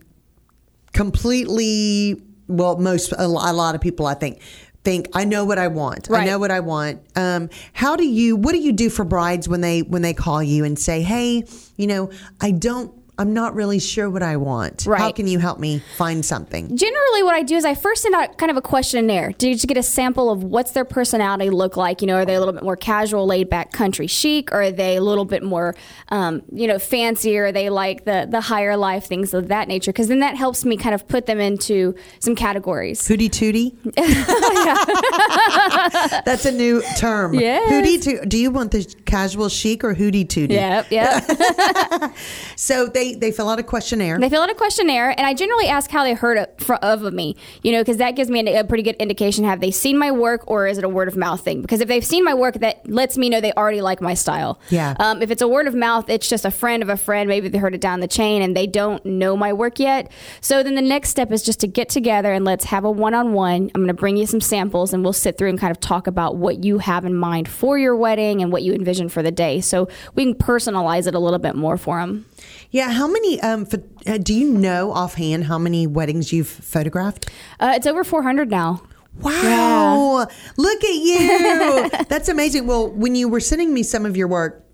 completely 0.92 2.22
well 2.48 2.78
most 2.78 3.12
a 3.16 3.28
lot 3.28 3.74
of 3.74 3.80
people 3.80 4.06
I 4.06 4.14
think 4.14 4.40
think 4.82 5.08
I 5.14 5.24
know 5.24 5.44
what 5.44 5.58
I 5.58 5.68
want. 5.68 6.10
I 6.10 6.24
know 6.24 6.38
what 6.38 6.50
I 6.50 6.60
want. 6.60 7.00
Um, 7.16 7.50
how 7.72 7.96
do 7.96 8.04
you 8.06 8.36
what 8.36 8.52
do 8.52 8.58
you 8.58 8.72
do 8.72 8.90
for 8.90 9.04
brides 9.04 9.48
when 9.48 9.60
they 9.60 9.82
when 9.82 10.02
they 10.02 10.14
call 10.14 10.42
you 10.42 10.64
and 10.64 10.78
say, 10.78 11.02
"Hey, 11.02 11.44
you 11.76 11.86
know, 11.86 12.10
I 12.40 12.50
don't 12.52 12.92
I'm 13.20 13.34
not 13.34 13.54
really 13.54 13.78
sure 13.78 14.08
what 14.08 14.22
I 14.22 14.38
want. 14.38 14.86
How 14.86 15.12
can 15.12 15.28
you 15.28 15.38
help 15.38 15.58
me 15.58 15.80
find 15.98 16.24
something? 16.24 16.74
Generally, 16.74 17.22
what 17.22 17.34
I 17.34 17.42
do 17.42 17.54
is 17.54 17.66
I 17.66 17.74
first 17.74 18.00
send 18.00 18.14
out 18.14 18.38
kind 18.38 18.50
of 18.50 18.56
a 18.56 18.62
questionnaire 18.62 19.32
to, 19.32 19.54
to 19.54 19.66
get 19.66 19.76
a 19.76 19.82
sample 19.82 20.30
of 20.30 20.42
what's 20.42 20.72
their 20.72 20.86
personality 20.86 21.50
look 21.50 21.76
like. 21.76 22.00
You 22.00 22.06
know, 22.06 22.14
are 22.14 22.24
they 22.24 22.34
a 22.34 22.38
little 22.38 22.54
bit 22.54 22.62
more 22.62 22.76
casual, 22.76 23.26
laid 23.26 23.50
back, 23.50 23.72
country 23.72 24.06
chic, 24.06 24.50
or 24.52 24.62
are 24.62 24.72
they 24.72 24.96
a 24.96 25.02
little 25.02 25.26
bit 25.26 25.42
more, 25.42 25.76
um, 26.08 26.40
you 26.50 26.66
know, 26.66 26.78
fancier? 26.78 27.44
Are 27.44 27.52
they 27.52 27.68
like 27.68 28.06
the 28.06 28.26
the 28.26 28.40
higher 28.40 28.74
life 28.74 29.04
things 29.04 29.34
of 29.34 29.48
that 29.48 29.68
nature? 29.68 29.92
Because 29.92 30.08
then 30.08 30.20
that 30.20 30.36
helps 30.36 30.64
me 30.64 30.78
kind 30.78 30.94
of 30.94 31.06
put 31.06 31.26
them 31.26 31.40
into 31.40 31.94
some 32.20 32.34
categories. 32.34 33.06
Hootie 33.06 33.28
tootie. 33.28 33.76
That's 36.24 36.46
a 36.46 36.52
new 36.52 36.80
term. 36.96 37.34
Yes. 37.34 37.70
Hootie 37.70 37.98
tootie. 37.98 38.26
Do 38.26 38.38
you 38.38 38.50
want 38.50 38.70
the 38.70 38.82
casual 39.04 39.50
chic 39.50 39.84
or 39.84 39.94
hootie 39.94 40.26
tootie? 40.26 40.52
Yep, 40.52 40.90
yep. 40.90 42.14
So 42.56 42.86
they 42.86 43.09
they 43.14 43.32
fill 43.32 43.48
out 43.48 43.58
a 43.58 43.62
questionnaire. 43.62 44.18
They 44.18 44.28
fill 44.28 44.42
out 44.42 44.50
a 44.50 44.54
questionnaire, 44.54 45.10
and 45.10 45.26
I 45.26 45.34
generally 45.34 45.66
ask 45.66 45.90
how 45.90 46.04
they 46.04 46.14
heard 46.14 46.38
of, 46.38 47.02
of 47.04 47.12
me, 47.12 47.36
you 47.62 47.72
know, 47.72 47.80
because 47.80 47.98
that 47.98 48.16
gives 48.16 48.30
me 48.30 48.40
a, 48.40 48.60
a 48.60 48.64
pretty 48.64 48.82
good 48.82 48.96
indication. 48.96 49.44
Have 49.44 49.60
they 49.60 49.70
seen 49.70 49.98
my 49.98 50.10
work, 50.10 50.44
or 50.46 50.66
is 50.66 50.78
it 50.78 50.84
a 50.84 50.88
word 50.88 51.08
of 51.08 51.16
mouth 51.16 51.40
thing? 51.40 51.62
Because 51.62 51.80
if 51.80 51.88
they've 51.88 52.04
seen 52.04 52.24
my 52.24 52.34
work, 52.34 52.54
that 52.56 52.88
lets 52.88 53.16
me 53.16 53.28
know 53.28 53.40
they 53.40 53.52
already 53.52 53.80
like 53.80 54.00
my 54.00 54.14
style. 54.14 54.60
Yeah. 54.70 54.94
Um, 54.98 55.22
if 55.22 55.30
it's 55.30 55.42
a 55.42 55.48
word 55.48 55.66
of 55.66 55.74
mouth, 55.74 56.08
it's 56.08 56.28
just 56.28 56.44
a 56.44 56.50
friend 56.50 56.82
of 56.82 56.88
a 56.88 56.96
friend. 56.96 57.28
Maybe 57.28 57.48
they 57.48 57.58
heard 57.58 57.74
it 57.74 57.80
down 57.80 58.00
the 58.00 58.08
chain, 58.08 58.42
and 58.42 58.56
they 58.56 58.66
don't 58.66 59.04
know 59.04 59.36
my 59.36 59.52
work 59.52 59.78
yet. 59.78 60.10
So 60.40 60.62
then 60.62 60.74
the 60.74 60.82
next 60.82 61.10
step 61.10 61.32
is 61.32 61.42
just 61.42 61.60
to 61.60 61.66
get 61.66 61.88
together 61.88 62.32
and 62.32 62.44
let's 62.44 62.64
have 62.64 62.84
a 62.84 62.90
one 62.90 63.14
on 63.14 63.32
one. 63.32 63.70
I'm 63.74 63.80
going 63.80 63.88
to 63.88 63.94
bring 63.94 64.16
you 64.16 64.26
some 64.26 64.40
samples, 64.40 64.92
and 64.92 65.02
we'll 65.02 65.12
sit 65.12 65.38
through 65.38 65.50
and 65.50 65.58
kind 65.58 65.70
of 65.70 65.80
talk 65.80 66.06
about 66.06 66.36
what 66.36 66.64
you 66.64 66.78
have 66.78 67.04
in 67.04 67.14
mind 67.14 67.48
for 67.48 67.78
your 67.78 67.96
wedding 67.96 68.42
and 68.42 68.52
what 68.52 68.62
you 68.62 68.72
envision 68.72 69.08
for 69.08 69.22
the 69.22 69.30
day, 69.30 69.60
so 69.60 69.88
we 70.14 70.24
can 70.24 70.34
personalize 70.34 71.06
it 71.06 71.14
a 71.14 71.18
little 71.18 71.38
bit 71.38 71.54
more 71.54 71.76
for 71.76 72.00
them. 72.00 72.26
Yeah. 72.70 72.90
How 72.90 73.06
many? 73.06 73.40
Um. 73.40 73.66
uh, 74.06 74.18
do 74.18 74.34
you 74.34 74.50
know 74.50 74.92
offhand 74.92 75.44
how 75.44 75.58
many 75.58 75.86
weddings 75.86 76.32
you've 76.32 76.48
photographed? 76.48 77.30
Uh, 77.58 77.72
it's 77.76 77.86
over 77.86 78.04
400 78.04 78.50
now. 78.50 78.82
Wow. 79.20 80.26
Look 80.56 80.84
at 80.84 80.94
you. 80.94 81.90
That's 82.08 82.28
amazing. 82.28 82.66
Well, 82.66 82.90
when 82.90 83.14
you 83.14 83.28
were 83.28 83.40
sending 83.40 83.74
me 83.74 83.82
some 83.82 84.06
of 84.06 84.16
your 84.16 84.28
work, 84.28 84.64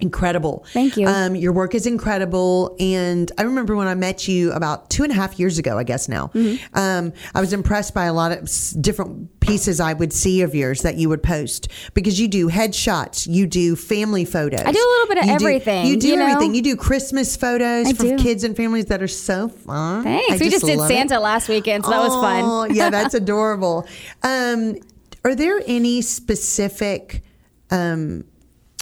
incredible. 0.00 0.66
Thank 0.72 0.96
you. 0.98 1.06
Um, 1.06 1.34
your 1.34 1.52
work 1.52 1.74
is 1.74 1.86
incredible. 1.86 2.76
And 2.78 3.32
I 3.38 3.42
remember 3.42 3.74
when 3.76 3.86
I 3.88 3.94
met 3.94 4.28
you 4.28 4.52
about 4.52 4.90
two 4.90 5.04
and 5.04 5.10
a 5.12 5.14
half 5.14 5.38
years 5.38 5.58
ago, 5.58 5.78
I 5.78 5.84
guess 5.84 6.06
now, 6.08 6.28
Mm-hmm. 6.34 6.78
um, 6.78 7.12
I 7.34 7.40
was 7.40 7.52
impressed 7.54 7.94
by 7.94 8.04
a 8.04 8.12
lot 8.12 8.32
of 8.32 8.42
s- 8.44 8.72
different 8.72 9.40
pieces 9.40 9.80
I 9.80 9.94
would 9.94 10.12
see 10.12 10.42
of 10.42 10.54
yours 10.54 10.82
that 10.82 10.96
you 10.96 11.08
would 11.08 11.22
post 11.22 11.68
because 11.94 12.20
you 12.20 12.28
do 12.28 12.48
headshots, 12.50 13.26
you 13.26 13.46
do 13.46 13.74
family 13.74 14.24
photos. 14.26 14.60
I 14.60 14.72
do 14.72 14.78
a 14.78 14.90
little 15.00 15.06
bit 15.14 15.18
of 15.18 15.24
You 15.24 15.38
do- 15.38 15.44
everything, 15.46 15.86
you 15.86 15.96
do 15.98 16.08
you 16.08 16.16
know? 16.16 16.26
everything. 16.26 16.54
You 16.54 16.62
do 16.62 16.76
Christmas 16.76 17.34
photos 17.36 17.86
I 17.86 17.92
for 17.94 18.02
do. 18.02 18.16
kids 18.18 18.44
and 18.44 18.54
families 18.56 18.86
that 18.86 19.02
are 19.02 19.08
so 19.08 19.48
fun. 19.48 20.02
Thanks. 20.04 20.32
I 20.42 20.44
we 20.44 20.50
just 20.50 20.64
did 20.66 20.76
love 20.78 20.90
it. 20.90 20.94
Santa 20.94 21.20
last 21.20 21.48
weekend, 21.48 21.84
so 21.84 21.90
that 21.92 22.00
was 22.00 22.12
fun. 22.14 22.42
Oh, 22.44 22.64
yeah, 22.64 22.90
that's 22.90 23.14
adorable. 23.22 23.86
Um, 24.22 24.76
are 25.24 25.34
there 25.34 25.62
any 25.66 26.02
specific? 26.02 27.22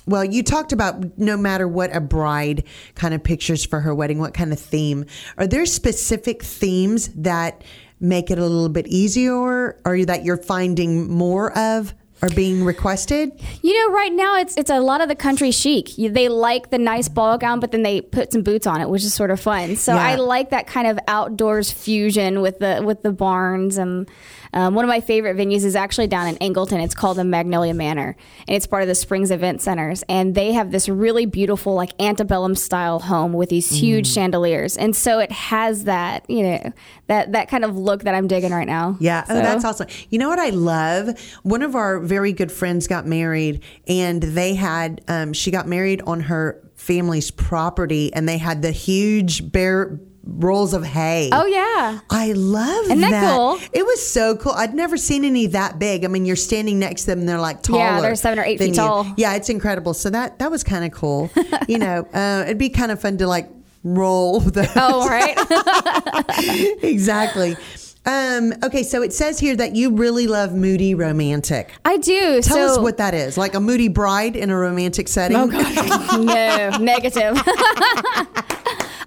Well, 0.06 0.24
you 0.24 0.42
talked 0.42 0.72
about 0.72 1.18
no 1.18 1.36
matter 1.36 1.66
what 1.66 1.94
a 1.94 2.00
bride 2.00 2.64
kind 2.94 3.14
of 3.14 3.22
pictures 3.24 3.64
for 3.64 3.80
her 3.80 3.94
wedding, 3.94 4.18
what 4.18 4.34
kind 4.34 4.52
of 4.52 4.58
theme. 4.60 5.06
Are 5.38 5.46
there 5.46 5.64
specific 5.66 6.42
themes 6.42 7.08
that 7.16 7.62
make 8.00 8.30
it 8.30 8.38
a 8.38 8.42
little 8.42 8.68
bit 8.68 8.86
easier, 8.86 9.80
or 9.84 10.04
that 10.04 10.24
you're 10.24 10.36
finding 10.36 11.10
more 11.10 11.56
of, 11.56 11.94
or 12.20 12.28
being 12.30 12.64
requested? 12.64 13.32
You 13.62 13.72
know, 13.88 13.94
right 13.94 14.12
now 14.12 14.36
it's 14.36 14.56
it's 14.56 14.70
a 14.70 14.80
lot 14.80 15.00
of 15.00 15.08
the 15.08 15.14
country 15.14 15.50
chic. 15.50 15.96
You, 15.96 16.10
they 16.10 16.28
like 16.28 16.70
the 16.70 16.78
nice 16.78 17.08
ball 17.08 17.38
gown, 17.38 17.60
but 17.60 17.72
then 17.72 17.82
they 17.82 18.02
put 18.02 18.32
some 18.32 18.42
boots 18.42 18.66
on 18.66 18.80
it, 18.82 18.90
which 18.90 19.04
is 19.04 19.14
sort 19.14 19.30
of 19.30 19.40
fun. 19.40 19.76
So 19.76 19.94
Yeah. 19.94 20.06
I 20.06 20.16
like 20.16 20.50
that 20.50 20.66
kind 20.66 20.86
of 20.86 20.98
outdoors 21.08 21.70
fusion 21.70 22.42
with 22.42 22.58
the 22.58 22.82
with 22.84 23.02
the 23.02 23.12
barns 23.12 23.78
and. 23.78 24.06
Um, 24.54 24.74
one 24.74 24.84
of 24.84 24.88
my 24.88 25.00
favorite 25.00 25.36
venues 25.36 25.64
is 25.64 25.76
actually 25.76 26.06
down 26.06 26.28
in 26.28 26.36
Angleton. 26.36 26.82
It's 26.82 26.94
called 26.94 27.18
the 27.18 27.24
Magnolia 27.24 27.74
Manor, 27.74 28.16
and 28.48 28.56
it's 28.56 28.66
part 28.66 28.82
of 28.82 28.88
the 28.88 28.94
Springs 28.94 29.30
Event 29.30 29.60
Centers. 29.60 30.02
And 30.08 30.34
they 30.34 30.52
have 30.52 30.70
this 30.70 30.88
really 30.88 31.26
beautiful, 31.26 31.74
like 31.74 31.90
antebellum 32.00 32.54
style 32.54 33.00
home 33.00 33.32
with 33.34 33.48
these 33.50 33.70
huge 33.70 34.08
Mm. 34.08 34.14
chandeliers. 34.14 34.76
And 34.76 34.94
so 34.96 35.18
it 35.18 35.32
has 35.32 35.84
that, 35.84 36.24
you 36.30 36.44
know, 36.44 36.72
that 37.08 37.32
that 37.32 37.48
kind 37.50 37.64
of 37.64 37.76
look 37.76 38.04
that 38.04 38.14
I'm 38.14 38.28
digging 38.28 38.52
right 38.52 38.66
now. 38.66 38.96
Yeah. 39.00 39.24
Oh, 39.28 39.34
that's 39.34 39.64
awesome. 39.64 39.88
You 40.08 40.18
know 40.18 40.28
what 40.28 40.38
I 40.38 40.50
love? 40.50 41.10
One 41.42 41.62
of 41.62 41.74
our 41.74 41.98
very 41.98 42.32
good 42.32 42.52
friends 42.52 42.86
got 42.86 43.06
married, 43.06 43.60
and 43.88 44.22
they 44.22 44.54
had, 44.54 45.02
um, 45.08 45.32
she 45.32 45.50
got 45.50 45.66
married 45.66 46.00
on 46.06 46.20
her 46.20 46.60
family's 46.76 47.30
property, 47.30 48.12
and 48.14 48.28
they 48.28 48.38
had 48.38 48.62
the 48.62 48.70
huge 48.70 49.50
bare 49.50 49.98
rolls 50.24 50.74
of 50.74 50.84
hay. 50.84 51.30
Oh 51.32 51.46
yeah. 51.46 52.00
I 52.10 52.32
love 52.32 52.86
Isn't 52.86 53.00
that 53.00 53.34
cool? 53.34 53.58
It 53.72 53.84
was 53.84 54.06
so 54.06 54.36
cool. 54.36 54.52
I'd 54.52 54.74
never 54.74 54.96
seen 54.96 55.24
any 55.24 55.46
that 55.48 55.78
big. 55.78 56.04
I 56.04 56.08
mean, 56.08 56.24
you're 56.24 56.36
standing 56.36 56.78
next 56.78 57.02
to 57.02 57.06
them, 57.08 57.20
and 57.20 57.28
they're 57.28 57.38
like 57.38 57.62
taller. 57.62 57.80
Yeah, 57.80 58.00
they're 58.00 58.14
seven 58.16 58.38
or 58.38 58.44
eight 58.44 58.58
feet 58.58 58.68
you. 58.68 58.74
tall. 58.74 59.06
Yeah, 59.16 59.34
it's 59.34 59.48
incredible. 59.48 59.94
So 59.94 60.10
that 60.10 60.38
that 60.38 60.50
was 60.50 60.64
kind 60.64 60.84
of 60.84 60.92
cool. 60.92 61.30
you 61.68 61.78
know, 61.78 62.06
uh, 62.12 62.42
it'd 62.44 62.58
be 62.58 62.70
kind 62.70 62.90
of 62.90 63.00
fun 63.00 63.18
to 63.18 63.26
like 63.26 63.50
roll 63.82 64.40
the 64.40 64.70
Oh 64.76 65.06
right. 65.08 65.36
exactly. 66.82 67.56
Um, 68.06 68.52
okay, 68.62 68.82
so 68.82 69.00
it 69.00 69.14
says 69.14 69.38
here 69.38 69.56
that 69.56 69.74
you 69.74 69.90
really 69.90 70.26
love 70.26 70.52
moody 70.52 70.94
romantic. 70.94 71.72
I 71.86 71.96
do. 71.96 72.42
Tell 72.42 72.56
so, 72.56 72.74
us 72.74 72.78
what 72.78 72.98
that 72.98 73.14
is. 73.14 73.38
Like 73.38 73.54
a 73.54 73.60
moody 73.60 73.88
bride 73.88 74.36
in 74.36 74.50
a 74.50 74.56
romantic 74.58 75.08
setting. 75.08 75.38
Oh 75.38 75.46
God, 75.46 76.22
no, 76.22 76.76
negative. 76.84 77.40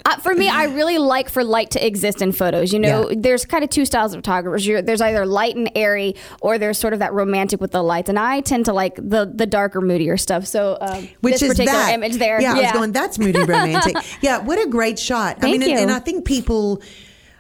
Uh, 0.08 0.16
for 0.18 0.34
me, 0.34 0.48
I 0.48 0.66
really 0.66 0.98
like 0.98 1.28
for 1.30 1.44
light 1.44 1.72
to 1.72 1.86
exist 1.86 2.22
in 2.22 2.32
photos. 2.32 2.72
You 2.72 2.80
know, 2.80 3.10
Yeah. 3.10 3.16
there's 3.20 3.44
kind 3.44 3.64
of 3.64 3.70
two 3.70 3.84
styles 3.84 4.14
of 4.14 4.20
photographers. 4.20 4.66
You're, 4.66 4.82
there's 4.82 5.02
either 5.02 5.26
light 5.26 5.58
and 5.58 5.70
airy, 5.76 6.16
or 6.42 6.58
there's 6.58 6.78
sort 6.78 6.94
of 6.94 7.00
that 7.00 7.12
romantic 7.12 7.60
with 7.60 7.72
the 7.72 7.84
lights. 7.84 8.08
And 8.08 8.18
I 8.18 8.40
tend 8.40 8.66
to 8.66 8.74
like 8.74 8.96
the 8.96 9.30
the 9.34 9.46
darker, 9.46 9.82
moodier 9.82 10.16
stuff. 10.16 10.46
So, 10.48 10.78
um, 10.80 11.10
Which 11.20 11.34
this 11.34 11.42
is 11.42 11.50
particular 11.50 11.78
that 11.80 11.94
image 11.94 12.16
there, 12.16 12.40
Yeah, 12.42 12.54
I 12.54 12.62
was 12.62 12.72
going. 12.72 12.92
That's 12.94 13.20
moody 13.20 13.40
romantic. 13.40 13.98
yeah, 14.22 14.38
what 14.40 14.66
a 14.66 14.70
great 14.70 14.98
shot. 14.98 15.38
I 15.38 15.42
Thank 15.42 15.60
mean, 15.60 15.72
and, 15.72 15.80
and 15.82 15.92
I 15.92 16.00
think 16.00 16.24
people. 16.26 16.82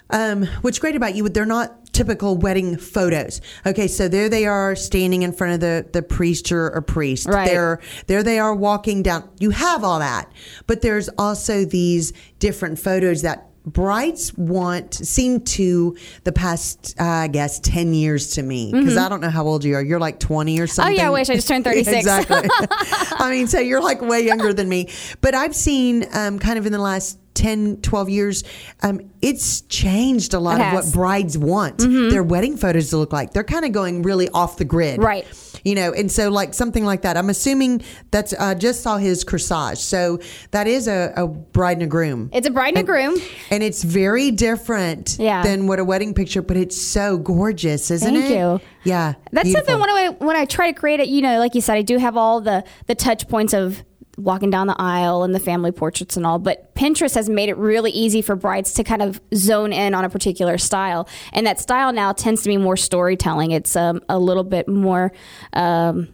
Um, 0.09 0.45
what's 0.61 0.79
great 0.79 0.95
about 0.95 1.15
you? 1.15 1.27
They're 1.29 1.45
not 1.45 1.93
typical 1.93 2.37
wedding 2.37 2.77
photos. 2.77 3.41
Okay, 3.65 3.87
so 3.87 4.07
there 4.07 4.29
they 4.29 4.45
are 4.45 4.75
standing 4.75 5.23
in 5.23 5.31
front 5.33 5.53
of 5.53 5.59
the 5.59 5.87
the 5.91 6.01
priest 6.01 6.51
or, 6.51 6.67
a 6.67 6.81
priest. 6.81 7.27
Right. 7.27 7.47
There, 7.47 7.79
there 8.05 8.23
they 8.23 8.39
are 8.39 8.53
walking 8.53 9.03
down. 9.03 9.29
You 9.39 9.49
have 9.49 9.83
all 9.83 9.99
that, 9.99 10.31
but 10.67 10.81
there's 10.81 11.09
also 11.17 11.65
these 11.65 12.13
different 12.39 12.79
photos 12.79 13.23
that 13.23 13.47
brides 13.65 14.33
want 14.37 14.93
seem 14.93 15.41
to 15.41 15.97
the 16.23 16.31
past 16.31 16.95
uh, 17.01 17.03
i 17.03 17.27
guess 17.27 17.59
10 17.59 17.93
years 17.93 18.35
to 18.35 18.41
me 18.41 18.71
because 18.71 18.95
i 18.95 19.09
don't 19.09 19.19
know 19.19 19.29
how 19.29 19.45
old 19.45 19.65
you 19.65 19.75
are 19.75 19.83
you're 19.83 19.99
like 19.99 20.21
20 20.21 20.57
or 20.61 20.67
something 20.67 20.93
Mm-hmm. 20.93 21.01
Oh, 21.01 21.03
yeah, 21.03 21.07
I 21.09 21.11
wish 21.11 21.29
I 21.29 21.35
just 21.35 21.49
turned 21.49 21.65
36. 21.65 21.97
exactly 21.97 22.49
i 23.19 23.29
mean 23.29 23.45
so 23.47 23.59
you're 23.59 23.81
like 23.81 23.99
way 23.99 24.21
younger 24.21 24.53
than 24.53 24.69
me 24.69 24.87
but 25.19 25.35
i've 25.35 25.53
seen 25.53 26.05
um, 26.13 26.39
kind 26.39 26.57
of 26.57 26.65
in 26.65 26.71
the 26.71 26.79
last 26.79 27.19
10 27.37 27.77
12 27.81 28.09
years 28.09 28.43
um, 28.83 28.99
it's 29.21 29.61
changed 29.61 30.33
a 30.33 30.39
lot 30.39 30.59
of 30.59 30.73
what. 30.73 30.83
Mm-hmm. 30.83 30.91
brides 30.99 31.37
want 31.37 31.77
their 31.77 32.23
wedding 32.23 32.57
photos 32.57 32.89
to 32.89 32.97
look 32.97 33.13
like 33.13 33.31
they're 33.33 33.43
kind 33.43 33.63
of 33.65 33.71
going 33.71 34.01
really 34.01 34.27
off 34.29 34.57
the 34.57 34.65
grid 34.65 35.01
Right. 35.01 35.25
you 35.63 35.75
know 35.75 35.93
and 35.93 36.11
so 36.11 36.29
like 36.29 36.53
something 36.55 36.83
like 36.83 37.03
that 37.03 37.15
i'm 37.15 37.29
assuming 37.29 37.81
that's 38.11 38.33
i 38.33 38.53
just 38.55 38.81
saw 38.81 38.97
his 38.97 39.23
corsage 39.23 39.77
so 39.77 40.19
that 40.51 40.65
is 40.67 40.87
a, 40.87 41.13
a 41.15 41.27
bride 41.27 41.77
and 41.77 41.83
a 41.83 41.87
groom 41.87 42.29
It's 42.33 42.47
a 42.47 42.51
bride 42.51 42.69
and 42.75 42.79
a 42.79 42.83
groom. 42.83 43.15
and 43.51 43.61
it's 43.63 43.83
very 43.83 44.31
different 44.31 45.17
Yeah. 45.19 45.43
than 45.43 45.67
what 45.67 45.79
a 45.79 45.85
wedding 45.85 46.13
picture 46.13 46.41
but 46.41 46.57
it's 46.57 46.79
so 46.79 47.17
gorgeous 47.17 47.91
isn't 47.91 48.13
Thank 48.15 48.31
it 48.31 48.37
you. 48.37 48.59
yeah 48.83 49.13
That's 49.31 49.45
beautiful. 49.49 49.67
something 49.75 49.79
when 49.79 49.89
I 49.89 50.09
when 50.25 50.35
I 50.35 50.45
try 50.45 50.71
to 50.71 50.77
create 50.79 50.99
it, 50.99 51.07
you 51.09 51.21
know, 51.21 51.37
like 51.39 51.53
you 51.55 51.61
said, 51.61 51.75
I 51.77 51.81
do 51.83 51.97
have 51.97 52.15
all 52.17 52.41
the 52.41 52.63
the 52.87 52.95
touch 52.95 53.27
points 53.27 53.53
of 53.53 53.83
walking 54.17 54.49
down 54.49 54.67
the 54.67 54.75
aisle 54.79 55.23
and 55.23 55.33
the 55.33 55.39
family 55.39 55.71
portraits 55.71 56.17
and 56.17 56.25
all, 56.25 56.39
but 56.39 56.73
Pinterest 56.75 57.15
has 57.15 57.29
made 57.29 57.49
it 57.49 57.57
really 57.57 57.91
easy 57.91 58.21
for 58.21 58.35
brides 58.35 58.73
to 58.73 58.83
kind 58.83 59.01
of 59.01 59.21
zone 59.33 59.71
in 59.71 59.93
on 59.93 60.03
a 60.03 60.09
particular 60.09 60.57
style. 60.57 61.07
And 61.33 61.45
that 61.45 61.59
style 61.59 61.93
now 61.93 62.11
tends 62.13 62.41
to 62.41 62.49
be 62.49 62.57
more 62.57 62.77
storytelling. 62.77 63.51
It's 63.51 63.75
um, 63.75 64.01
a 64.09 64.17
little 64.17 64.43
bit 64.43 64.67
more 64.67 65.11
um, 65.53 66.09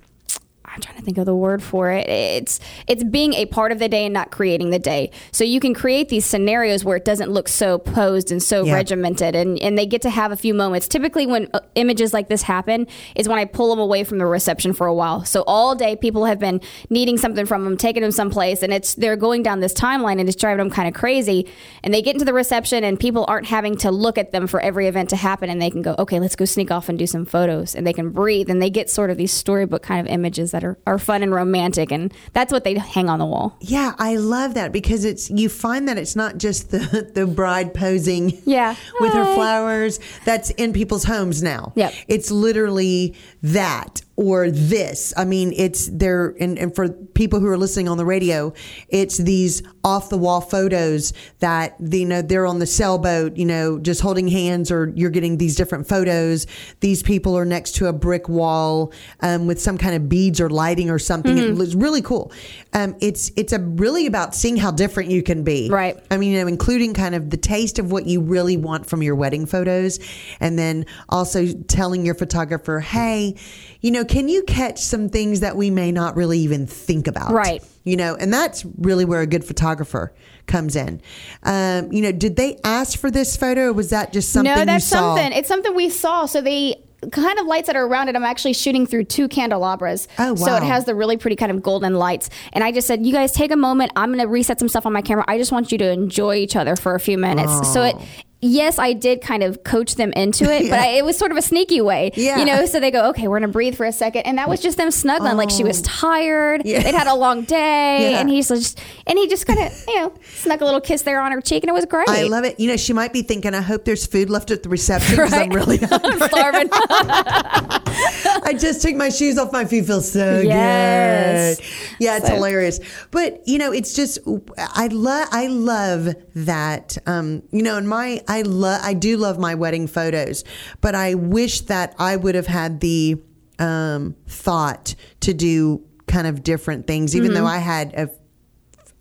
I'm 0.73 0.81
trying 0.81 0.97
to 0.97 1.03
think 1.03 1.17
of 1.17 1.25
the 1.25 1.35
word 1.35 1.61
for 1.61 1.91
it. 1.91 2.07
It's 2.09 2.59
it's 2.87 3.03
being 3.03 3.33
a 3.35 3.45
part 3.45 3.71
of 3.71 3.79
the 3.79 3.87
day 3.87 4.05
and 4.05 4.13
not 4.13 4.31
creating 4.31 4.71
the 4.71 4.79
day. 4.79 5.11
So 5.31 5.43
you 5.43 5.59
can 5.59 5.73
create 5.73 6.09
these 6.09 6.25
scenarios 6.25 6.83
where 6.83 6.97
it 6.97 7.05
doesn't 7.05 7.29
look 7.31 7.47
so 7.47 7.77
posed 7.77 8.31
and 8.31 8.41
so 8.41 8.65
Yeah. 8.65 8.73
regimented, 8.73 9.35
and 9.35 9.59
and 9.61 9.77
they 9.77 9.85
get 9.85 10.01
to 10.03 10.09
have 10.09 10.31
a 10.31 10.35
few 10.35 10.53
moments. 10.53 10.87
Typically, 10.87 11.27
when 11.27 11.47
uh, 11.53 11.59
images 11.75 12.13
like 12.13 12.27
this 12.27 12.41
happen, 12.43 12.87
is 13.15 13.27
when 13.29 13.37
I 13.37 13.45
pull 13.45 13.69
them 13.69 13.79
away 13.79 14.03
from 14.03 14.17
the 14.17 14.25
reception 14.25 14.73
for 14.73 14.87
a 14.87 14.93
while. 14.93 15.23
So 15.25 15.43
all 15.45 15.75
day, 15.75 15.95
people 15.95 16.25
have 16.25 16.39
been 16.39 16.59
needing 16.89 17.17
something 17.17 17.45
from 17.45 17.63
them, 17.65 17.77
taking 17.77 18.01
them 18.01 18.11
someplace, 18.11 18.63
and 18.63 18.73
it's 18.73 18.95
they're 18.95 19.15
going 19.15 19.43
down 19.43 19.59
this 19.59 19.73
timeline 19.73 20.19
and 20.19 20.27
it's 20.27 20.35
driving 20.35 20.57
them 20.57 20.69
kind 20.71 20.87
of 20.87 20.93
crazy. 20.93 21.47
And 21.83 21.93
they 21.93 22.01
get 22.01 22.15
into 22.15 22.25
the 22.25 22.33
reception, 22.33 22.83
and 22.83 22.99
people 22.99 23.25
aren't 23.27 23.47
having 23.47 23.77
to 23.77 23.91
look 23.91 24.17
at 24.17 24.31
them 24.31 24.47
for 24.47 24.59
every 24.59 24.87
event 24.87 25.09
to 25.11 25.15
happen, 25.15 25.49
and 25.49 25.61
they 25.61 25.69
can 25.69 25.81
go, 25.81 25.95
okay, 25.99 26.19
let's 26.19 26.35
go 26.35 26.45
sneak 26.45 26.71
off 26.71 26.89
and 26.89 26.97
do 26.97 27.05
some 27.05 27.25
photos, 27.25 27.75
and 27.75 27.85
they 27.85 27.93
can 27.93 28.09
breathe, 28.09 28.49
and 28.49 28.61
they 28.61 28.69
get 28.69 28.89
sort 28.89 29.09
of 29.11 29.17
these 29.17 29.31
storybook 29.31 29.83
kind 29.83 29.99
of 29.99 30.11
images 30.11 30.51
that 30.51 30.62
that 30.63 30.67
are, 30.69 30.77
are 30.87 30.97
fun 30.99 31.23
and 31.23 31.33
romantic, 31.33 31.91
and 31.91 32.13
that's 32.33 32.51
what 32.51 32.63
they 32.63 32.75
hang 32.75 33.09
on 33.09 33.19
the 33.19 33.25
wall. 33.25 33.57
Yeah, 33.61 33.93
I 33.99 34.15
love 34.15 34.53
that 34.55 34.71
because 34.71 35.05
it's 35.05 35.29
you 35.29 35.49
find 35.49 35.87
that 35.87 35.97
it's 35.97 36.15
not 36.15 36.37
just 36.37 36.71
the 36.71 37.11
the 37.13 37.27
bride 37.27 37.73
posing 37.73 38.41
Yeah. 38.45 38.75
with 38.99 39.13
her 39.13 39.25
flowers 39.35 39.99
that's 40.25 40.49
in 40.51 40.73
people's 40.73 41.03
homes 41.03 41.43
now. 41.43 41.73
Yep. 41.75 41.93
It's 42.07 42.31
literally 42.31 43.15
that 43.41 44.01
or 44.15 44.51
this. 44.51 45.11
I 45.17 45.25
mean, 45.25 45.53
it's 45.55 45.87
there 45.87 46.35
and, 46.39 46.59
and 46.59 46.75
for 46.75 46.89
people 46.89 47.39
who 47.39 47.47
are 47.47 47.57
listening 47.57 47.87
on 47.87 47.97
the 47.97 48.05
radio, 48.05 48.53
it's 48.89 49.17
these 49.17 49.63
off 49.83 50.09
the 50.09 50.17
wall 50.17 50.39
photos 50.39 51.13
that 51.39 51.75
you 51.79 52.05
know 52.05 52.21
they're 52.21 52.45
on 52.45 52.59
the 52.59 52.65
sailboat, 52.67 53.35
you 53.37 53.45
know, 53.45 53.79
just 53.79 54.01
holding 54.01 54.27
hands 54.27 54.71
or 54.71 54.93
you're 54.95 55.09
getting 55.09 55.37
these 55.37 55.55
different 55.55 55.87
photos. 55.87 56.45
These 56.79 57.01
people 57.01 57.35
are 57.37 57.45
next 57.45 57.75
to 57.75 57.87
a 57.87 57.93
brick 57.93 58.29
wall 58.29 58.93
um, 59.21 59.47
with 59.47 59.59
some 59.59 59.77
kind 59.79 59.95
of 59.95 60.07
beads 60.09 60.39
or 60.39 60.49
lighting 60.49 60.91
or 60.91 60.99
something. 60.99 61.35
Mm-hmm. 61.35 61.53
It 61.53 61.55
looks 61.55 61.73
really 61.73 62.01
cool. 62.01 62.31
Um, 62.73 62.95
it's 63.01 63.31
it's 63.35 63.51
a 63.51 63.59
really 63.59 64.05
about 64.05 64.35
seeing 64.35 64.57
how 64.57 64.69
different 64.69 65.09
you 65.09 65.23
can 65.23 65.43
be. 65.43 65.69
Right. 65.71 65.99
I 66.11 66.17
mean, 66.17 66.33
you 66.33 66.41
know, 66.41 66.47
including 66.47 66.93
kind 66.93 67.15
of 67.15 67.31
the 67.31 67.37
taste 67.37 67.79
of 67.79 67.91
what 67.91 68.05
you 68.05 68.21
really 68.21 68.57
want 68.57 68.85
from 68.85 69.01
your 69.01 69.15
wedding 69.15 69.47
photos, 69.47 69.99
and 70.39 70.59
then 70.59 70.85
also 71.09 71.51
telling 71.67 72.05
your 72.05 72.15
photographer, 72.15 72.79
hey, 72.79 73.35
you 73.81 73.91
know, 73.91 74.02
can 74.03 74.29
you 74.29 74.43
catch 74.43 74.79
some 74.79 75.09
things 75.09 75.41
that 75.41 75.55
we 75.55 75.69
may 75.69 75.91
not 75.91 76.15
really 76.15 76.39
even 76.39 76.67
think 76.67 77.07
about? 77.07 77.31
Right. 77.31 77.63
You 77.83 77.97
know, 77.97 78.15
and 78.15 78.33
that's 78.33 78.65
really 78.77 79.05
where 79.05 79.21
a 79.21 79.27
good 79.27 79.43
photographer 79.43 80.13
comes 80.47 80.75
in. 80.75 81.01
Um, 81.43 81.91
you 81.91 82.01
know, 82.01 82.11
did 82.11 82.35
they 82.35 82.59
ask 82.63 82.97
for 82.97 83.11
this 83.11 83.35
photo, 83.35 83.67
or 83.67 83.73
was 83.73 83.89
that 83.89 84.13
just 84.13 84.31
something 84.31 84.53
no, 84.53 84.65
that's 84.65 84.85
something. 84.85 85.31
It's 85.31 85.47
something 85.47 85.75
we 85.75 85.89
saw. 85.89 86.25
So 86.25 86.41
the 86.41 86.77
kind 87.11 87.39
of 87.39 87.45
lights 87.45 87.67
that 87.67 87.75
are 87.75 87.85
around 87.85 88.09
it, 88.09 88.15
I'm 88.15 88.23
actually 88.23 88.53
shooting 88.53 88.85
through 88.85 89.05
two 89.05 89.27
candelabras. 89.27 90.07
Oh, 90.17 90.33
wow. 90.33 90.35
So 90.35 90.55
it 90.55 90.63
has 90.63 90.85
the 90.85 90.95
really 90.95 91.17
pretty 91.17 91.35
kind 91.35 91.51
of 91.51 91.61
golden 91.61 91.95
lights. 91.95 92.29
And 92.53 92.63
I 92.63 92.71
just 92.71 92.87
said, 92.87 93.05
you 93.05 93.13
guys 93.13 93.31
take 93.31 93.51
a 93.51 93.57
moment. 93.57 93.91
I'm 93.95 94.09
going 94.09 94.21
to 94.21 94.27
reset 94.27 94.59
some 94.59 94.69
stuff 94.69 94.85
on 94.85 94.93
my 94.93 95.01
camera. 95.01 95.25
I 95.27 95.37
just 95.37 95.51
want 95.51 95.71
you 95.71 95.77
to 95.79 95.91
enjoy 95.91 96.35
each 96.35 96.55
other 96.55 96.75
for 96.75 96.95
a 96.95 96.99
few 96.99 97.17
minutes. 97.17 97.73
So 97.73 97.83
it. 97.83 97.95
Yes, 98.43 98.77
I 98.77 98.93
did 98.93 99.21
kind 99.21 99.41
of 99.41 99.63
coach 99.63 99.95
them 99.95 100.11
into 100.13 100.43
it, 100.51 100.69
but 100.69 100.79
I, 100.85 100.87
it 100.97 101.05
was 101.05 101.17
sort 101.17 101.31
of 101.31 101.37
a 101.37 101.41
sneaky 101.41 101.81
way, 101.81 102.11
Yeah. 102.15 102.39
you 102.39 102.45
know. 102.45 102.65
So 102.65 102.79
they 102.79 102.91
go, 102.91 103.09
"Okay, 103.09 103.27
we're 103.27 103.39
gonna 103.39 103.51
breathe 103.51 103.75
for 103.75 103.85
a 103.85 103.91
second. 103.93 104.23
and 104.23 104.37
that 104.37 104.49
was 104.49 104.59
just 104.59 104.77
them 104.77 104.91
snuggling, 104.91 105.37
like 105.37 105.49
she 105.49 105.63
was 105.63 105.79
oh. 105.79 105.83
tired. 105.85 106.61
Oh. 106.65 106.69
Yeah. 106.69 106.83
They'd 106.83 106.93
had 106.93 107.07
a 107.07 107.15
long 107.15 107.43
day, 107.43 108.11
Yeah. 108.11 108.19
and 108.19 108.29
he's 108.29 108.49
just, 108.49 108.79
and 109.07 109.17
he 109.17 109.27
just 109.27 109.45
kind 109.47 109.59
of, 109.59 109.71
you 109.87 109.95
know, 109.95 110.13
snuck 110.35 110.61
a 110.61 110.65
little 110.65 110.81
kiss 110.81 111.03
there 111.03 111.21
on 111.21 111.31
her 111.31 111.41
cheek, 111.41 111.63
and 111.63 111.69
it 111.69 111.73
was 111.73 111.85
great. 111.85 112.09
I 112.09 112.23
love 112.23 112.43
it. 112.43 112.59
You 112.59 112.67
know, 112.67 112.77
she 112.77 112.93
might 112.93 113.13
be 113.13 113.21
thinking, 113.21 113.53
I 113.55 113.61
hope 113.61 113.85
there's 113.85 114.05
food 114.05 114.29
left 114.29 114.51
at 114.51 114.63
the 114.63 114.69
reception 114.69 115.15
because 115.15 115.33
I'm 115.33 115.49
Right. 115.49 115.53
really 115.53 115.79
I'm 115.91 116.19
starving. 116.29 116.69
I 118.43 118.53
just 118.59 118.81
took 118.81 118.95
my 118.95 119.09
shoes 119.09 119.37
off. 119.37 119.51
My 119.51 119.65
feet 119.65 119.85
feel 119.85 120.01
so 120.01 120.39
Yes. 120.41 121.57
good. 121.57 121.65
Yeah, 121.99 122.17
it's 122.17 122.27
So- 122.27 122.35
hilarious. 122.35 122.79
But 123.11 123.47
you 123.47 123.57
know, 123.57 123.71
it's 123.71 123.93
just 123.93 124.19
I 124.57 124.87
love 124.87 125.27
I 125.31 125.47
love 125.47 126.15
that. 126.35 126.97
Um, 127.05 127.43
you 127.51 127.61
know, 127.63 127.77
and 127.77 127.87
my 127.87 128.21
I 128.27 128.41
love 128.43 128.81
I 128.83 128.93
do 128.93 129.17
love 129.17 129.39
my 129.39 129.55
wedding 129.55 129.87
photos, 129.87 130.43
but 130.81 130.95
I 130.95 131.13
wish 131.15 131.61
that 131.61 131.95
I 131.99 132.15
would 132.15 132.35
have 132.35 132.47
had 132.47 132.79
the 132.79 133.21
um, 133.59 134.15
thought 134.27 134.95
to 135.21 135.33
do 135.33 135.81
kind 136.07 136.27
of 136.27 136.43
different 136.43 136.87
things, 136.87 137.15
even 137.15 137.29
Mm-hmm. 137.31 137.35
though 137.41 137.47
I 137.47 137.59
had 137.59 137.93
a 137.93 138.09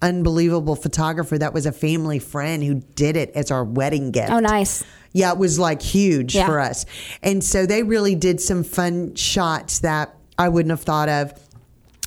unbelievable 0.00 0.74
photographer 0.76 1.38
that 1.38 1.54
was 1.54 1.64
a 1.66 1.72
family 1.72 2.18
friend 2.18 2.62
who 2.64 2.74
did 2.94 3.16
it 3.16 3.30
as 3.34 3.50
our 3.50 3.64
wedding 3.64 4.10
gift. 4.10 4.30
oh, 4.30 4.40
nice. 4.40 4.82
Yeah, 5.12 5.32
it 5.32 5.38
was 5.38 5.58
like 5.58 5.82
huge 5.82 6.34
Yeah. 6.34 6.46
for 6.46 6.58
us. 6.60 6.86
And 7.22 7.42
so 7.44 7.66
they 7.66 7.82
really 7.82 8.14
did 8.14 8.40
some 8.40 8.64
fun 8.64 9.14
shots 9.14 9.80
that 9.80 10.14
I 10.38 10.48
wouldn't 10.48 10.70
have 10.70 10.82
thought 10.82 11.08
of. 11.08 11.32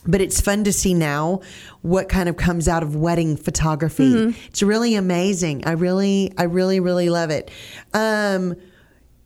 But 0.08 0.22
it's 0.22 0.40
fun 0.40 0.64
to 0.66 0.72
see 0.74 0.94
now 0.94 1.42
what 1.82 2.10
kind 2.10 2.30
of 2.30 2.38
comes 2.38 2.68
out 2.68 2.84
of 2.84 2.96
wedding 2.96 3.38
photography. 3.38 4.14
Mm-hmm. 4.14 4.40
It's 4.50 4.62
really 4.62 4.94
amazing. 4.94 5.66
I 5.66 5.72
really, 5.72 6.32
I 6.38 6.44
really, 6.44 6.80
really 6.80 7.10
love 7.10 7.32
it. 7.32 7.50
Um, 7.94 8.56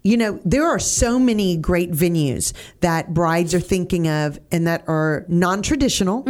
you 0.04 0.16
know, 0.16 0.40
there 0.46 0.66
are 0.66 0.80
so 0.80 1.20
many 1.20 1.58
great 1.58 1.92
venues 1.92 2.54
that 2.80 3.14
brides 3.14 3.54
are 3.54 3.60
thinking 3.60 4.08
of 4.08 4.40
and 4.54 4.66
that 4.68 4.86
are 4.88 5.26
non 5.28 5.62
traditional, 5.62 6.24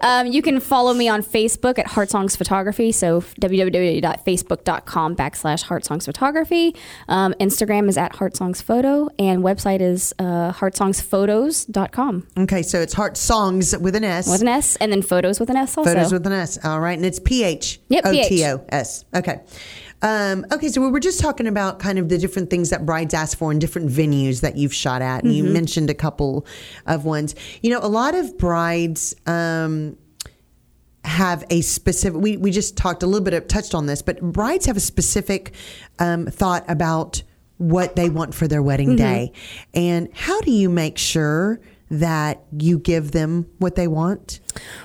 um, 0.00 0.26
you 0.26 0.42
can 0.42 0.60
follow 0.60 0.94
me 0.94 1.08
on 1.08 1.22
Facebook 1.22 1.78
at 1.78 1.86
Heart 1.88 2.10
Songs 2.10 2.36
Photography. 2.36 2.92
So 2.92 3.20
www.facebook.com 3.20 5.16
backslash 5.16 5.62
Heart 5.62 5.84
Songs 5.84 6.06
Photography. 6.06 6.74
Um, 7.08 7.34
Instagram 7.40 7.88
is 7.88 7.98
at 7.98 8.16
Heart 8.16 8.36
Songs 8.36 8.62
Photo 8.62 9.08
and 9.18 9.42
website 9.42 9.80
is 9.80 10.12
uh, 10.18 10.52
heartsongsphotos.com 10.52 12.26
Okay, 12.38 12.62
so 12.62 12.80
it's 12.80 12.92
Heart 12.92 13.16
Songs 13.16 13.76
with 13.78 13.94
an 13.94 14.04
S. 14.04 14.28
with 14.28 14.40
an 14.40 14.48
S 14.48 14.76
and 14.76 14.92
then 14.92 15.02
photos 15.02 15.40
with 15.40 15.50
an 15.50 15.56
S 15.56 15.76
also. 15.76 15.92
Photos 15.92 16.12
with 16.12 16.26
an 16.26 16.32
S. 16.32 16.64
All 16.64 16.80
right. 16.80 16.96
And 16.96 17.04
it's 17.06 17.18
P 17.18 17.42
H 17.44 17.80
O 17.92 17.96
T 17.96 17.96
O 17.96 17.98
S. 17.98 18.00
Yep, 18.04 18.04
PH. 18.14 18.28
T 18.28 18.44
O 18.46 18.64
S. 18.70 19.04
Okay. 19.14 19.40
Um, 20.04 20.44
okay, 20.52 20.68
so 20.68 20.82
we 20.82 20.90
were 20.90 21.00
just 21.00 21.18
talking 21.18 21.46
about 21.46 21.78
kind 21.78 21.98
of 21.98 22.10
the 22.10 22.18
different 22.18 22.50
things 22.50 22.68
that 22.68 22.84
brides 22.84 23.14
ask 23.14 23.38
for 23.38 23.50
in 23.50 23.58
different 23.58 23.90
venues 23.90 24.42
that 24.42 24.54
you've 24.54 24.74
shot 24.74 25.00
at. 25.00 25.24
And 25.24 25.32
you 25.32 25.44
mentioned 25.44 25.88
a 25.88 25.94
couple 25.94 26.46
of 26.84 27.06
ones. 27.06 27.34
You 27.62 27.70
know, 27.70 27.80
a 27.80 27.88
lot 27.88 28.14
of 28.14 28.36
brides 28.36 29.14
um, 29.26 29.96
have 31.04 31.44
a 31.48 31.62
specific, 31.62 32.20
we, 32.20 32.36
we 32.36 32.50
just 32.50 32.76
talked 32.76 33.02
a 33.02 33.06
little 33.06 33.24
bit, 33.24 33.48
touched 33.48 33.74
on 33.74 33.86
this, 33.86 34.02
but 34.02 34.20
brides 34.20 34.66
have 34.66 34.76
a 34.76 34.80
specific 34.80 35.54
um, 35.98 36.26
thought 36.26 36.66
about 36.68 37.22
what 37.56 37.96
they 37.96 38.10
want 38.10 38.34
for 38.34 38.46
their 38.46 38.62
wedding 38.62 38.96
day. 38.96 39.32
And 39.72 40.10
how 40.12 40.38
do 40.42 40.50
you 40.50 40.68
make 40.68 40.98
sure 40.98 41.60
that 41.90 42.42
you 42.56 42.78
give 42.78 43.12
them 43.12 43.46
what 43.58 43.74
they 43.74 43.86
want? 43.86 44.40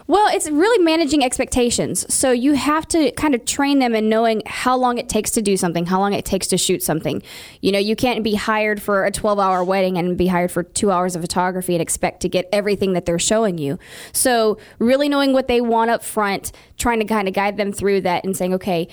Well, 0.08 0.28
it's 0.34 0.50
really 0.50 0.84
managing 0.84 1.24
expectations. 1.24 2.12
So 2.14 2.32
you 2.32 2.54
have 2.54 2.88
to 2.90 3.12
kind 3.12 3.34
of 3.34 3.46
train 3.46 3.80
them 3.80 3.96
in 3.96 4.10
knowing 4.10 4.42
how 4.46 4.76
long 4.76 4.98
it 4.98 5.08
takes 5.08 5.32
to 5.32 5.42
do 5.42 5.56
something, 5.56 5.86
how 5.86 6.00
long 6.00 6.14
it 6.14 6.26
takes 6.26 6.48
to 6.48 6.58
shoot 6.58 6.84
something. 6.84 7.22
You 7.62 7.72
know, 7.72 7.80
you 7.80 7.96
can't 7.96 8.24
be 8.24 8.36
hired 8.36 8.82
for 8.82 9.06
a 9.06 9.12
12 9.12 9.40
hour 9.40 9.64
wedding 9.64 9.98
and 9.98 10.18
be 10.18 10.28
hired 10.28 10.52
for 10.52 10.64
two 10.64 10.92
hours 10.92 11.16
of 11.16 11.22
photography 11.22 11.74
and 11.74 11.82
expect 11.82 12.22
to 12.22 12.30
get 12.30 12.50
everything 12.52 12.94
that 12.94 13.06
they're 13.06 13.20
showing 13.20 13.58
you. 13.58 13.80
So, 14.12 14.58
really 14.80 15.08
knowing 15.10 15.34
what 15.34 15.48
they 15.48 15.62
want 15.62 15.92
up 15.92 16.04
front, 16.04 16.52
trying 16.78 17.00
to 17.00 17.06
kind 17.06 17.28
of 17.28 17.34
guide 17.34 17.58
them 17.58 17.72
through 17.72 18.02
that 18.02 18.24
and 18.26 18.36
saying, 18.36 18.54
okay, 18.56 18.88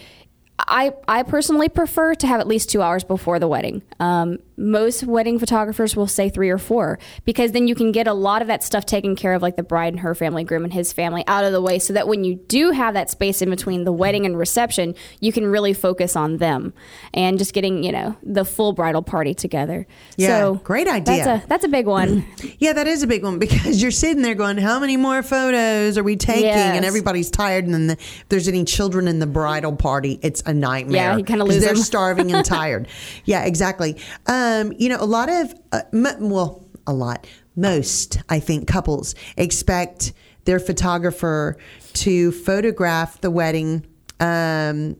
I, 0.58 0.92
I 1.06 1.22
personally 1.22 1.68
prefer 1.68 2.14
to 2.14 2.26
have 2.26 2.40
at 2.40 2.46
least 2.46 2.70
two 2.70 2.82
hours 2.82 3.04
before 3.04 3.38
the 3.38 3.48
wedding. 3.48 3.82
Um, 4.00 4.38
most 4.56 5.04
wedding 5.04 5.38
photographers 5.38 5.94
will 5.96 6.06
say 6.06 6.28
three 6.28 6.48
or 6.50 6.58
four 6.58 6.98
because 7.24 7.52
then 7.52 7.68
you 7.68 7.74
can 7.74 7.92
get 7.92 8.06
a 8.06 8.12
lot 8.14 8.40
of 8.42 8.48
that 8.48 8.62
stuff 8.64 8.86
taken 8.86 9.14
care 9.16 9.34
of, 9.34 9.42
like 9.42 9.56
the 9.56 9.62
bride 9.62 9.92
and 9.92 10.00
her 10.00 10.14
family, 10.14 10.44
groom 10.44 10.64
and 10.64 10.72
his 10.72 10.92
family, 10.92 11.22
out 11.26 11.44
of 11.44 11.52
the 11.52 11.60
way 11.60 11.78
so 11.78 11.92
that 11.92 12.08
when 12.08 12.24
you 12.24 12.36
do 12.36 12.70
have 12.70 12.94
that 12.94 13.10
space 13.10 13.42
in 13.42 13.50
between 13.50 13.84
the 13.84 13.92
wedding 13.92 14.24
and 14.24 14.38
reception, 14.38 14.94
you 15.20 15.32
can 15.32 15.46
really 15.46 15.72
focus 15.74 16.16
on 16.16 16.38
them 16.38 16.72
and 17.12 17.38
just 17.38 17.52
getting, 17.52 17.82
you 17.84 17.92
know, 17.92 18.16
the 18.22 18.44
full 18.44 18.72
bridal 18.72 19.02
party 19.02 19.34
together. 19.34 19.86
Yeah, 20.16 20.38
so 20.40 20.54
great 20.56 20.88
idea. 20.88 21.24
That's 21.24 21.44
a, 21.44 21.48
that's 21.48 21.64
a 21.64 21.68
big 21.68 21.86
one. 21.86 22.24
Yeah, 22.58 22.72
that 22.72 22.86
is 22.86 23.02
a 23.02 23.06
big 23.06 23.22
one 23.22 23.38
because 23.38 23.82
you're 23.82 23.90
sitting 23.90 24.22
there 24.22 24.34
going, 24.34 24.56
"How 24.56 24.80
many 24.80 24.96
more 24.96 25.22
photos 25.22 25.98
are 25.98 26.02
we 26.02 26.16
taking?" 26.16 26.44
Yes. 26.44 26.74
And 26.74 26.84
everybody's 26.86 27.30
tired, 27.30 27.64
and 27.66 27.74
then 27.74 27.86
the, 27.88 27.92
if 27.94 28.24
there's 28.30 28.48
any 28.48 28.64
children 28.64 29.08
in 29.08 29.18
the 29.18 29.26
bridal 29.26 29.76
party, 29.76 30.18
it's 30.22 30.42
a 30.46 30.54
nightmare. 30.54 30.96
Yeah, 30.96 31.16
you 31.18 31.24
kinda 31.24 31.44
'Cause 31.44 31.54
lose 31.56 31.64
They're 31.64 31.76
starving 31.76 32.32
and 32.32 32.44
tired. 32.44 32.88
Yeah, 33.26 33.44
exactly. 33.44 33.96
Um, 34.26 34.45
you 34.78 34.88
know, 34.88 34.98
a 35.00 35.06
lot 35.06 35.28
of 35.28 35.54
uh, 35.72 35.80
m- 35.92 36.28
well, 36.30 36.66
a 36.86 36.92
lot, 36.92 37.26
most 37.56 38.18
I 38.28 38.38
think 38.40 38.66
couples 38.68 39.14
expect 39.36 40.12
their 40.44 40.58
photographer 40.60 41.56
to 41.94 42.30
photograph 42.32 43.20
the 43.20 43.30
wedding. 43.30 43.86
Um, 44.20 44.96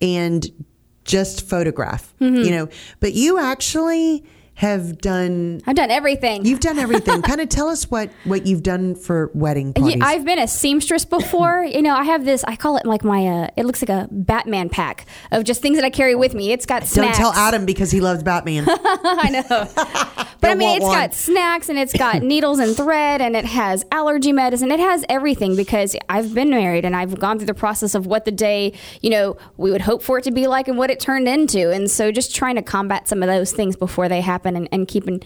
and 0.00 0.46
just 1.04 1.48
photograph, 1.48 2.14
Mm-hmm. 2.20 2.42
you 2.44 2.50
know, 2.50 2.68
but 3.00 3.14
you 3.14 3.38
actually 3.38 4.24
have 4.58 4.98
done 4.98 5.60
I've 5.68 5.76
done 5.76 5.92
everything. 5.92 6.44
You've 6.44 6.58
done 6.58 6.80
everything. 6.80 7.22
kind 7.28 7.40
of 7.40 7.48
tell 7.48 7.68
us 7.68 7.88
what 7.92 8.10
what 8.24 8.44
you've 8.44 8.64
done 8.64 8.96
for 8.96 9.30
wedding 9.32 9.72
parties. 9.72 9.98
Yeah, 9.98 10.04
I've 10.04 10.24
been 10.24 10.40
a 10.40 10.48
seamstress 10.48 11.04
before. 11.04 11.62
you 11.70 11.80
know, 11.80 11.94
I 11.94 12.02
have 12.02 12.24
this. 12.24 12.42
I 12.42 12.56
call 12.56 12.76
it 12.76 12.84
like 12.84 13.04
my. 13.04 13.24
Uh, 13.24 13.50
it 13.56 13.66
looks 13.66 13.82
like 13.82 13.88
a 13.88 14.08
Batman 14.10 14.68
pack 14.68 15.06
of 15.30 15.44
just 15.44 15.62
things 15.62 15.76
that 15.76 15.84
I 15.84 15.90
carry 15.90 16.16
with 16.16 16.34
me. 16.34 16.50
It's 16.50 16.66
got 16.66 16.84
snacks. 16.88 17.18
Don't 17.18 17.32
tell 17.32 17.40
Adam 17.40 17.66
because 17.66 17.92
he 17.92 18.00
loves 18.00 18.24
Batman. 18.24 18.66
I 18.68 19.30
know. 19.30 20.26
But 20.40 20.50
I 20.50 20.54
mean, 20.54 20.76
it's 20.76 20.84
one. 20.84 20.94
got 20.94 21.14
snacks 21.14 21.68
and 21.68 21.78
it's 21.78 21.92
got 21.92 22.22
needles 22.22 22.58
and 22.58 22.76
thread 22.76 23.20
and 23.20 23.36
it 23.36 23.44
has 23.44 23.84
allergy 23.92 24.32
medicine. 24.32 24.72
It 24.72 24.80
has 24.80 25.04
everything 25.08 25.54
because 25.54 25.96
I've 26.08 26.34
been 26.34 26.50
married 26.50 26.84
and 26.84 26.96
I've 26.96 27.18
gone 27.18 27.38
through 27.38 27.46
the 27.46 27.54
process 27.54 27.94
of 27.94 28.06
what 28.06 28.24
the 28.24 28.32
day, 28.32 28.72
you 29.02 29.10
know, 29.10 29.36
we 29.56 29.70
would 29.70 29.82
hope 29.82 30.02
for 30.02 30.18
it 30.18 30.24
to 30.24 30.30
be 30.30 30.46
like 30.48 30.66
and 30.66 30.78
what 30.78 30.90
it 30.90 30.98
turned 30.98 31.28
into. 31.28 31.70
And 31.70 31.90
so 31.90 32.10
just 32.10 32.34
trying 32.34 32.56
to 32.56 32.62
combat 32.62 33.08
some 33.08 33.22
of 33.22 33.28
those 33.28 33.52
things 33.52 33.76
before 33.76 34.08
they 34.08 34.20
happen 34.20 34.47
and, 34.56 34.68
and 34.72 34.88
keeping 34.88 35.22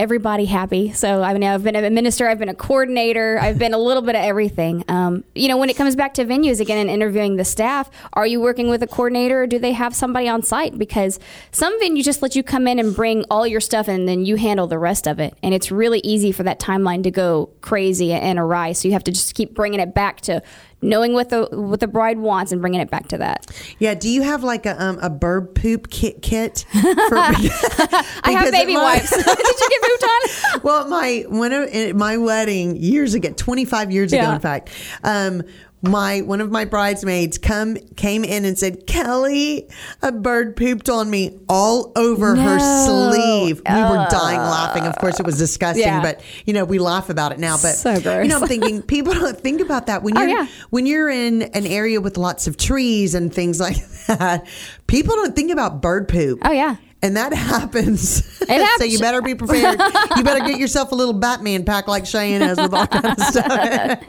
everybody 0.00 0.46
happy. 0.46 0.92
So 0.92 1.22
I 1.22 1.34
mean, 1.34 1.44
I've 1.44 1.62
been 1.62 1.76
a 1.76 1.90
minister, 1.90 2.26
I've 2.26 2.38
been 2.38 2.48
a 2.48 2.54
coordinator, 2.54 3.38
I've 3.38 3.58
been 3.58 3.74
a 3.74 3.78
little 3.78 4.02
bit 4.02 4.14
of 4.14 4.22
everything. 4.22 4.82
Um, 4.88 5.24
you 5.34 5.46
know, 5.46 5.58
when 5.58 5.68
it 5.68 5.76
comes 5.76 5.94
back 5.94 6.14
to 6.14 6.24
venues 6.24 6.58
again 6.58 6.78
and 6.78 6.88
interviewing 6.88 7.36
the 7.36 7.44
staff, 7.44 7.90
are 8.14 8.26
you 8.26 8.40
working 8.40 8.70
with 8.70 8.82
a 8.82 8.86
coordinator 8.86 9.42
or 9.42 9.46
do 9.46 9.58
they 9.58 9.72
have 9.72 9.94
somebody 9.94 10.26
on 10.26 10.42
site? 10.42 10.78
Because 10.78 11.18
some 11.50 11.78
venues 11.82 12.04
just 12.04 12.22
let 12.22 12.34
you 12.34 12.42
come 12.42 12.66
in 12.66 12.78
and 12.78 12.96
bring 12.96 13.24
all 13.30 13.46
your 13.46 13.60
stuff 13.60 13.88
and 13.88 14.08
then 14.08 14.24
you 14.24 14.36
handle 14.36 14.66
the 14.66 14.78
rest 14.78 15.06
of 15.06 15.20
it. 15.20 15.36
And 15.42 15.52
it's 15.52 15.70
really 15.70 16.00
easy 16.00 16.32
for 16.32 16.44
that 16.44 16.58
timeline 16.58 17.02
to 17.02 17.10
go 17.10 17.50
crazy 17.60 18.12
and 18.12 18.38
awry. 18.38 18.72
So 18.72 18.88
you 18.88 18.92
have 18.92 19.04
to 19.04 19.12
just 19.12 19.34
keep 19.34 19.54
bringing 19.54 19.80
it 19.80 19.94
back 19.94 20.22
to 20.22 20.42
knowing 20.82 21.12
what 21.12 21.28
the 21.28 21.46
what 21.52 21.80
the 21.80 21.86
bride 21.86 22.18
wants 22.18 22.52
and 22.52 22.60
bringing 22.60 22.80
it 22.80 22.90
back 22.90 23.08
to 23.08 23.18
that. 23.18 23.46
yeah. 23.78 23.94
Do 23.94 24.08
you 24.08 24.22
have 24.22 24.42
like 24.42 24.66
a 24.66 24.82
um, 24.82 24.98
a 25.00 25.10
bird 25.10 25.54
poop 25.54 25.90
kit 25.90 26.22
kit? 26.22 26.64
For, 26.70 26.80
I 26.82 28.32
have 28.36 28.50
baby 28.52 28.74
my- 28.74 28.82
wipes. 28.82 29.10
Did 29.16 29.26
you 29.26 29.68
get 29.68 29.90
moved 29.90 30.04
on? 30.04 30.60
well, 30.62 30.88
my 30.88 31.24
of 31.52 31.96
my 31.96 32.16
wedding 32.16 32.76
years 32.76 33.14
ago, 33.14 33.32
twenty 33.36 33.64
five 33.64 33.90
years 33.90 34.12
ago, 34.12 34.22
Yeah. 34.22 34.34
in 34.34 34.40
fact. 34.40 34.70
Um, 35.04 35.42
my 35.82 36.20
one 36.20 36.40
of 36.42 36.50
my 36.50 36.64
bridesmaids 36.66 37.38
come 37.38 37.76
came 37.96 38.22
in 38.24 38.44
and 38.44 38.58
said, 38.58 38.86
"Kelly, 38.86 39.66
a 40.02 40.12
bird 40.12 40.54
pooped 40.56 40.88
on 40.90 41.08
me 41.08 41.38
all 41.48 41.92
over 41.96 42.36
her 42.36 42.58
sleeve." 42.86 43.62
We 43.66 43.74
were 43.74 44.06
dying 44.10 44.38
laughing. 44.38 44.84
Of 44.84 44.96
course, 44.98 45.18
it 45.18 45.24
was 45.26 45.38
disgusting, 45.38 45.84
Yeah. 45.86 46.02
but 46.02 46.20
you 46.44 46.52
know 46.52 46.64
we 46.64 46.78
laugh 46.78 47.08
about 47.08 47.32
it 47.32 47.38
now. 47.38 47.52
But 47.56 47.76
So 47.76 47.94
you 47.94 48.28
know, 48.28 48.40
I'm 48.42 48.46
thinking 48.48 48.82
people 48.96 49.14
don't 49.14 49.40
think 49.40 49.60
about 49.62 49.86
that 49.86 50.02
when 50.02 50.16
Oh, 50.18 50.20
you're 50.20 50.28
yeah. 50.40 50.46
when 50.68 50.84
you're 50.86 51.08
in 51.08 51.42
an 51.42 51.66
area 51.66 52.00
with 52.00 52.18
lots 52.18 52.46
of 52.46 52.56
trees 52.56 53.14
and 53.14 53.32
things 53.32 53.58
like 53.58 53.76
that. 54.06 54.46
People 54.86 55.14
don't 55.16 55.34
think 55.34 55.50
about 55.50 55.80
bird 55.80 56.08
poop. 56.08 56.40
Oh 56.44 56.52
yeah. 56.52 56.76
And 57.02 57.16
that 57.16 57.32
happens. 57.50 58.24
so 58.38 58.46
happens. 58.46 58.92
you 58.92 58.98
better 58.98 59.22
be 59.22 59.34
prepared. 59.34 59.80
you 60.16 60.22
better 60.22 60.44
get 60.46 60.58
yourself 60.58 60.92
a 60.92 60.94
little 60.94 61.14
Batman 61.14 61.64
pack 61.64 61.88
like 61.88 62.04
Cheyenne 62.06 62.42
has 62.42 62.58
with 62.58 62.74
all 62.74 62.86
kind 62.86 63.06
of 63.06 63.18
stuff. 63.24 64.00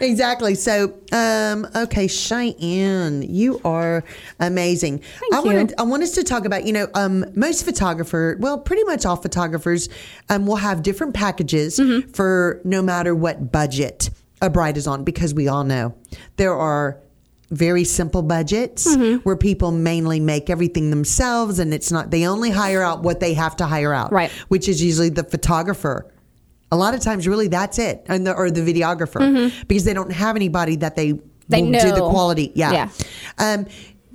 exactly. 0.00 0.54
So, 0.54 0.94
um, 1.12 1.66
okay, 1.74 2.08
Cheyenne, 2.08 3.22
you 3.22 3.60
are 3.64 4.04
amazing. 4.40 5.02
I 5.32 5.38
you. 5.38 5.44
wanted 5.44 5.74
I 5.78 5.82
want 5.82 6.02
us 6.02 6.12
to 6.12 6.24
talk 6.24 6.44
about, 6.44 6.64
you 6.64 6.72
know, 6.72 6.88
um, 6.94 7.24
most 7.34 7.64
photographer, 7.64 8.36
well, 8.40 8.58
pretty 8.58 8.84
much 8.84 9.06
all 9.06 9.16
photographers 9.16 9.88
um, 10.28 10.46
will 10.46 10.56
have 10.56 10.82
different 10.82 11.14
packages 11.14 11.78
Mm-hmm. 11.78 12.10
for 12.12 12.60
no 12.64 12.82
matter 12.82 13.14
what 13.14 13.52
budget 13.52 14.10
a 14.40 14.50
bride 14.50 14.76
is 14.76 14.86
on 14.86 15.04
because 15.04 15.32
we 15.34 15.48
all 15.48 15.64
know 15.64 15.94
there 16.36 16.54
are 16.54 17.00
very 17.50 17.84
simple 17.84 18.22
budgets 18.22 18.86
Mm-hmm. 18.96 19.18
where 19.22 19.36
people 19.36 19.70
mainly 19.72 20.18
make 20.20 20.50
everything 20.50 20.90
themselves 20.90 21.58
and 21.58 21.72
it's 21.72 21.92
not 21.92 22.10
they 22.10 22.26
only 22.26 22.50
hire 22.50 22.82
out 22.82 23.02
what 23.02 23.20
they 23.20 23.34
have 23.34 23.54
to 23.56 23.66
hire 23.66 23.92
out 23.94 24.10
Right. 24.12 24.30
which 24.48 24.68
is 24.68 24.82
usually 24.82 25.10
the 25.10 25.22
photographer 25.24 26.12
a 26.72 26.76
lot 26.76 26.94
of 26.94 27.00
times 27.00 27.28
really 27.28 27.46
that's 27.48 27.78
it 27.78 28.04
and 28.08 28.26
the, 28.26 28.34
or 28.34 28.50
the 28.50 28.60
videographer 28.62 29.52
because 29.68 29.84
they 29.84 29.94
don't 29.94 30.10
have 30.12 30.34
anybody 30.36 30.76
that 30.76 30.96
they, 30.96 31.12
Mm-hmm. 31.48 31.48
They 31.48 31.62
will 31.62 31.80
do 31.80 31.92
the 32.02 32.10
quality 32.10 32.50
yeah, 32.56 32.72
Yeah. 32.72 32.88
Um, 33.38 33.66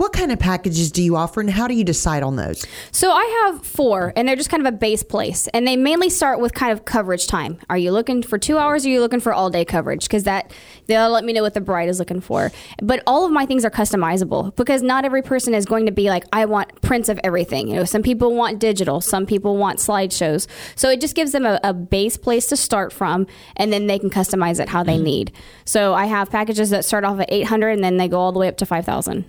what 0.02 0.14
kind 0.14 0.32
of 0.32 0.40
packages 0.40 0.92
do 0.92 1.04
you 1.04 1.16
offer 1.16 1.42
and 1.42 1.50
how 1.52 1.68
do 1.68 1.76
you 1.76 1.84
decide 1.84 2.24
on 2.24 2.36
those 2.36 2.66
So 2.92 3.12
I 3.12 3.44
have 3.44 3.64
four, 3.64 4.12
and 4.16 4.28
they're 4.28 4.36
just 4.36 4.50
kind 4.50 4.66
of 4.66 4.74
a 4.74 4.76
base 4.76 5.04
place, 5.04 5.48
and 5.50 5.68
they 5.68 5.78
mainly 5.78 6.10
start 6.10 6.40
with 6.40 6.56
kind 6.56 6.72
of 6.72 6.86
coverage 6.86 7.28
time. 7.28 7.60
Are 7.70 7.78
you 7.78 7.92
looking 7.92 8.24
for 8.24 8.40
two 8.40 8.58
hours? 8.58 8.84
Or 8.84 8.90
are 8.90 8.92
you 8.92 9.00
looking 9.00 9.20
for 9.20 9.32
all 9.32 9.52
day 9.52 9.64
coverage? 9.64 10.06
Because 10.06 10.24
that 10.24 10.52
they'll 10.88 11.12
let 11.12 11.24
me 11.24 11.34
know 11.34 11.44
what 11.44 11.54
the 11.54 11.62
bride 11.62 11.88
is 11.88 12.00
looking 12.00 12.20
for. 12.20 12.52
But 12.82 13.04
all 13.06 13.26
of 13.26 13.32
my 13.32 13.46
things 13.46 13.64
are 13.64 13.70
customizable 13.70 14.56
because 14.56 14.82
not 14.82 15.06
every 15.06 15.22
person 15.22 15.54
is 15.54 15.68
going 15.68 15.86
to 15.86 15.92
be 15.92 16.10
like, 16.10 16.24
I 16.34 16.46
want 16.46 16.82
prints 16.82 17.08
of 17.08 17.20
everything. 17.24 17.68
You 17.68 17.76
know, 17.76 17.86
some 17.86 18.02
people 18.02 18.34
want 18.34 18.60
digital, 18.60 19.02
some 19.02 19.28
people 19.28 19.56
want 19.58 19.78
slideshows. 19.78 20.48
So 20.76 20.90
it 20.90 21.00
just 21.00 21.14
gives 21.14 21.32
them 21.32 21.46
a, 21.46 21.60
a 21.64 21.76
base 21.76 22.18
place 22.18 22.48
to 22.48 22.58
start 22.58 22.92
from, 22.92 23.28
and 23.56 23.72
then 23.72 23.86
they 23.86 24.00
can 24.00 24.10
customize 24.10 24.60
it 24.60 24.70
how 24.70 24.82
they 24.84 24.96
mm-hmm. 24.96 25.04
need. 25.04 25.32
So 25.66 25.94
I 25.94 26.06
have 26.08 26.32
packages 26.32 26.72
that 26.72 26.86
start 26.86 27.04
off 27.04 27.20
at 27.20 27.32
800, 27.32 27.70
and 27.70 27.84
then 27.84 27.98
they 27.98 28.08
go 28.08 28.20
all 28.20 28.32
the 28.32 28.40
way 28.40 28.48
up 28.48 28.58
to 28.58 28.66
5,000. 28.66 29.26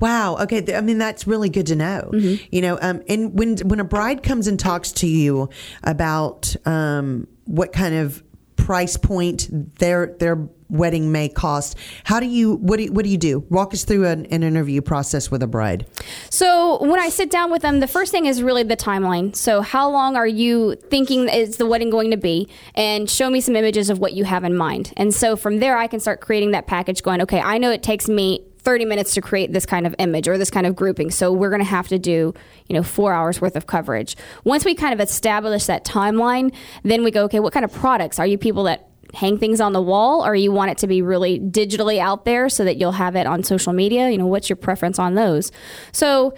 Wow. 0.00 0.36
Okay. 0.38 0.74
I 0.74 0.80
mean, 0.80 0.98
that's 0.98 1.26
really 1.26 1.48
good 1.48 1.66
to 1.66 1.76
know. 1.76 2.10
Mm-hmm. 2.12 2.44
You 2.50 2.62
know, 2.62 2.78
um, 2.80 3.02
and 3.08 3.36
when 3.38 3.56
when 3.58 3.80
a 3.80 3.84
bride 3.84 4.22
comes 4.22 4.46
and 4.46 4.58
talks 4.58 4.92
to 4.92 5.06
you 5.06 5.48
about 5.82 6.54
um, 6.64 7.26
what 7.44 7.72
kind 7.72 7.94
of 7.94 8.22
price 8.56 8.96
point 8.96 9.48
their 9.78 10.14
their 10.18 10.48
wedding 10.68 11.10
may 11.10 11.30
cost, 11.30 11.78
how 12.04 12.20
do 12.20 12.26
you 12.26 12.56
what 12.56 12.76
do 12.76 12.84
you, 12.84 12.92
what 12.92 13.04
do 13.04 13.10
you 13.10 13.16
do? 13.16 13.38
Walk 13.48 13.72
us 13.72 13.84
through 13.84 14.06
an, 14.06 14.26
an 14.26 14.42
interview 14.42 14.82
process 14.82 15.30
with 15.30 15.42
a 15.42 15.46
bride. 15.46 15.86
So 16.28 16.82
when 16.82 17.00
I 17.00 17.08
sit 17.08 17.30
down 17.30 17.50
with 17.50 17.62
them, 17.62 17.80
the 17.80 17.86
first 17.86 18.12
thing 18.12 18.26
is 18.26 18.42
really 18.42 18.64
the 18.64 18.76
timeline. 18.76 19.34
So 19.34 19.62
how 19.62 19.90
long 19.90 20.16
are 20.16 20.26
you 20.26 20.76
thinking 20.90 21.28
is 21.28 21.56
the 21.56 21.66
wedding 21.66 21.88
going 21.88 22.10
to 22.10 22.18
be? 22.18 22.48
And 22.74 23.08
show 23.08 23.30
me 23.30 23.40
some 23.40 23.56
images 23.56 23.88
of 23.88 23.98
what 23.98 24.12
you 24.12 24.24
have 24.24 24.44
in 24.44 24.54
mind. 24.54 24.92
And 24.96 25.14
so 25.14 25.36
from 25.36 25.58
there, 25.58 25.78
I 25.78 25.86
can 25.86 26.00
start 26.00 26.20
creating 26.20 26.50
that 26.50 26.66
package. 26.66 27.02
Going, 27.02 27.22
okay, 27.22 27.40
I 27.40 27.56
know 27.56 27.70
it 27.70 27.82
takes 27.82 28.08
me 28.08 28.44
30 28.68 28.84
minutes 28.84 29.14
to 29.14 29.22
create 29.22 29.50
this 29.50 29.64
kind 29.64 29.86
of 29.86 29.94
image 29.98 30.28
or 30.28 30.36
this 30.36 30.50
kind 30.50 30.66
of 30.66 30.76
grouping. 30.76 31.10
So 31.10 31.32
we're 31.32 31.48
going 31.48 31.62
to 31.62 31.64
have 31.64 31.88
to 31.88 31.98
do, 31.98 32.34
you 32.66 32.74
know, 32.74 32.82
four 32.82 33.14
hours 33.14 33.40
worth 33.40 33.56
of 33.56 33.66
coverage. 33.66 34.14
Once 34.44 34.62
we 34.66 34.74
kind 34.74 34.92
of 34.92 35.00
establish 35.00 35.64
that 35.64 35.86
timeline, 35.86 36.54
then 36.82 37.02
we 37.02 37.10
go, 37.10 37.24
okay, 37.24 37.40
what 37.40 37.54
kind 37.54 37.64
of 37.64 37.72
products 37.72 38.18
are 38.18 38.26
you 38.26 38.36
people 38.36 38.64
that 38.64 38.86
hang 39.14 39.38
things 39.38 39.62
on 39.62 39.72
the 39.72 39.80
wall 39.80 40.22
or 40.22 40.34
you 40.34 40.52
want 40.52 40.70
it 40.70 40.76
to 40.76 40.86
be 40.86 41.00
really 41.00 41.40
digitally 41.40 41.98
out 41.98 42.26
there 42.26 42.50
so 42.50 42.62
that 42.62 42.76
you'll 42.76 42.92
have 42.92 43.16
it 43.16 43.26
on 43.26 43.42
social 43.42 43.72
media? 43.72 44.10
You 44.10 44.18
know, 44.18 44.26
what's 44.26 44.50
your 44.50 44.56
preference 44.58 44.98
on 44.98 45.14
those? 45.14 45.50
So 45.92 46.34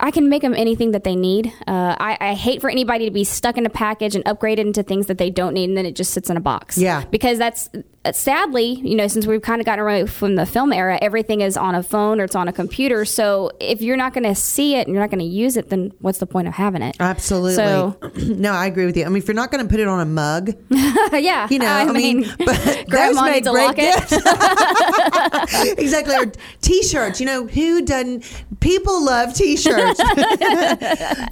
I 0.00 0.10
can 0.12 0.28
make 0.28 0.42
them 0.42 0.54
anything 0.54 0.92
that 0.92 1.04
they 1.04 1.16
need. 1.16 1.52
Uh, 1.66 1.94
I, 1.98 2.16
I 2.20 2.34
hate 2.34 2.60
for 2.60 2.70
anybody 2.70 3.04
to 3.06 3.10
be 3.10 3.24
stuck 3.24 3.56
in 3.56 3.66
a 3.66 3.70
package 3.70 4.14
and 4.14 4.24
upgraded 4.24 4.58
into 4.58 4.82
things 4.82 5.06
that 5.06 5.18
they 5.18 5.30
don't 5.30 5.54
need, 5.54 5.68
and 5.68 5.76
then 5.76 5.86
it 5.86 5.96
just 5.96 6.12
sits 6.12 6.30
in 6.30 6.36
a 6.36 6.40
box. 6.40 6.78
Yeah. 6.78 7.04
because 7.10 7.38
that's 7.38 7.68
sadly, 8.12 8.80
you 8.82 8.96
know, 8.96 9.06
since 9.08 9.26
we've 9.26 9.42
kind 9.42 9.60
of 9.60 9.66
gotten 9.66 9.82
away 9.84 10.06
from 10.06 10.34
the 10.36 10.46
film 10.46 10.72
era, 10.72 10.98
everything 11.02 11.40
is 11.40 11.56
on 11.56 11.74
a 11.74 11.82
phone 11.82 12.20
or 12.20 12.24
it's 12.24 12.34
on 12.34 12.48
a 12.48 12.52
computer. 12.52 13.04
So 13.04 13.50
if 13.60 13.82
you're 13.82 13.96
not 13.96 14.12
going 14.14 14.24
to 14.24 14.34
see 14.34 14.74
it 14.76 14.86
and 14.86 14.94
you're 14.94 15.02
not 15.02 15.10
going 15.10 15.20
to 15.20 15.24
use 15.24 15.56
it, 15.56 15.70
then 15.70 15.92
what's 16.00 16.18
the 16.18 16.26
point 16.26 16.48
of 16.48 16.54
having 16.54 16.82
it? 16.82 16.96
Absolutely. 17.00 17.54
So- 17.54 17.96
no, 18.16 18.52
I 18.52 18.66
agree 18.66 18.86
with 18.86 18.96
you. 18.96 19.04
I 19.04 19.08
mean, 19.08 19.18
if 19.18 19.28
you're 19.28 19.34
not 19.34 19.50
going 19.50 19.64
to 19.64 19.70
put 19.70 19.80
it 19.80 19.88
on 19.88 20.00
a 20.00 20.04
mug, 20.04 20.50
yeah, 20.70 21.48
you 21.50 21.58
know, 21.58 21.66
I, 21.66 21.90
mean, 21.92 22.22
but 22.38 22.46
those 22.56 22.84
grandma 22.84 23.22
make 23.22 23.34
needs 23.34 23.46
a 23.48 23.50
great 23.50 23.66
locket. 23.66 24.08
gifts. 24.08 25.72
exactly. 25.78 26.14
Or 26.14 26.32
t-shirts. 26.60 27.20
You 27.20 27.26
know, 27.26 27.46
who 27.46 27.82
doesn't? 27.82 28.24
People 28.60 29.04
love 29.04 29.34
t-shirts. 29.34 30.00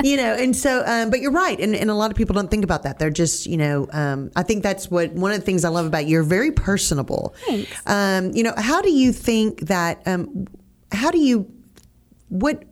you 0.03 0.17
know, 0.17 0.35
and 0.35 0.57
so, 0.57 0.83
um, 0.87 1.11
but 1.11 1.21
you're 1.21 1.33
right, 1.33 1.59
and, 1.59 1.75
and 1.75 1.91
a 1.91 1.95
lot 1.95 2.11
of 2.11 2.17
people 2.17 2.35
don't 2.35 2.51
think 2.51 2.65
about 2.65 2.83
that. 2.85 2.99
They're 2.99 3.11
just, 3.11 3.47
you 3.47 3.57
know, 3.57 3.89
um, 3.93 4.31
I 4.37 4.43
think 4.43 4.63
that's 4.63 4.91
what 4.91 5.13
one 5.13 5.33
of 5.33 5.39
the 5.39 5.45
things 5.45 5.65
I 5.65 5.69
love 5.69 5.87
about 5.87 6.07
you. 6.07 6.15
You're 6.15 6.23
very 6.23 6.53
personable. 6.65 7.35
Thanks. 7.47 7.71
Um, 7.87 8.33
you 8.33 8.43
know, 8.43 8.55
how 8.57 8.81
do 8.81 8.91
you 8.91 9.13
think 9.13 9.61
that? 9.61 10.03
Um, 10.07 10.47
how 10.93 11.11
do 11.11 11.19
you? 11.19 11.47
What? 12.29 12.65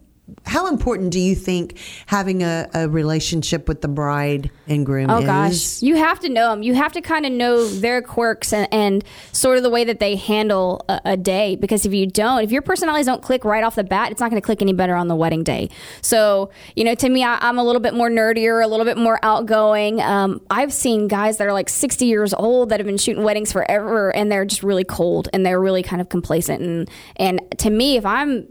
How 0.47 0.69
important 0.69 1.11
do 1.11 1.21
you 1.21 1.35
think 1.35 1.79
having 2.07 2.43
a, 2.43 2.69
a 2.75 2.89
relationship 2.89 3.69
with 3.69 3.81
the 3.81 3.89
bride 3.89 4.51
and 4.67 4.85
groom 4.87 5.11
Oh 5.11 5.19
is? 5.19 5.25
gosh, 5.27 5.83
you 5.83 5.97
have 5.97 6.21
to 6.21 6.29
know 6.29 6.51
them. 6.51 6.63
You 6.63 6.75
have 6.75 6.93
to 6.93 7.01
kind 7.01 7.27
of 7.27 7.33
know 7.33 7.67
their 7.69 8.03
quirks 8.03 8.53
and, 8.53 8.69
and 8.73 9.05
sort 9.33 9.57
of 9.57 9.63
the 9.63 9.71
way 9.71 9.85
that 9.85 10.01
they 10.01 10.17
handle 10.17 10.85
a, 10.89 11.01
a 11.05 11.17
day. 11.17 11.57
Because 11.57 11.87
if 11.87 11.93
you 11.93 12.07
don't, 12.07 12.43
if 12.43 12.53
your 12.53 12.63
personalities 12.63 13.07
don't 13.07 13.23
click 13.23 13.45
right 13.45 13.65
off 13.65 13.75
the 13.75 13.85
bat, 13.85 14.13
it's 14.13 14.21
not 14.21 14.31
going 14.31 14.41
to 14.41 14.45
click 14.45 14.63
any 14.63 14.73
better 14.73 14.95
on 14.95 15.09
the 15.09 15.17
wedding 15.17 15.43
day. 15.43 15.69
So 16.01 16.51
you 16.77 16.85
know, 16.85 16.95
to 16.95 17.09
me, 17.09 17.25
I, 17.25 17.39
I'm 17.41 17.59
a 17.59 17.65
little 17.65 17.81
bit 17.81 17.95
more 17.95 18.11
nerdier, 18.11 18.65
a 18.65 18.67
little 18.67 18.87
bit 18.87 18.97
more 18.97 19.19
outgoing. 19.23 20.01
Um, 20.01 20.41
I've 20.51 20.73
seen 20.73 21.09
guys 21.09 21.39
that 21.39 21.47
are 21.47 21.53
like 21.53 21.69
60 21.69 22.07
years 22.07 22.35
old 22.35 22.69
that 22.71 22.81
have 22.81 22.87
been 22.87 22.99
shooting 22.99 23.23
weddings 23.23 23.53
forever, 23.53 24.15
and 24.15 24.31
they're 24.31 24.45
just 24.45 24.63
really 24.63 24.85
cold 24.85 25.29
and 25.33 25.45
they're 25.45 25.61
really 25.61 25.83
kind 25.83 26.01
of 26.01 26.09
complacent. 26.09 26.63
And 26.63 26.91
and 27.17 27.41
to 27.59 27.71
me, 27.71 27.97
if 27.97 28.07
I'm 28.07 28.47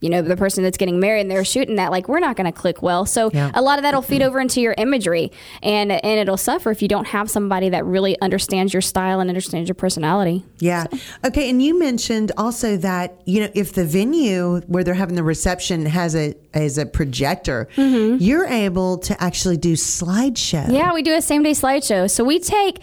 you 0.00 0.08
know 0.10 0.22
the 0.22 0.36
person 0.36 0.62
that's 0.64 0.76
getting 0.78 0.98
married 1.00 1.20
and 1.22 1.30
they're 1.30 1.44
shooting 1.44 1.76
that 1.76 1.90
like 1.90 2.08
we're 2.08 2.20
not 2.20 2.36
going 2.36 2.50
to 2.50 2.58
click 2.58 2.82
well 2.82 3.04
so 3.06 3.30
Yeah. 3.32 3.50
a 3.54 3.62
lot 3.62 3.78
of 3.78 3.82
that'll 3.82 4.02
feed 4.02 4.20
mm-hmm. 4.20 4.28
over 4.28 4.40
into 4.40 4.60
your 4.60 4.74
imagery 4.78 5.30
and 5.62 5.92
and 5.92 6.18
it'll 6.20 6.36
suffer 6.36 6.70
if 6.70 6.82
you 6.82 6.88
don't 6.88 7.06
have 7.08 7.30
somebody 7.30 7.68
that 7.70 7.84
really 7.84 8.20
understands 8.20 8.72
your 8.72 8.80
style 8.82 9.20
and 9.20 9.28
understands 9.30 9.68
your 9.68 9.74
personality 9.74 10.44
Yeah. 10.58 10.86
Okay. 11.24 11.48
And 11.50 11.62
you 11.62 11.78
mentioned 11.78 12.32
also 12.36 12.76
that 12.78 13.20
you 13.24 13.40
know 13.40 13.50
if 13.54 13.72
the 13.74 13.84
venue 13.84 14.60
where 14.66 14.84
they're 14.84 14.94
having 14.94 15.16
the 15.16 15.22
reception 15.22 15.86
has 15.86 16.14
a 16.14 16.34
as 16.54 16.78
a 16.78 16.86
projector, 16.86 17.68
you're 17.76 18.46
able 18.46 18.98
to 18.98 19.22
actually 19.22 19.56
do 19.56 19.74
slideshow. 19.74 20.64
Mm-hmm. 20.64 20.74
yeah 20.74 20.92
we 20.92 21.02
do 21.02 21.14
a 21.14 21.22
same 21.22 21.42
day 21.42 21.52
slideshow 21.52 22.10
so 22.10 22.24
we 22.24 22.38
take 22.38 22.82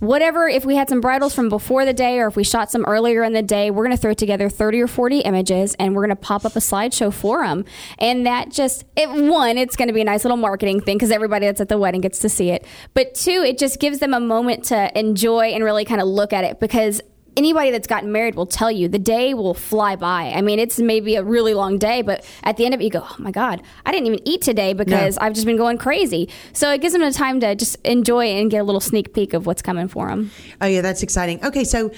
whatever 0.00 0.48
if 0.48 0.64
we 0.64 0.76
had 0.76 0.88
some 0.88 1.00
bridals 1.00 1.34
from 1.34 1.48
before 1.48 1.84
the 1.84 1.92
day 1.92 2.18
or 2.18 2.26
if 2.26 2.36
we 2.36 2.44
shot 2.44 2.70
some 2.70 2.84
earlier 2.84 3.22
in 3.22 3.32
the 3.32 3.42
day 3.42 3.70
we're 3.70 3.84
going 3.84 3.96
to 3.96 4.00
throw 4.00 4.12
together 4.12 4.48
30 4.48 4.82
or 4.82 4.86
40 4.86 5.20
images 5.20 5.74
and 5.78 5.94
we're 5.94 6.02
going 6.02 6.14
to 6.14 6.20
pop 6.20 6.44
up 6.44 6.54
a 6.56 6.58
slideshow 6.58 7.12
for 7.12 7.44
them 7.46 7.64
and 7.98 8.26
that 8.26 8.50
just 8.50 8.84
it 8.96 9.08
one 9.08 9.56
it's 9.56 9.76
going 9.76 9.88
to 9.88 9.94
be 9.94 10.02
a 10.02 10.04
nice 10.04 10.24
little 10.24 10.36
marketing 10.36 10.80
thing 10.80 10.96
because 10.96 11.10
everybody 11.10 11.46
that's 11.46 11.60
at 11.60 11.68
the 11.68 11.78
wedding 11.78 12.00
gets 12.00 12.18
to 12.18 12.28
see 12.28 12.50
it 12.50 12.66
but 12.94 13.14
two 13.14 13.42
it 13.42 13.58
just 13.58 13.80
gives 13.80 13.98
them 13.98 14.12
a 14.12 14.20
moment 14.20 14.64
to 14.64 14.98
enjoy 14.98 15.46
and 15.46 15.64
really 15.64 15.84
kind 15.84 16.00
of 16.00 16.06
look 16.06 16.32
at 16.32 16.44
it 16.44 16.60
because 16.60 17.00
anybody 17.36 17.70
that's 17.70 17.86
gotten 17.86 18.12
married 18.12 18.34
will 18.34 18.46
tell 18.46 18.70
you 18.70 18.88
the 18.88 18.98
day 18.98 19.34
will 19.34 19.54
fly 19.54 19.96
by. 19.96 20.32
I 20.34 20.40
mean, 20.40 20.58
it's 20.58 20.78
maybe 20.78 21.16
a 21.16 21.22
really 21.22 21.54
long 21.54 21.78
day, 21.78 22.02
but 22.02 22.24
at 22.42 22.56
the 22.56 22.64
end 22.64 22.74
of 22.74 22.80
it, 22.80 22.84
you 22.84 22.90
go, 22.90 23.02
oh 23.02 23.16
my 23.18 23.30
God, 23.30 23.62
I 23.84 23.92
didn't 23.92 24.06
even 24.06 24.20
eat 24.26 24.42
today 24.42 24.72
because 24.72 25.18
I've 25.18 25.34
just 25.34 25.46
been 25.46 25.56
going 25.56 25.78
crazy. 25.78 26.28
So 26.52 26.72
it 26.72 26.80
gives 26.80 26.92
them 26.92 27.02
the 27.02 27.12
time 27.12 27.40
to 27.40 27.54
just 27.54 27.76
enjoy 27.84 28.26
and 28.26 28.50
get 28.50 28.58
a 28.58 28.64
little 28.64 28.80
sneak 28.80 29.12
peek 29.12 29.34
of 29.34 29.46
what's 29.46 29.62
coming 29.62 29.88
for 29.88 30.08
them. 30.08 30.30
Oh 30.60 30.66
yeah, 30.66 30.80
that's 30.80 31.02
exciting. 31.02 31.44
Okay, 31.44 31.64
so 31.64 31.90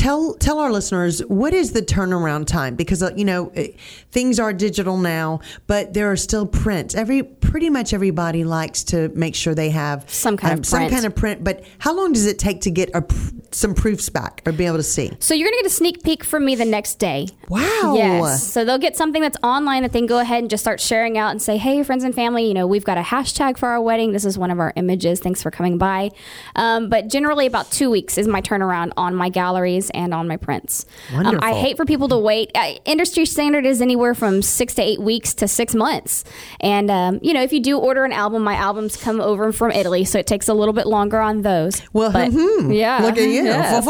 tell 0.00 0.32
tell 0.34 0.58
our 0.58 0.72
listeners 0.72 1.20
what 1.26 1.52
is 1.52 1.72
the 1.72 1.82
turnaround 1.82 2.46
time 2.46 2.74
because 2.74 3.02
uh, 3.02 3.10
you 3.16 3.24
know 3.24 3.52
eh, 3.54 3.68
things 4.10 4.40
are 4.40 4.52
digital 4.52 4.96
now, 4.96 5.40
but 5.66 5.92
there 5.92 6.10
are 6.10 6.16
still 6.16 6.46
prints. 6.46 6.94
Every 6.94 7.22
pretty 7.22 7.68
much 7.68 7.92
everybody 7.92 8.44
likes 8.44 8.82
to 8.84 9.08
make 9.10 9.34
sure 9.34 9.54
they 9.54 9.70
have 9.70 10.00
um, 10.02 10.08
Some 10.08 10.36
kind 10.36 10.58
of 10.58 10.64
some 10.64 10.78
print. 10.80 10.92
kind 10.92 11.04
of 11.04 11.14
print. 11.14 11.44
But 11.44 11.64
how 11.78 11.94
long 11.94 12.12
does 12.12 12.26
it 12.26 12.38
take 12.38 12.62
to 12.62 12.70
get 12.70 12.90
a, 12.94 13.02
pr- 13.02 13.34
some 13.50 13.74
proofs 13.74 14.08
back 14.08 14.40
or 14.46 14.52
be 14.52 14.64
able 14.66 14.78
to 14.78 14.82
see? 14.82 15.10
So 15.18 15.34
you're 15.34 15.48
going 15.48 15.58
to 15.58 15.62
get 15.64 15.72
a 15.72 15.74
sneak 15.74 16.02
peek 16.02 16.24
from 16.24 16.44
me 16.44 16.54
the 16.54 16.64
next 16.64 16.94
day. 16.98 17.28
Wow. 17.48 17.94
Yes. 17.96 18.46
So 18.50 18.64
they'll 18.64 18.78
get 18.78 18.96
something 18.96 19.20
that's 19.20 19.36
online 19.42 19.82
that 19.82 19.92
they 19.92 19.98
can 19.98 20.06
go 20.06 20.20
ahead 20.20 20.38
and 20.38 20.48
just 20.48 20.62
start 20.62 20.80
sharing 20.80 21.18
out 21.18 21.30
and 21.30 21.42
say, 21.42 21.56
hey, 21.56 21.82
friends 21.82 22.04
and 22.04 22.14
family, 22.14 22.46
you 22.46 22.54
know, 22.54 22.66
we've 22.66 22.84
got 22.84 22.96
a 22.96 23.02
hashtag 23.02 23.58
for 23.58 23.68
our 23.68 23.80
wedding. 23.80 24.12
This 24.12 24.24
is 24.24 24.38
one 24.38 24.50
of 24.50 24.60
our 24.60 24.72
images. 24.76 25.20
Thanks 25.20 25.42
for 25.42 25.50
coming 25.50 25.76
by. 25.76 26.10
Um, 26.56 26.88
but 26.88 27.08
generally, 27.08 27.46
about 27.46 27.70
two 27.70 27.90
weeks 27.90 28.16
is 28.16 28.28
my 28.28 28.40
turnaround 28.40 28.92
on 28.96 29.14
my 29.14 29.28
galleries 29.28 29.89
and 29.94 30.12
on 30.14 30.28
my 30.28 30.36
prints. 30.36 30.86
Um, 31.14 31.38
I 31.42 31.52
hate 31.52 31.76
for 31.76 31.84
people 31.84 32.08
to 32.08 32.18
wait. 32.18 32.50
Uh, 32.54 32.74
industry 32.84 33.26
standard 33.26 33.66
is 33.66 33.80
anywhere 33.82 34.14
from 34.14 34.42
six 34.42 34.74
to 34.74 34.82
eight 34.82 35.00
weeks 35.00 35.34
to 35.34 35.48
six 35.48 35.74
months. 35.74 36.24
And, 36.60 36.90
um, 36.90 37.18
you 37.22 37.32
know, 37.32 37.42
if 37.42 37.52
you 37.52 37.60
do 37.60 37.78
order 37.78 38.04
an 38.04 38.12
album, 38.12 38.42
my 38.42 38.54
albums 38.54 38.96
come 38.96 39.20
over 39.20 39.52
from 39.52 39.70
Italy, 39.72 40.04
so 40.04 40.18
it 40.18 40.26
takes 40.26 40.48
a 40.48 40.54
little 40.54 40.74
bit 40.74 40.86
longer 40.86 41.20
on 41.20 41.42
those. 41.42 41.82
Well, 41.92 42.12
But, 42.12 42.30
hmm, 42.32 42.70
yeah. 42.70 43.02
look 43.02 43.18
at 43.18 43.28
you. 43.28 43.44
Yes. 43.44 43.86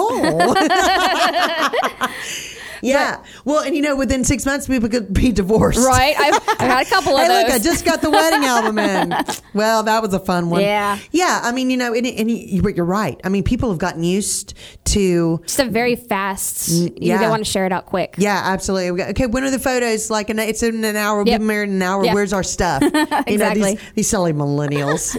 yeah. 2.83 3.22
Well, 3.45 3.61
and 3.64 3.74
you 3.76 3.83
know, 3.83 3.97
within 3.97 4.24
six 4.24 4.45
months, 4.47 4.66
people 4.66 4.89
could 4.89 5.12
be 5.12 5.33
divorced. 5.33 5.85
Right? 5.87 6.14
I've, 6.18 6.35
I've 6.49 6.59
had 6.59 6.87
a 6.87 6.91
couple 6.91 7.16
of 7.16 7.22
Hey, 7.22 7.28
those. 7.28 7.43
look, 7.45 7.53
I 7.53 7.59
just 7.59 7.85
got 7.85 8.01
the 8.03 8.11
wedding 8.11 8.45
album 8.45 8.78
in. 8.78 9.14
Well, 9.53 9.83
that 9.83 10.01
was 10.01 10.14
a 10.14 10.20
fun 10.20 10.49
one. 10.49 10.61
Yeah. 10.61 10.97
Yeah. 11.11 11.41
I 11.43 11.51
mean, 11.51 11.70
you 11.70 11.76
know, 11.76 11.93
and, 11.93 12.07
and 12.07 12.31
you, 12.31 12.62
but 12.62 12.76
you're 12.76 12.85
right. 12.87 13.20
I 13.24 13.28
mean, 13.28 13.43
people 13.43 13.68
have 13.70 13.78
gotten 13.78 14.05
used 14.05 14.55
to. 14.85 15.41
just 15.43 15.59
a 15.59 15.64
very 15.64 15.97
fast. 15.97 16.68
You 16.68 16.93
yeah. 16.97 17.18
they 17.18 17.26
want 17.28 17.45
to 17.45 17.51
share 17.51 17.66
it 17.66 17.72
out 17.72 17.87
quick. 17.87 18.14
Yeah, 18.16 18.41
absolutely. 18.45 19.03
Okay, 19.07 19.26
when 19.26 19.43
are 19.43 19.51
the 19.51 19.59
photos? 19.59 20.09
Like, 20.09 20.31
an, 20.31 20.39
it's 20.39 20.62
in 20.62 20.85
an 20.85 20.95
hour. 20.95 21.18
We'll 21.18 21.28
Yep. 21.28 21.41
be 21.41 21.47
married 21.47 21.68
in 21.70 21.76
an 21.76 21.83
hour. 21.83 22.05
Yep. 22.05 22.14
Where's 22.14 22.33
our 22.33 22.45
stuff? 22.45 22.83
You 22.91 22.91
know, 22.93 23.22
Exactly. 23.26 23.74
these, 23.74 23.93
these 23.97 24.09
silly 24.09 24.33
millennials. 24.33 25.16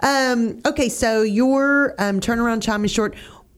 um, 0.00 0.60
okay, 0.66 0.88
so 0.88 1.22
your 1.22 1.94
um, 1.98 2.20
turnaround 2.20 2.62
time 2.62 2.84
is 2.84 2.90
short. 2.90 3.14